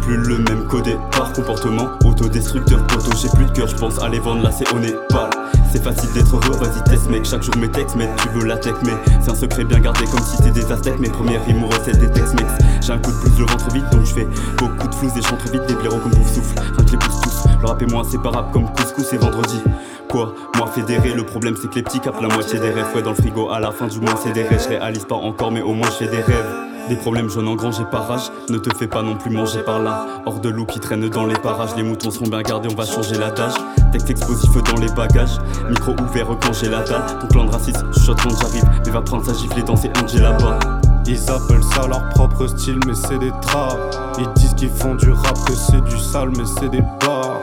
plus 0.07 0.17
le 0.17 0.37
même 0.37 0.65
qu'au 0.67 0.79
départ. 0.79 1.33
Comportement 1.33 1.89
autodestructeur, 2.05 2.81
poteau, 2.87 3.11
j'ai 3.21 3.27
plus 3.29 3.45
de 3.45 3.51
cœur, 3.51 3.67
je 3.67 3.75
pense 3.75 4.01
aller 4.01 4.19
vendre 4.19 4.41
là, 4.41 4.51
c'est 4.51 4.71
au 4.73 4.79
Népal. 4.79 5.29
C'est 5.71 5.83
facile 5.83 6.09
d'être 6.13 6.33
heureux, 6.33 6.57
vas-y 6.57 6.81
test 6.85 7.09
mec, 7.09 7.25
chaque 7.25 7.43
jour 7.43 7.55
mes 7.57 7.69
textes, 7.69 7.97
mec, 7.97 8.09
tu 8.21 8.29
veux 8.29 8.45
la 8.45 8.57
tech, 8.57 8.75
mais 8.85 8.93
c'est 9.21 9.31
un 9.31 9.35
secret 9.35 9.65
bien 9.65 9.79
gardé 9.79 10.05
comme 10.05 10.23
si 10.23 10.41
t'es 10.41 10.51
des 10.51 10.71
aztèques. 10.71 10.99
Mes 10.99 11.09
premières 11.09 11.43
rimes 11.45 11.65
des 11.85 12.11
textes, 12.11 12.33
mix. 12.35 12.53
J'ai 12.81 12.93
un 12.93 12.99
coup 12.99 13.11
de 13.11 13.17
plus, 13.17 13.37
le 13.37 13.45
ventre 13.45 13.69
vite, 13.73 13.89
donc 13.91 14.05
je 14.05 14.13
fais 14.13 14.27
beaucoup 14.57 14.87
de 14.87 14.95
flous 14.95 15.09
et 15.09 15.21
j'entre 15.21 15.51
vite 15.51 15.65
des 15.67 15.75
blaireaux 15.75 15.99
comme 15.99 16.13
vous 16.13 16.33
souffle. 16.33 16.57
Rien 16.57 16.85
que 16.85 16.91
les 16.91 16.97
pousse 16.97 17.21
tous, 17.21 17.43
le 17.61 17.67
rap 17.67 17.81
et 17.81 17.85
moi 17.87 18.01
inséparable 18.01 18.47
comme 18.53 18.71
couscous 18.71 19.11
et 19.11 19.17
vendredi. 19.17 19.61
Quoi? 20.09 20.33
Moi 20.55 20.67
fédéré, 20.67 21.13
le 21.13 21.25
problème 21.25 21.55
c'est 21.61 21.69
que 21.69 21.75
les 21.75 21.83
petits 21.83 21.99
capent 21.99 22.21
la 22.21 22.33
moitié 22.33 22.59
des 22.59 22.69
rêves. 22.69 22.87
Ouais, 22.95 23.01
dans 23.01 23.09
le 23.09 23.15
frigo, 23.17 23.49
à 23.49 23.59
la 23.59 23.71
fin 23.71 23.87
du 23.87 23.99
mois 23.99 24.15
c'est 24.23 24.31
des 24.31 24.43
rêves. 24.43 24.61
Je 24.63 24.69
réalise 24.69 25.03
pas 25.03 25.15
encore, 25.15 25.51
mais 25.51 25.61
au 25.61 25.73
moins 25.73 25.89
je 25.99 26.05
des 26.05 26.21
rêves. 26.21 26.76
Des 26.89 26.95
problèmes 26.95 27.29
j'en 27.29 27.45
engrange 27.47 27.79
et 27.79 27.85
par 27.85 28.07
rage 28.07 28.31
Ne 28.49 28.57
te 28.57 28.75
fais 28.77 28.87
pas 28.87 29.01
non 29.01 29.15
plus 29.15 29.29
manger 29.29 29.61
par 29.63 29.79
là 29.79 30.05
Hors 30.25 30.39
de 30.39 30.49
loup 30.49 30.65
qui 30.65 30.79
traîne 30.79 31.07
dans 31.09 31.25
les 31.25 31.35
parages 31.35 31.75
Les 31.75 31.83
moutons 31.83 32.11
seront 32.11 32.27
bien 32.27 32.41
gardés, 32.41 32.69
on 32.71 32.75
va 32.75 32.85
changer 32.85 33.15
l'adage 33.15 33.53
Texte 33.91 34.09
explosif 34.09 34.51
dans 34.63 34.79
les 34.79 34.91
bagages 34.91 35.37
Micro 35.69 35.91
ouvert 36.01 36.27
quand 36.41 36.53
j'ai 36.53 36.69
la 36.69 36.83
dalle 36.83 37.05
Ton 37.21 37.27
clan 37.27 37.45
de 37.45 37.51
raciste, 37.51 37.83
chuchote 37.93 38.21
quand 38.21 38.41
j'arrive 38.41 38.63
Mais 38.85 38.91
va 38.91 39.01
prendre 39.01 39.25
sa 39.25 39.33
gifle 39.33 39.59
et 39.59 39.63
danser 39.63 39.91
Angel 40.01 40.21
là-bas 40.21 40.59
Ils 41.07 41.29
appellent 41.29 41.63
ça 41.63 41.87
leur 41.87 42.07
propre 42.09 42.47
style, 42.47 42.79
mais 42.85 42.93
c'est 42.93 43.17
des 43.17 43.31
traps. 43.41 43.97
Ils 44.19 44.27
disent 44.33 44.53
qu'ils 44.55 44.69
font 44.69 44.95
du 44.95 45.11
rap, 45.11 45.37
que 45.45 45.53
c'est 45.53 45.81
du 45.85 45.97
sale, 45.97 46.31
mais 46.37 46.43
c'est 46.45 46.69
des 46.69 46.81
bars. 46.99 47.41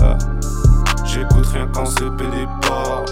Ouais. 0.00 0.16
J'écoute 1.06 1.46
rien 1.46 1.66
quand 1.72 1.86
c'est 1.86 2.10
pédé 2.16 2.46
pas. 2.60 3.04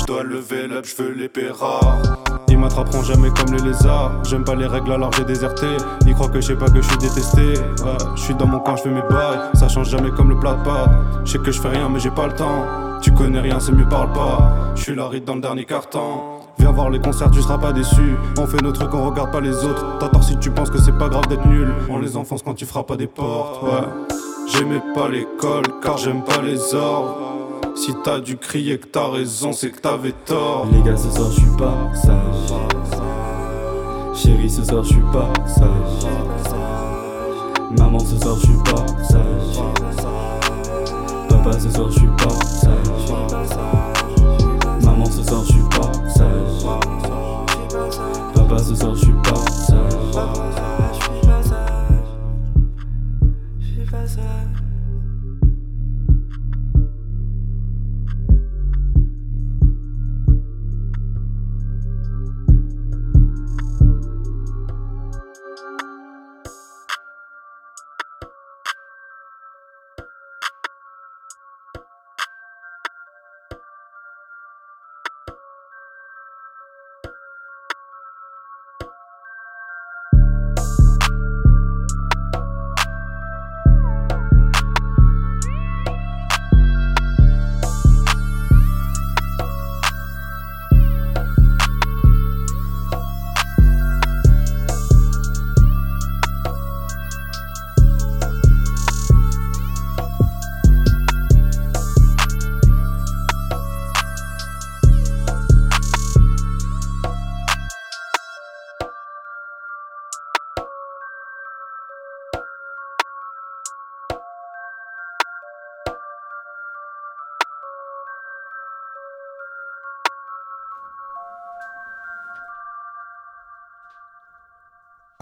J'dois 0.00 0.24
lever 0.24 0.68
l'up, 0.68 0.84
j'veux 0.84 1.12
l'épée 1.12 1.50
rare. 1.50 1.98
Ils 2.28 2.29
m'attraperont 2.60 3.02
jamais 3.02 3.30
comme 3.30 3.54
les 3.54 3.62
lézards. 3.62 4.12
J'aime 4.24 4.44
pas 4.44 4.54
les 4.54 4.66
règles 4.66 4.92
alors 4.92 5.10
j'ai 5.12 5.24
déserté. 5.24 5.66
Ils 6.06 6.14
croient 6.14 6.28
que 6.28 6.40
je 6.40 6.46
sais 6.48 6.56
pas 6.56 6.68
que 6.68 6.80
je 6.80 6.88
suis 6.88 6.98
détesté. 6.98 7.54
Ouais, 7.84 7.96
je 8.14 8.20
suis 8.20 8.34
dans 8.34 8.46
mon 8.46 8.60
coin, 8.60 8.76
je 8.76 8.82
fais 8.82 8.90
mes 8.90 9.02
bails. 9.02 9.38
Ça 9.54 9.68
change 9.68 9.88
jamais 9.88 10.10
comme 10.10 10.28
le 10.28 10.38
plat 10.38 10.54
de. 10.54 10.70
Je 11.24 11.32
sais 11.32 11.38
que 11.38 11.50
je 11.50 11.60
fais 11.60 11.68
rien, 11.68 11.88
mais 11.88 11.98
j'ai 11.98 12.10
pas 12.10 12.26
le 12.26 12.34
temps. 12.34 12.64
Tu 13.02 13.12
connais 13.12 13.40
rien, 13.40 13.58
c'est 13.58 13.72
mieux 13.72 13.88
parle 13.88 14.12
pas. 14.12 14.72
Je 14.74 14.82
suis 14.82 14.94
la 14.94 15.08
ride 15.08 15.24
dans 15.24 15.34
le 15.34 15.40
dernier 15.40 15.64
carton. 15.64 16.40
Viens 16.58 16.72
voir 16.72 16.90
les 16.90 17.00
concerts, 17.00 17.30
tu 17.30 17.40
seras 17.40 17.56
pas 17.56 17.72
déçu. 17.72 18.16
On 18.38 18.46
fait 18.46 18.60
nos 18.62 18.72
trucs, 18.72 18.92
on 18.92 19.08
regarde 19.08 19.32
pas 19.32 19.40
les 19.40 19.64
autres. 19.64 19.98
T'as 19.98 20.20
si 20.20 20.36
tu 20.36 20.50
penses 20.50 20.68
que 20.68 20.78
c'est 20.78 20.96
pas 20.96 21.08
grave 21.08 21.26
d'être 21.26 21.46
nul. 21.46 21.72
On 21.88 21.98
les 21.98 22.16
enfonce 22.18 22.42
quand 22.42 22.54
tu 22.54 22.66
feras 22.66 22.82
pas 22.82 22.96
des 22.96 23.06
portes. 23.06 23.62
Ouais. 23.62 24.14
J'aimais 24.52 24.82
pas 24.94 25.08
l'école 25.08 25.64
car 25.82 25.96
j'aime 25.96 26.22
pas 26.22 26.42
les 26.42 26.74
ordres. 26.74 27.16
Si 27.74 27.94
t'as 28.04 28.20
dû 28.20 28.36
crier 28.36 28.78
que 28.78 28.86
t'as 28.86 29.08
raison, 29.08 29.52
c'est 29.52 29.70
que 29.70 29.80
t'avais 29.80 30.12
tort. 30.26 30.66
Les 30.70 30.82
gars, 30.82 30.96
ce 30.96 31.10
soir 31.10 31.30
je 31.30 31.40
suis 31.40 31.56
pas 31.56 31.74
sage. 31.94 32.39
Chérie, 34.14 34.50
ce 34.50 34.64
soir 34.64 34.82
je 34.82 34.88
suis 34.88 35.02
pas 35.12 35.32
sage. 35.46 36.06
Maman, 37.78 37.98
ce 38.00 38.18
soir 38.18 38.36
je 38.36 38.46
suis 38.46 38.58
pas 38.64 38.86
sage. 39.04 39.60
Papa, 41.28 41.52
ce 41.58 41.70
soir 41.70 41.90
je 41.90 41.98
suis 41.98 42.08
pas 42.08 42.44
sage. 42.44 43.12
Maman, 44.82 45.06
ce 45.06 45.22
soir 45.22 45.42
je 45.44 45.52
suis 45.52 45.62
pas 45.70 45.92
sage. 46.08 46.64
Papa, 48.34 48.58
ce 48.58 48.74
soir 48.74 48.94
je 48.94 49.00
suis 49.00 49.12
pas 49.12 49.34
sage. 49.50 49.80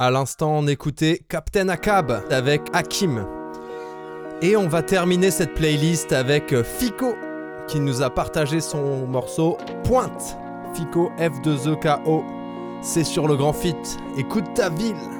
À 0.01 0.12
l'instant, 0.12 0.53
on 0.53 0.68
écoutait 0.68 1.22
Captain 1.28 1.68
Akab 1.68 2.22
avec 2.30 2.62
Hakim. 2.72 3.26
Et 4.40 4.57
on 4.57 4.68
va 4.68 4.80
terminer 4.80 5.32
cette 5.32 5.55
playlist 5.55 6.12
avec 6.12 6.53
euh, 6.53 6.62
Fico 6.62 7.16
qui 7.66 7.80
nous 7.80 8.01
a 8.01 8.09
partagé 8.09 8.61
son 8.61 9.09
morceau 9.09 9.59
Pointe. 9.82 10.38
Fico 10.72 11.11
F2EKO. 11.18 12.22
C'est 12.80 13.03
sur 13.03 13.26
le 13.26 13.34
grand 13.34 13.53
fit. 13.53 13.74
Écoute 14.16 14.55
ta 14.55 14.68
ville. 14.68 15.17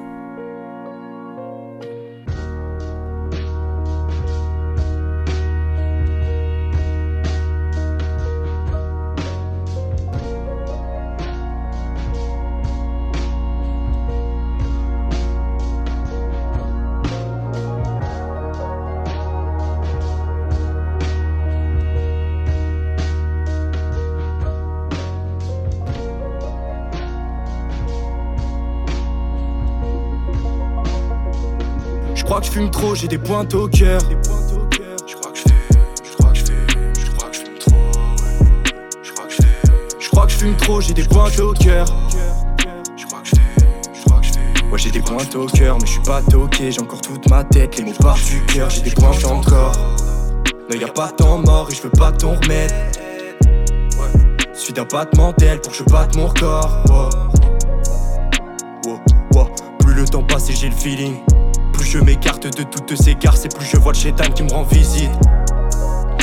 Crois 32.39 32.47
que 32.49 32.55
je 32.55 32.61
fume 32.61 32.71
trop, 32.71 32.95
j'ai 32.95 33.09
des 33.09 33.19
pointes 33.19 33.53
au 33.55 33.67
cœur. 33.67 34.01
Je 35.09 35.17
crois 35.17 35.33
que 35.33 35.39
je 35.39 35.43
fais, 35.43 35.55
je 36.05 36.13
crois 36.13 36.31
que 36.31 36.39
je 36.39 37.11
crois 37.11 37.31
que 37.31 37.37
je 37.37 37.41
fume 37.41 37.59
trop. 37.59 37.75
Je 39.03 39.13
crois 39.13 39.27
que 39.27 39.33
je 39.33 39.37
fais, 39.37 39.99
je 39.99 40.09
crois 40.09 40.27
que 40.27 40.33
je 40.33 40.37
fume 40.37 40.57
trop, 40.57 40.81
j'ai 40.81 40.95
des 40.95 41.03
pointes 41.03 41.41
au 41.41 41.53
cœur. 41.53 41.87
Ouais, 44.71 44.79
j'ai 44.79 44.91
des 44.93 45.01
pointes 45.01 45.35
au 45.35 45.47
cœur, 45.47 45.79
mais 45.81 45.87
je 45.87 45.93
suis 45.93 46.03
pas 46.03 46.23
toqué, 46.23 46.71
j'ai 46.71 46.81
encore 46.81 47.01
toute 47.01 47.29
ma 47.29 47.43
tête, 47.43 47.77
les 47.77 47.85
mots 47.85 47.93
partent 48.01 48.25
du 48.25 48.41
cœur, 48.55 48.71
j'ai 48.71 48.83
des 48.83 48.93
pointes 48.93 49.25
encore. 49.25 49.73
Non, 50.71 50.79
y 50.79 50.85
a 50.85 50.89
pas 50.89 51.09
temps 51.09 51.39
mort 51.39 51.67
et 51.73 51.75
je 51.75 51.83
veux 51.83 51.91
pas 51.91 52.13
t'en 52.13 52.37
remettre. 52.37 52.75
Suis 54.53 54.73
d'un 54.73 54.85
battement 54.85 55.33
tel 55.33 55.61
pour 55.61 55.73
que 55.73 55.79
je 55.79 55.85
batte 55.85 56.15
mon 56.15 56.29
record. 56.29 56.85
Wow. 56.89 57.09
Wow, 58.87 59.01
wow. 59.35 59.49
Plus 59.81 59.95
le 59.95 60.05
temps 60.05 60.23
passe 60.23 60.51
et 60.51 60.55
j'ai 60.55 60.69
le 60.69 60.77
feeling. 60.77 61.17
Je 61.91 61.99
m'écarte 61.99 62.55
de 62.55 62.65
toutes 62.65 62.95
ces 62.97 63.15
garces 63.15 63.47
et 63.47 63.49
plus 63.49 63.65
je 63.65 63.79
vois 63.79 63.93
le 63.95 63.99
chétan 63.99 64.31
qui 64.35 64.43
me 64.43 64.51
rend 64.51 64.63
visite. 64.65 65.11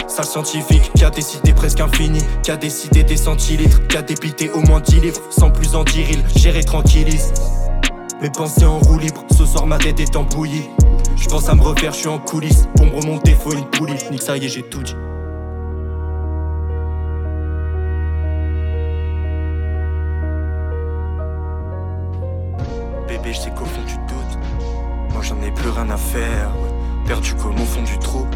Sale 0.07 0.25
scientifique 0.25 0.91
qui 0.93 1.03
a 1.03 1.09
décidé 1.09 1.53
presque 1.53 1.79
infini, 1.79 2.19
qui 2.43 2.51
a 2.51 2.55
décidé 2.55 3.03
des 3.03 3.17
centilitres, 3.17 3.87
qui 3.87 3.97
a 3.97 4.03
dépité 4.03 4.51
au 4.51 4.59
moins 4.59 4.79
10 4.79 4.99
livres, 4.99 5.21
sans 5.31 5.49
plus 5.49 5.73
en 5.73 5.83
dire 5.83 6.05
il 6.11 6.39
gérer 6.39 6.63
tranquillise. 6.63 7.33
Mes 8.21 8.29
pensées 8.29 8.65
en 8.65 8.77
roue 8.77 8.99
libre, 8.99 9.25
ce 9.35 9.43
soir 9.43 9.65
ma 9.65 9.79
tête 9.79 9.99
est 9.99 10.15
en 10.15 10.23
bouillie. 10.23 10.69
Je 11.15 11.27
pense 11.27 11.49
à 11.49 11.55
me 11.55 11.63
refaire, 11.63 11.93
je 11.93 11.97
suis 11.97 12.07
en 12.09 12.19
coulisses. 12.19 12.67
Pour 12.75 12.85
me 12.85 13.01
remonter, 13.01 13.33
faut 13.33 13.51
une 13.51 13.65
poulie. 13.65 13.95
Nique 14.11 14.21
ça 14.21 14.37
y 14.37 14.45
est, 14.45 14.49
j'ai 14.49 14.61
tout 14.61 14.83
dit. 14.83 14.95
Rien 25.75 25.89
à 25.89 25.97
faire. 25.97 26.49
Perdu 27.05 27.33
comme 27.35 27.59
au 27.59 27.65
fond 27.65 27.83
du 27.83 27.99
trou. 27.99 28.27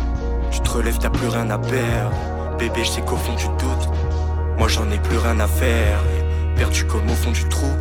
Tu 0.51 0.59
te 0.59 0.69
relèves, 0.69 0.97
t'as 0.99 1.09
plus 1.09 1.27
rien 1.27 1.49
à 1.49 1.57
perdre. 1.57 2.11
Bébé, 2.57 2.83
je 2.83 2.89
sais 2.89 3.01
qu'au 3.01 3.15
fond 3.15 3.35
tu 3.35 3.47
doutes. 3.47 3.89
Moi 4.57 4.67
j'en 4.67 4.89
ai 4.91 4.97
plus 4.97 5.17
rien 5.17 5.39
à 5.39 5.47
faire. 5.47 5.99
Perdu 6.55 6.85
comme 6.85 7.09
au 7.09 7.13
fond 7.13 7.31
du 7.31 7.47
trou. 7.47 7.71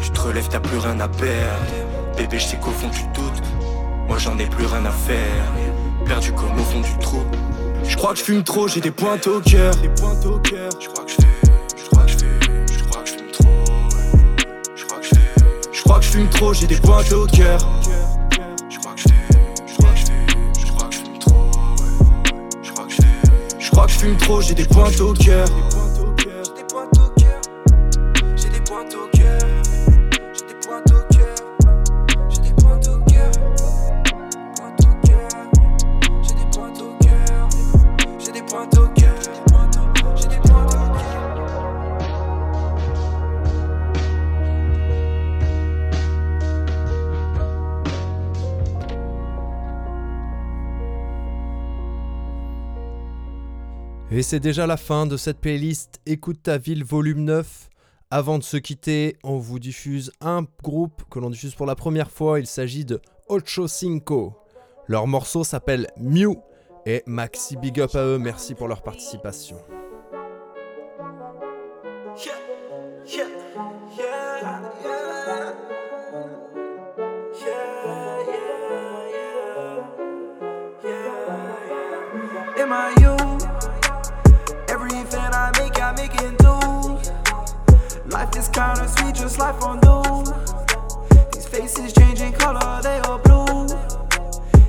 Tu 0.00 0.10
te 0.10 0.20
relèves, 0.20 0.48
t'as 0.48 0.60
plus 0.60 0.78
rien 0.78 0.98
à 1.00 1.08
perdre. 1.08 2.16
Bébé, 2.16 2.38
je 2.38 2.46
sais 2.46 2.56
qu'au 2.56 2.70
fond 2.70 2.90
tu 2.90 3.02
doutes. 3.14 3.42
Moi 4.06 4.18
j'en 4.18 4.38
ai 4.38 4.46
plus 4.46 4.66
rien 4.66 4.84
à 4.84 4.90
faire. 4.90 5.44
Perdu 6.06 6.32
comme 6.32 6.58
au 6.58 6.64
fond 6.64 6.80
du 6.80 6.98
trou. 6.98 7.22
Je 7.84 7.96
crois 7.96 8.12
que 8.12 8.18
je 8.18 8.24
fume 8.24 8.44
trop, 8.44 8.68
j'ai 8.68 8.80
des 8.80 8.90
pointes 8.90 9.26
au 9.26 9.40
cœur. 9.40 9.74
Des 9.76 9.88
pointes 9.88 10.24
au 10.24 10.38
cœur. 10.38 10.70
Je 10.80 10.88
crois 10.88 11.04
que 11.04 11.12
je 11.12 11.88
crois 11.90 12.04
que 12.04 13.10
fume 13.10 13.30
trop. 13.32 13.64
que. 14.74 15.16
Je 15.72 15.82
crois 15.82 15.98
que 15.98 16.04
je 16.04 16.10
fume 16.10 16.28
trop, 16.28 16.54
j'ai 16.54 16.66
des 16.66 16.76
pointes 16.76 17.12
au 17.12 17.26
cœur. 17.26 17.58
Crois 23.82 23.88
je 23.88 23.98
fume 23.98 24.16
trop, 24.16 24.40
j'ai 24.40 24.54
des 24.54 24.64
pointes 24.64 25.00
au 25.00 25.12
cœur. 25.12 25.46
Et 54.14 54.20
c'est 54.20 54.40
déjà 54.40 54.66
la 54.66 54.76
fin 54.76 55.06
de 55.06 55.16
cette 55.16 55.38
playlist 55.38 55.98
Écoute 56.04 56.42
ta 56.42 56.58
ville 56.58 56.84
volume 56.84 57.24
9. 57.24 57.70
Avant 58.10 58.36
de 58.36 58.42
se 58.42 58.58
quitter, 58.58 59.16
on 59.24 59.38
vous 59.38 59.58
diffuse 59.58 60.12
un 60.20 60.44
groupe 60.62 61.04
que 61.10 61.18
l'on 61.18 61.30
diffuse 61.30 61.54
pour 61.54 61.64
la 61.64 61.74
première 61.74 62.10
fois. 62.10 62.38
Il 62.38 62.46
s'agit 62.46 62.84
de 62.84 63.00
Ocho 63.28 63.68
Cinco. 63.68 64.34
Leur 64.86 65.06
morceau 65.06 65.44
s'appelle 65.44 65.86
Mew. 65.96 66.36
Et 66.84 67.02
maxi 67.06 67.56
big 67.56 67.80
up 67.80 67.94
à 67.94 68.04
eux, 68.04 68.18
merci 68.18 68.54
pour 68.54 68.68
leur 68.68 68.82
participation. 68.82 69.56
Kinda 88.52 88.86
sweet, 88.88 89.14
just 89.14 89.38
life 89.38 89.62
on 89.62 89.80
do. 89.80 90.24
These 91.32 91.46
faces 91.46 91.92
changing 91.92 92.32
color, 92.34 92.82
they 92.82 92.98
all 93.00 93.18
blue. 93.18 93.64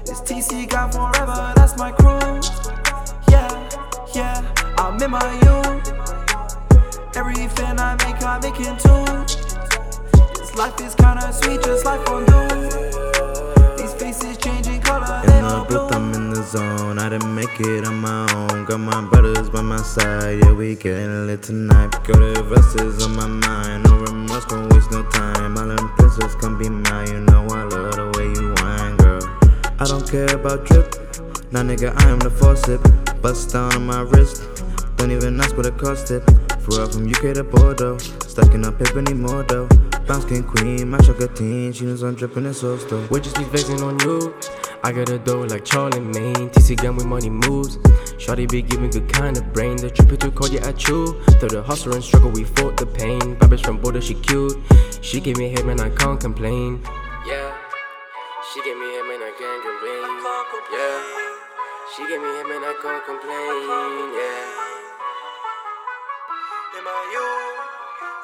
It's 0.05 0.21
TC 0.21 0.65
gone 0.69 0.91
forever, 0.91 1.53
that's 1.55 1.77
my 1.77 1.91
crew. 1.91 2.39
Yeah, 3.29 3.51
yeah, 4.13 4.41
I'm 4.77 5.01
in 5.01 5.11
my 5.11 5.31
youth. 5.45 7.15
Everything 7.15 7.79
I 7.79 7.95
make, 8.03 8.23
I 8.23 8.39
make 8.41 8.59
in 8.59 8.77
twos. 8.77 9.35
This 10.37 10.55
life 10.55 10.79
is 10.81 10.95
kinda 10.95 11.33
sweet, 11.33 11.61
just 11.63 11.85
life 11.85 12.07
on 12.09 12.25
zone. 16.53 16.99
I 16.99 17.09
didn't 17.09 17.33
make 17.33 17.59
it 17.59 17.85
on 17.87 17.99
my 17.99 18.31
own. 18.35 18.65
Got 18.65 18.79
my 18.79 19.01
brothers 19.09 19.49
by 19.49 19.61
my 19.61 19.81
side. 19.81 20.39
Yeah, 20.43 20.53
we 20.53 20.75
getting 20.75 21.25
lit 21.25 21.41
tonight. 21.41 21.89
Got 22.05 22.19
the 22.19 22.43
verses 22.43 23.03
on 23.03 23.15
my 23.15 23.25
mind. 23.25 23.85
No 23.85 23.97
remorse, 23.97 24.45
don't 24.45 24.71
waste 24.71 24.91
no 24.91 25.01
time. 25.09 25.57
All 25.57 25.67
them 25.67 25.89
princess 25.97 26.35
can 26.35 26.57
be 26.59 26.69
mine. 26.69 27.07
You 27.07 27.21
know 27.21 27.43
I 27.49 27.63
love 27.63 27.95
the 27.97 28.05
way 28.15 28.27
you 28.37 28.53
whine, 28.61 28.95
girl. 28.97 29.23
I 29.79 29.85
don't 29.85 30.07
care 30.07 30.29
about 30.35 30.65
drip. 30.67 30.93
Nah, 31.51 31.63
nigga, 31.63 31.89
I 32.01 32.09
am 32.09 32.19
the 32.19 32.29
faucet. 32.29 32.81
Bust 33.21 33.53
down 33.53 33.73
on 33.73 33.87
my 33.87 34.01
wrist. 34.01 34.43
Don't 34.97 35.11
even 35.11 35.41
ask 35.41 35.57
what 35.57 35.65
it 35.65 35.77
costed. 35.77 36.21
Flew 36.61 36.83
out 36.83 36.93
from 36.93 37.07
UK 37.09 37.33
to 37.33 37.43
Bordeaux. 37.43 37.97
Stacking 37.97 38.63
up 38.65 38.77
paper 38.77 38.99
anymore 38.99 39.43
though. 39.43 39.67
Bounce 40.07 40.25
king 40.25 40.43
queen, 40.43 40.87
my 40.87 40.99
chocolate 40.99 41.35
teen. 41.35 41.73
She 41.73 41.85
knows 41.85 42.03
I'm 42.03 42.13
dripping 42.13 42.45
in 42.45 42.53
sauce 42.53 42.83
stuff. 42.83 43.09
We 43.09 43.21
just 43.21 43.37
be 43.37 43.43
flexing 43.45 43.81
on 43.81 43.99
you. 44.01 44.35
I 44.85 44.91
got 44.91 45.09
a 45.09 45.17
dough 45.17 45.43
like 45.43 45.63
Charlie 45.63 46.01
Maine. 46.01 46.49
TC 46.49 46.75
gun 46.75 46.97
with 46.97 47.05
money 47.05 47.29
moves. 47.29 47.77
Shawty 48.19 48.49
be 48.49 48.61
giving 48.61 48.89
good 48.89 49.07
kind 49.07 49.37
of 49.37 49.53
brain. 49.53 49.77
The 49.77 49.89
trip 49.89 50.19
to 50.19 50.29
cold, 50.29 50.51
yeah, 50.51 50.67
I 50.67 50.73
chew. 50.73 51.21
Through 51.39 51.49
the 51.55 51.63
hustle 51.63 51.93
and 51.93 52.03
struggle, 52.03 52.31
we 52.31 52.43
fought 52.43 52.75
the 52.75 52.85
pain. 52.85 53.37
Bitch 53.37 53.63
from 53.65 53.77
border, 53.77 54.01
she 54.01 54.13
cute. 54.13 54.57
She 55.01 55.21
gave 55.21 55.37
me 55.37 55.51
head, 55.51 55.65
man, 55.65 55.79
I 55.79 55.89
can't 55.89 56.19
complain. 56.19 56.83
Yeah. 57.25 57.55
She 58.51 58.61
gave 58.65 58.75
me 58.75 58.85
head, 58.91 59.07
man, 59.07 59.23
I 59.23 59.31
can't 59.39 59.63
complain. 59.63 60.19
Yeah. 60.75 60.99
She 61.95 62.03
gave 62.03 62.19
me 62.19 62.27
head, 62.35 62.47
man, 62.51 62.63
I 62.67 62.75
can't 62.83 63.03
complain. 63.07 64.11
Yeah. 64.19 64.51
Am 66.75 66.87
I 66.91 66.99
you? 67.15 67.27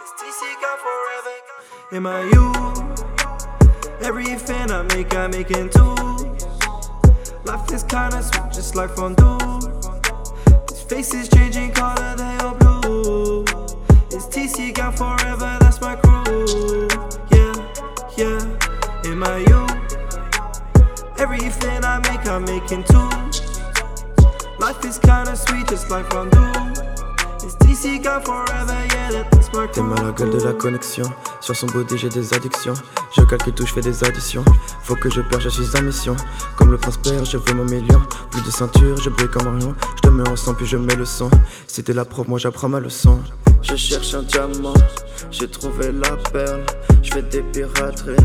Is 0.03 0.12
TC 0.20 0.43
gone 0.60 0.80
forever? 0.84 1.36
Am 1.95 2.05
I 2.05 2.28
you? 2.34 2.47
Everything 4.05 4.72
I 4.72 4.82
make, 4.93 5.16
I 5.16 5.28
make 5.28 5.51
in 5.51 5.70
twos. 5.70 6.09
Life 7.50 7.72
is 7.74 7.84
kinda 7.84 8.22
sweet, 8.22 8.52
just 8.54 8.76
like 8.76 8.91
fondue. 8.95 9.38
These 10.68 10.82
faces 10.88 11.28
changing 11.30 11.72
color, 11.72 12.16
they 12.16 12.38
all 12.45 12.54
blue. 12.54 13.43
Is 14.12 14.26
TC 14.28 14.72
gone 14.72 14.93
forever? 14.95 15.58
That's 15.60 15.82
my 15.82 15.95
crew. 15.95 16.88
Yeah, 17.32 17.54
yeah. 18.18 19.10
Am 19.12 19.24
I 19.24 19.38
you? 19.50 19.66
Everything 21.18 21.84
I 21.84 21.97
make, 22.08 22.28
I 22.28 22.38
make 22.38 22.72
in 22.72 22.84
twos. 22.84 23.41
Life 24.60 24.86
is 24.86 25.00
kinda 25.00 25.36
sweet, 25.36 25.68
just 25.68 25.89
like 25.89 26.06
fondue. 26.12 26.54
Is 27.45 27.56
TC 27.62 27.97
gone 27.97 28.22
forever? 28.22 28.78
Yeah, 28.93 29.10
that's 29.32 29.52
my 29.54 29.66
T'es 29.66 29.82
crew. 29.82 29.89
mal 29.89 30.06
à 30.06 30.12
gueule 30.12 30.38
de 30.38 30.45
la 30.45 30.54
connexion. 30.54 31.12
Sur 31.50 31.56
son 31.56 31.66
body, 31.66 31.97
j'ai 31.97 32.10
des 32.10 32.32
addictions. 32.36 32.76
Je 33.18 33.24
calcule 33.24 33.54
tout, 33.54 33.66
je 33.66 33.74
fais 33.74 33.82
des 33.82 34.04
additions. 34.04 34.45
Faut 34.84 34.93
que 34.93 35.10
je 35.10 35.20
perds, 35.20 35.39
je 35.39 35.50
suis 35.50 35.66
en 35.76 35.82
mission. 35.82 36.16
Comme 36.56 36.70
le 36.70 36.78
prince 36.78 36.97
père, 36.97 37.26
je 37.26 37.38
veux 37.38 37.54
mon 37.56 37.66
million. 37.66 38.00
Plus 38.30 38.43
de 38.43 38.52
ceinture, 38.52 38.95
je 38.97 39.10
brille 39.10 39.30
comme 39.30 39.47
Orion. 39.47 39.74
Je 39.95 40.02
te 40.02 40.10
mets 40.10 40.30
en 40.30 40.36
sang, 40.36 40.54
puis 40.54 40.68
je 40.68 40.78
mets 40.78 40.95
le 40.95 41.06
son. 41.06 41.32
Si 41.66 41.84
t'es 41.84 41.93
la 41.93 42.06
prof, 42.06 42.28
moi 42.28 42.38
j'apprends 42.38 42.70
ma 42.70 42.80
leçon. 42.80 43.20
Je 43.64 43.76
cherche 43.76 44.14
un 44.14 44.22
diamant, 44.22 44.76
j'ai 45.32 45.50
trouvé 45.50 45.91
la 45.91 46.18
perle. 46.32 46.64
Je 47.02 47.14
fais 47.14 47.24
des 47.24 47.41
pirateries, 47.41 48.16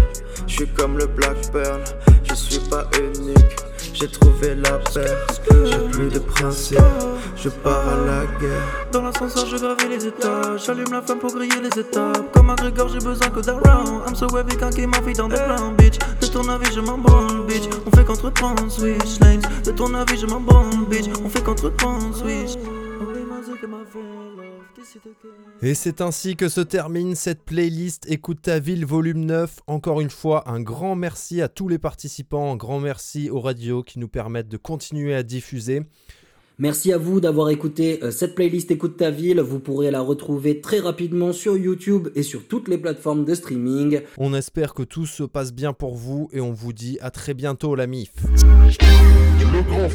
je 0.46 0.52
suis 0.56 0.68
comme 0.74 0.98
le 0.98 1.06
Black 1.06 1.50
Pearl. 1.50 1.82
Je 2.28 2.34
suis 2.34 2.60
pas 2.68 2.86
unique, 2.98 3.56
j'ai 3.94 4.08
trouvé 4.08 4.54
la 4.56 4.78
paire. 4.78 5.26
J'ai 5.64 5.88
plus 5.90 6.08
de 6.08 6.18
principe, 6.18 6.78
je 7.36 7.48
pars 7.48 7.88
à 7.88 7.96
la 8.06 8.26
guerre. 8.40 8.86
Dans 8.92 9.02
l'ascenseur, 9.02 9.46
je 9.46 9.56
gravis 9.56 9.88
les 9.88 10.06
étages. 10.06 10.66
J'allume 10.66 10.92
la 10.92 11.00
flamme 11.00 11.20
pour 11.20 11.32
griller 11.32 11.60
les 11.62 11.80
étapes. 11.80 12.32
Comme 12.32 12.50
un 12.50 12.54
Grégor, 12.54 12.88
j'ai 12.88 12.98
besoin 12.98 13.28
que 13.30 13.40
d'un 13.40 13.58
round. 13.58 14.02
I'm 14.08 14.14
so 14.14 14.26
wavy 14.32 14.56
quand 14.56 14.70
qui 14.70 14.86
m'envie 14.86 15.14
dans 15.14 15.28
des 15.28 15.36
plans, 15.36 15.72
bitch. 15.78 15.98
De 16.20 16.26
ton 16.26 16.48
avis, 16.48 16.72
je 16.74 16.80
m'en 16.80 16.98
branle, 16.98 17.46
bitch. 17.46 17.68
On 17.86 17.96
fait 17.96 18.04
qu'entreprendre, 18.04 18.70
switch 18.70 19.20
lanes. 19.20 19.42
De 19.64 19.70
ton 19.70 19.94
avis, 19.94 20.18
je 20.18 20.26
m'en 20.26 20.40
branle, 20.40 20.86
bitch. 20.90 21.06
On 21.24 21.28
fait 21.28 21.42
qu'entreprendre, 21.42 22.14
switch. 22.14 22.58
Et 25.62 25.74
c'est 25.74 26.00
ainsi 26.00 26.36
que 26.36 26.48
se 26.48 26.60
termine 26.60 27.14
cette 27.14 27.42
playlist 27.42 28.06
Écoute 28.08 28.42
ta 28.42 28.58
ville 28.58 28.84
volume 28.84 29.24
9. 29.24 29.60
Encore 29.66 30.00
une 30.00 30.10
fois, 30.10 30.48
un 30.48 30.60
grand 30.60 30.94
merci 30.96 31.40
à 31.40 31.48
tous 31.48 31.68
les 31.68 31.78
participants, 31.78 32.52
un 32.52 32.56
grand 32.56 32.80
merci 32.80 33.30
aux 33.30 33.40
radios 33.40 33.82
qui 33.82 33.98
nous 33.98 34.08
permettent 34.08 34.48
de 34.48 34.56
continuer 34.56 35.14
à 35.14 35.22
diffuser. 35.22 35.82
Merci 36.58 36.92
à 36.92 36.98
vous 36.98 37.20
d'avoir 37.20 37.50
écouté 37.50 37.98
euh, 38.04 38.12
cette 38.12 38.36
playlist 38.36 38.70
Écoute 38.70 38.96
ta 38.96 39.10
ville. 39.10 39.40
Vous 39.40 39.58
pourrez 39.58 39.90
la 39.90 40.00
retrouver 40.00 40.60
très 40.60 40.78
rapidement 40.78 41.32
sur 41.32 41.56
YouTube 41.56 42.10
et 42.14 42.22
sur 42.22 42.46
toutes 42.46 42.68
les 42.68 42.78
plateformes 42.78 43.24
de 43.24 43.34
streaming. 43.34 44.02
On 44.18 44.34
espère 44.34 44.72
que 44.72 44.84
tout 44.84 45.06
se 45.06 45.24
passe 45.24 45.52
bien 45.52 45.72
pour 45.72 45.96
vous 45.96 46.28
et 46.32 46.40
on 46.40 46.52
vous 46.52 46.72
dit 46.72 46.96
à 47.00 47.10
très 47.10 47.34
bientôt 47.34 47.74
la 47.74 47.88
MIF. 47.88 48.12
Le 48.28 49.62
grand 49.62 49.88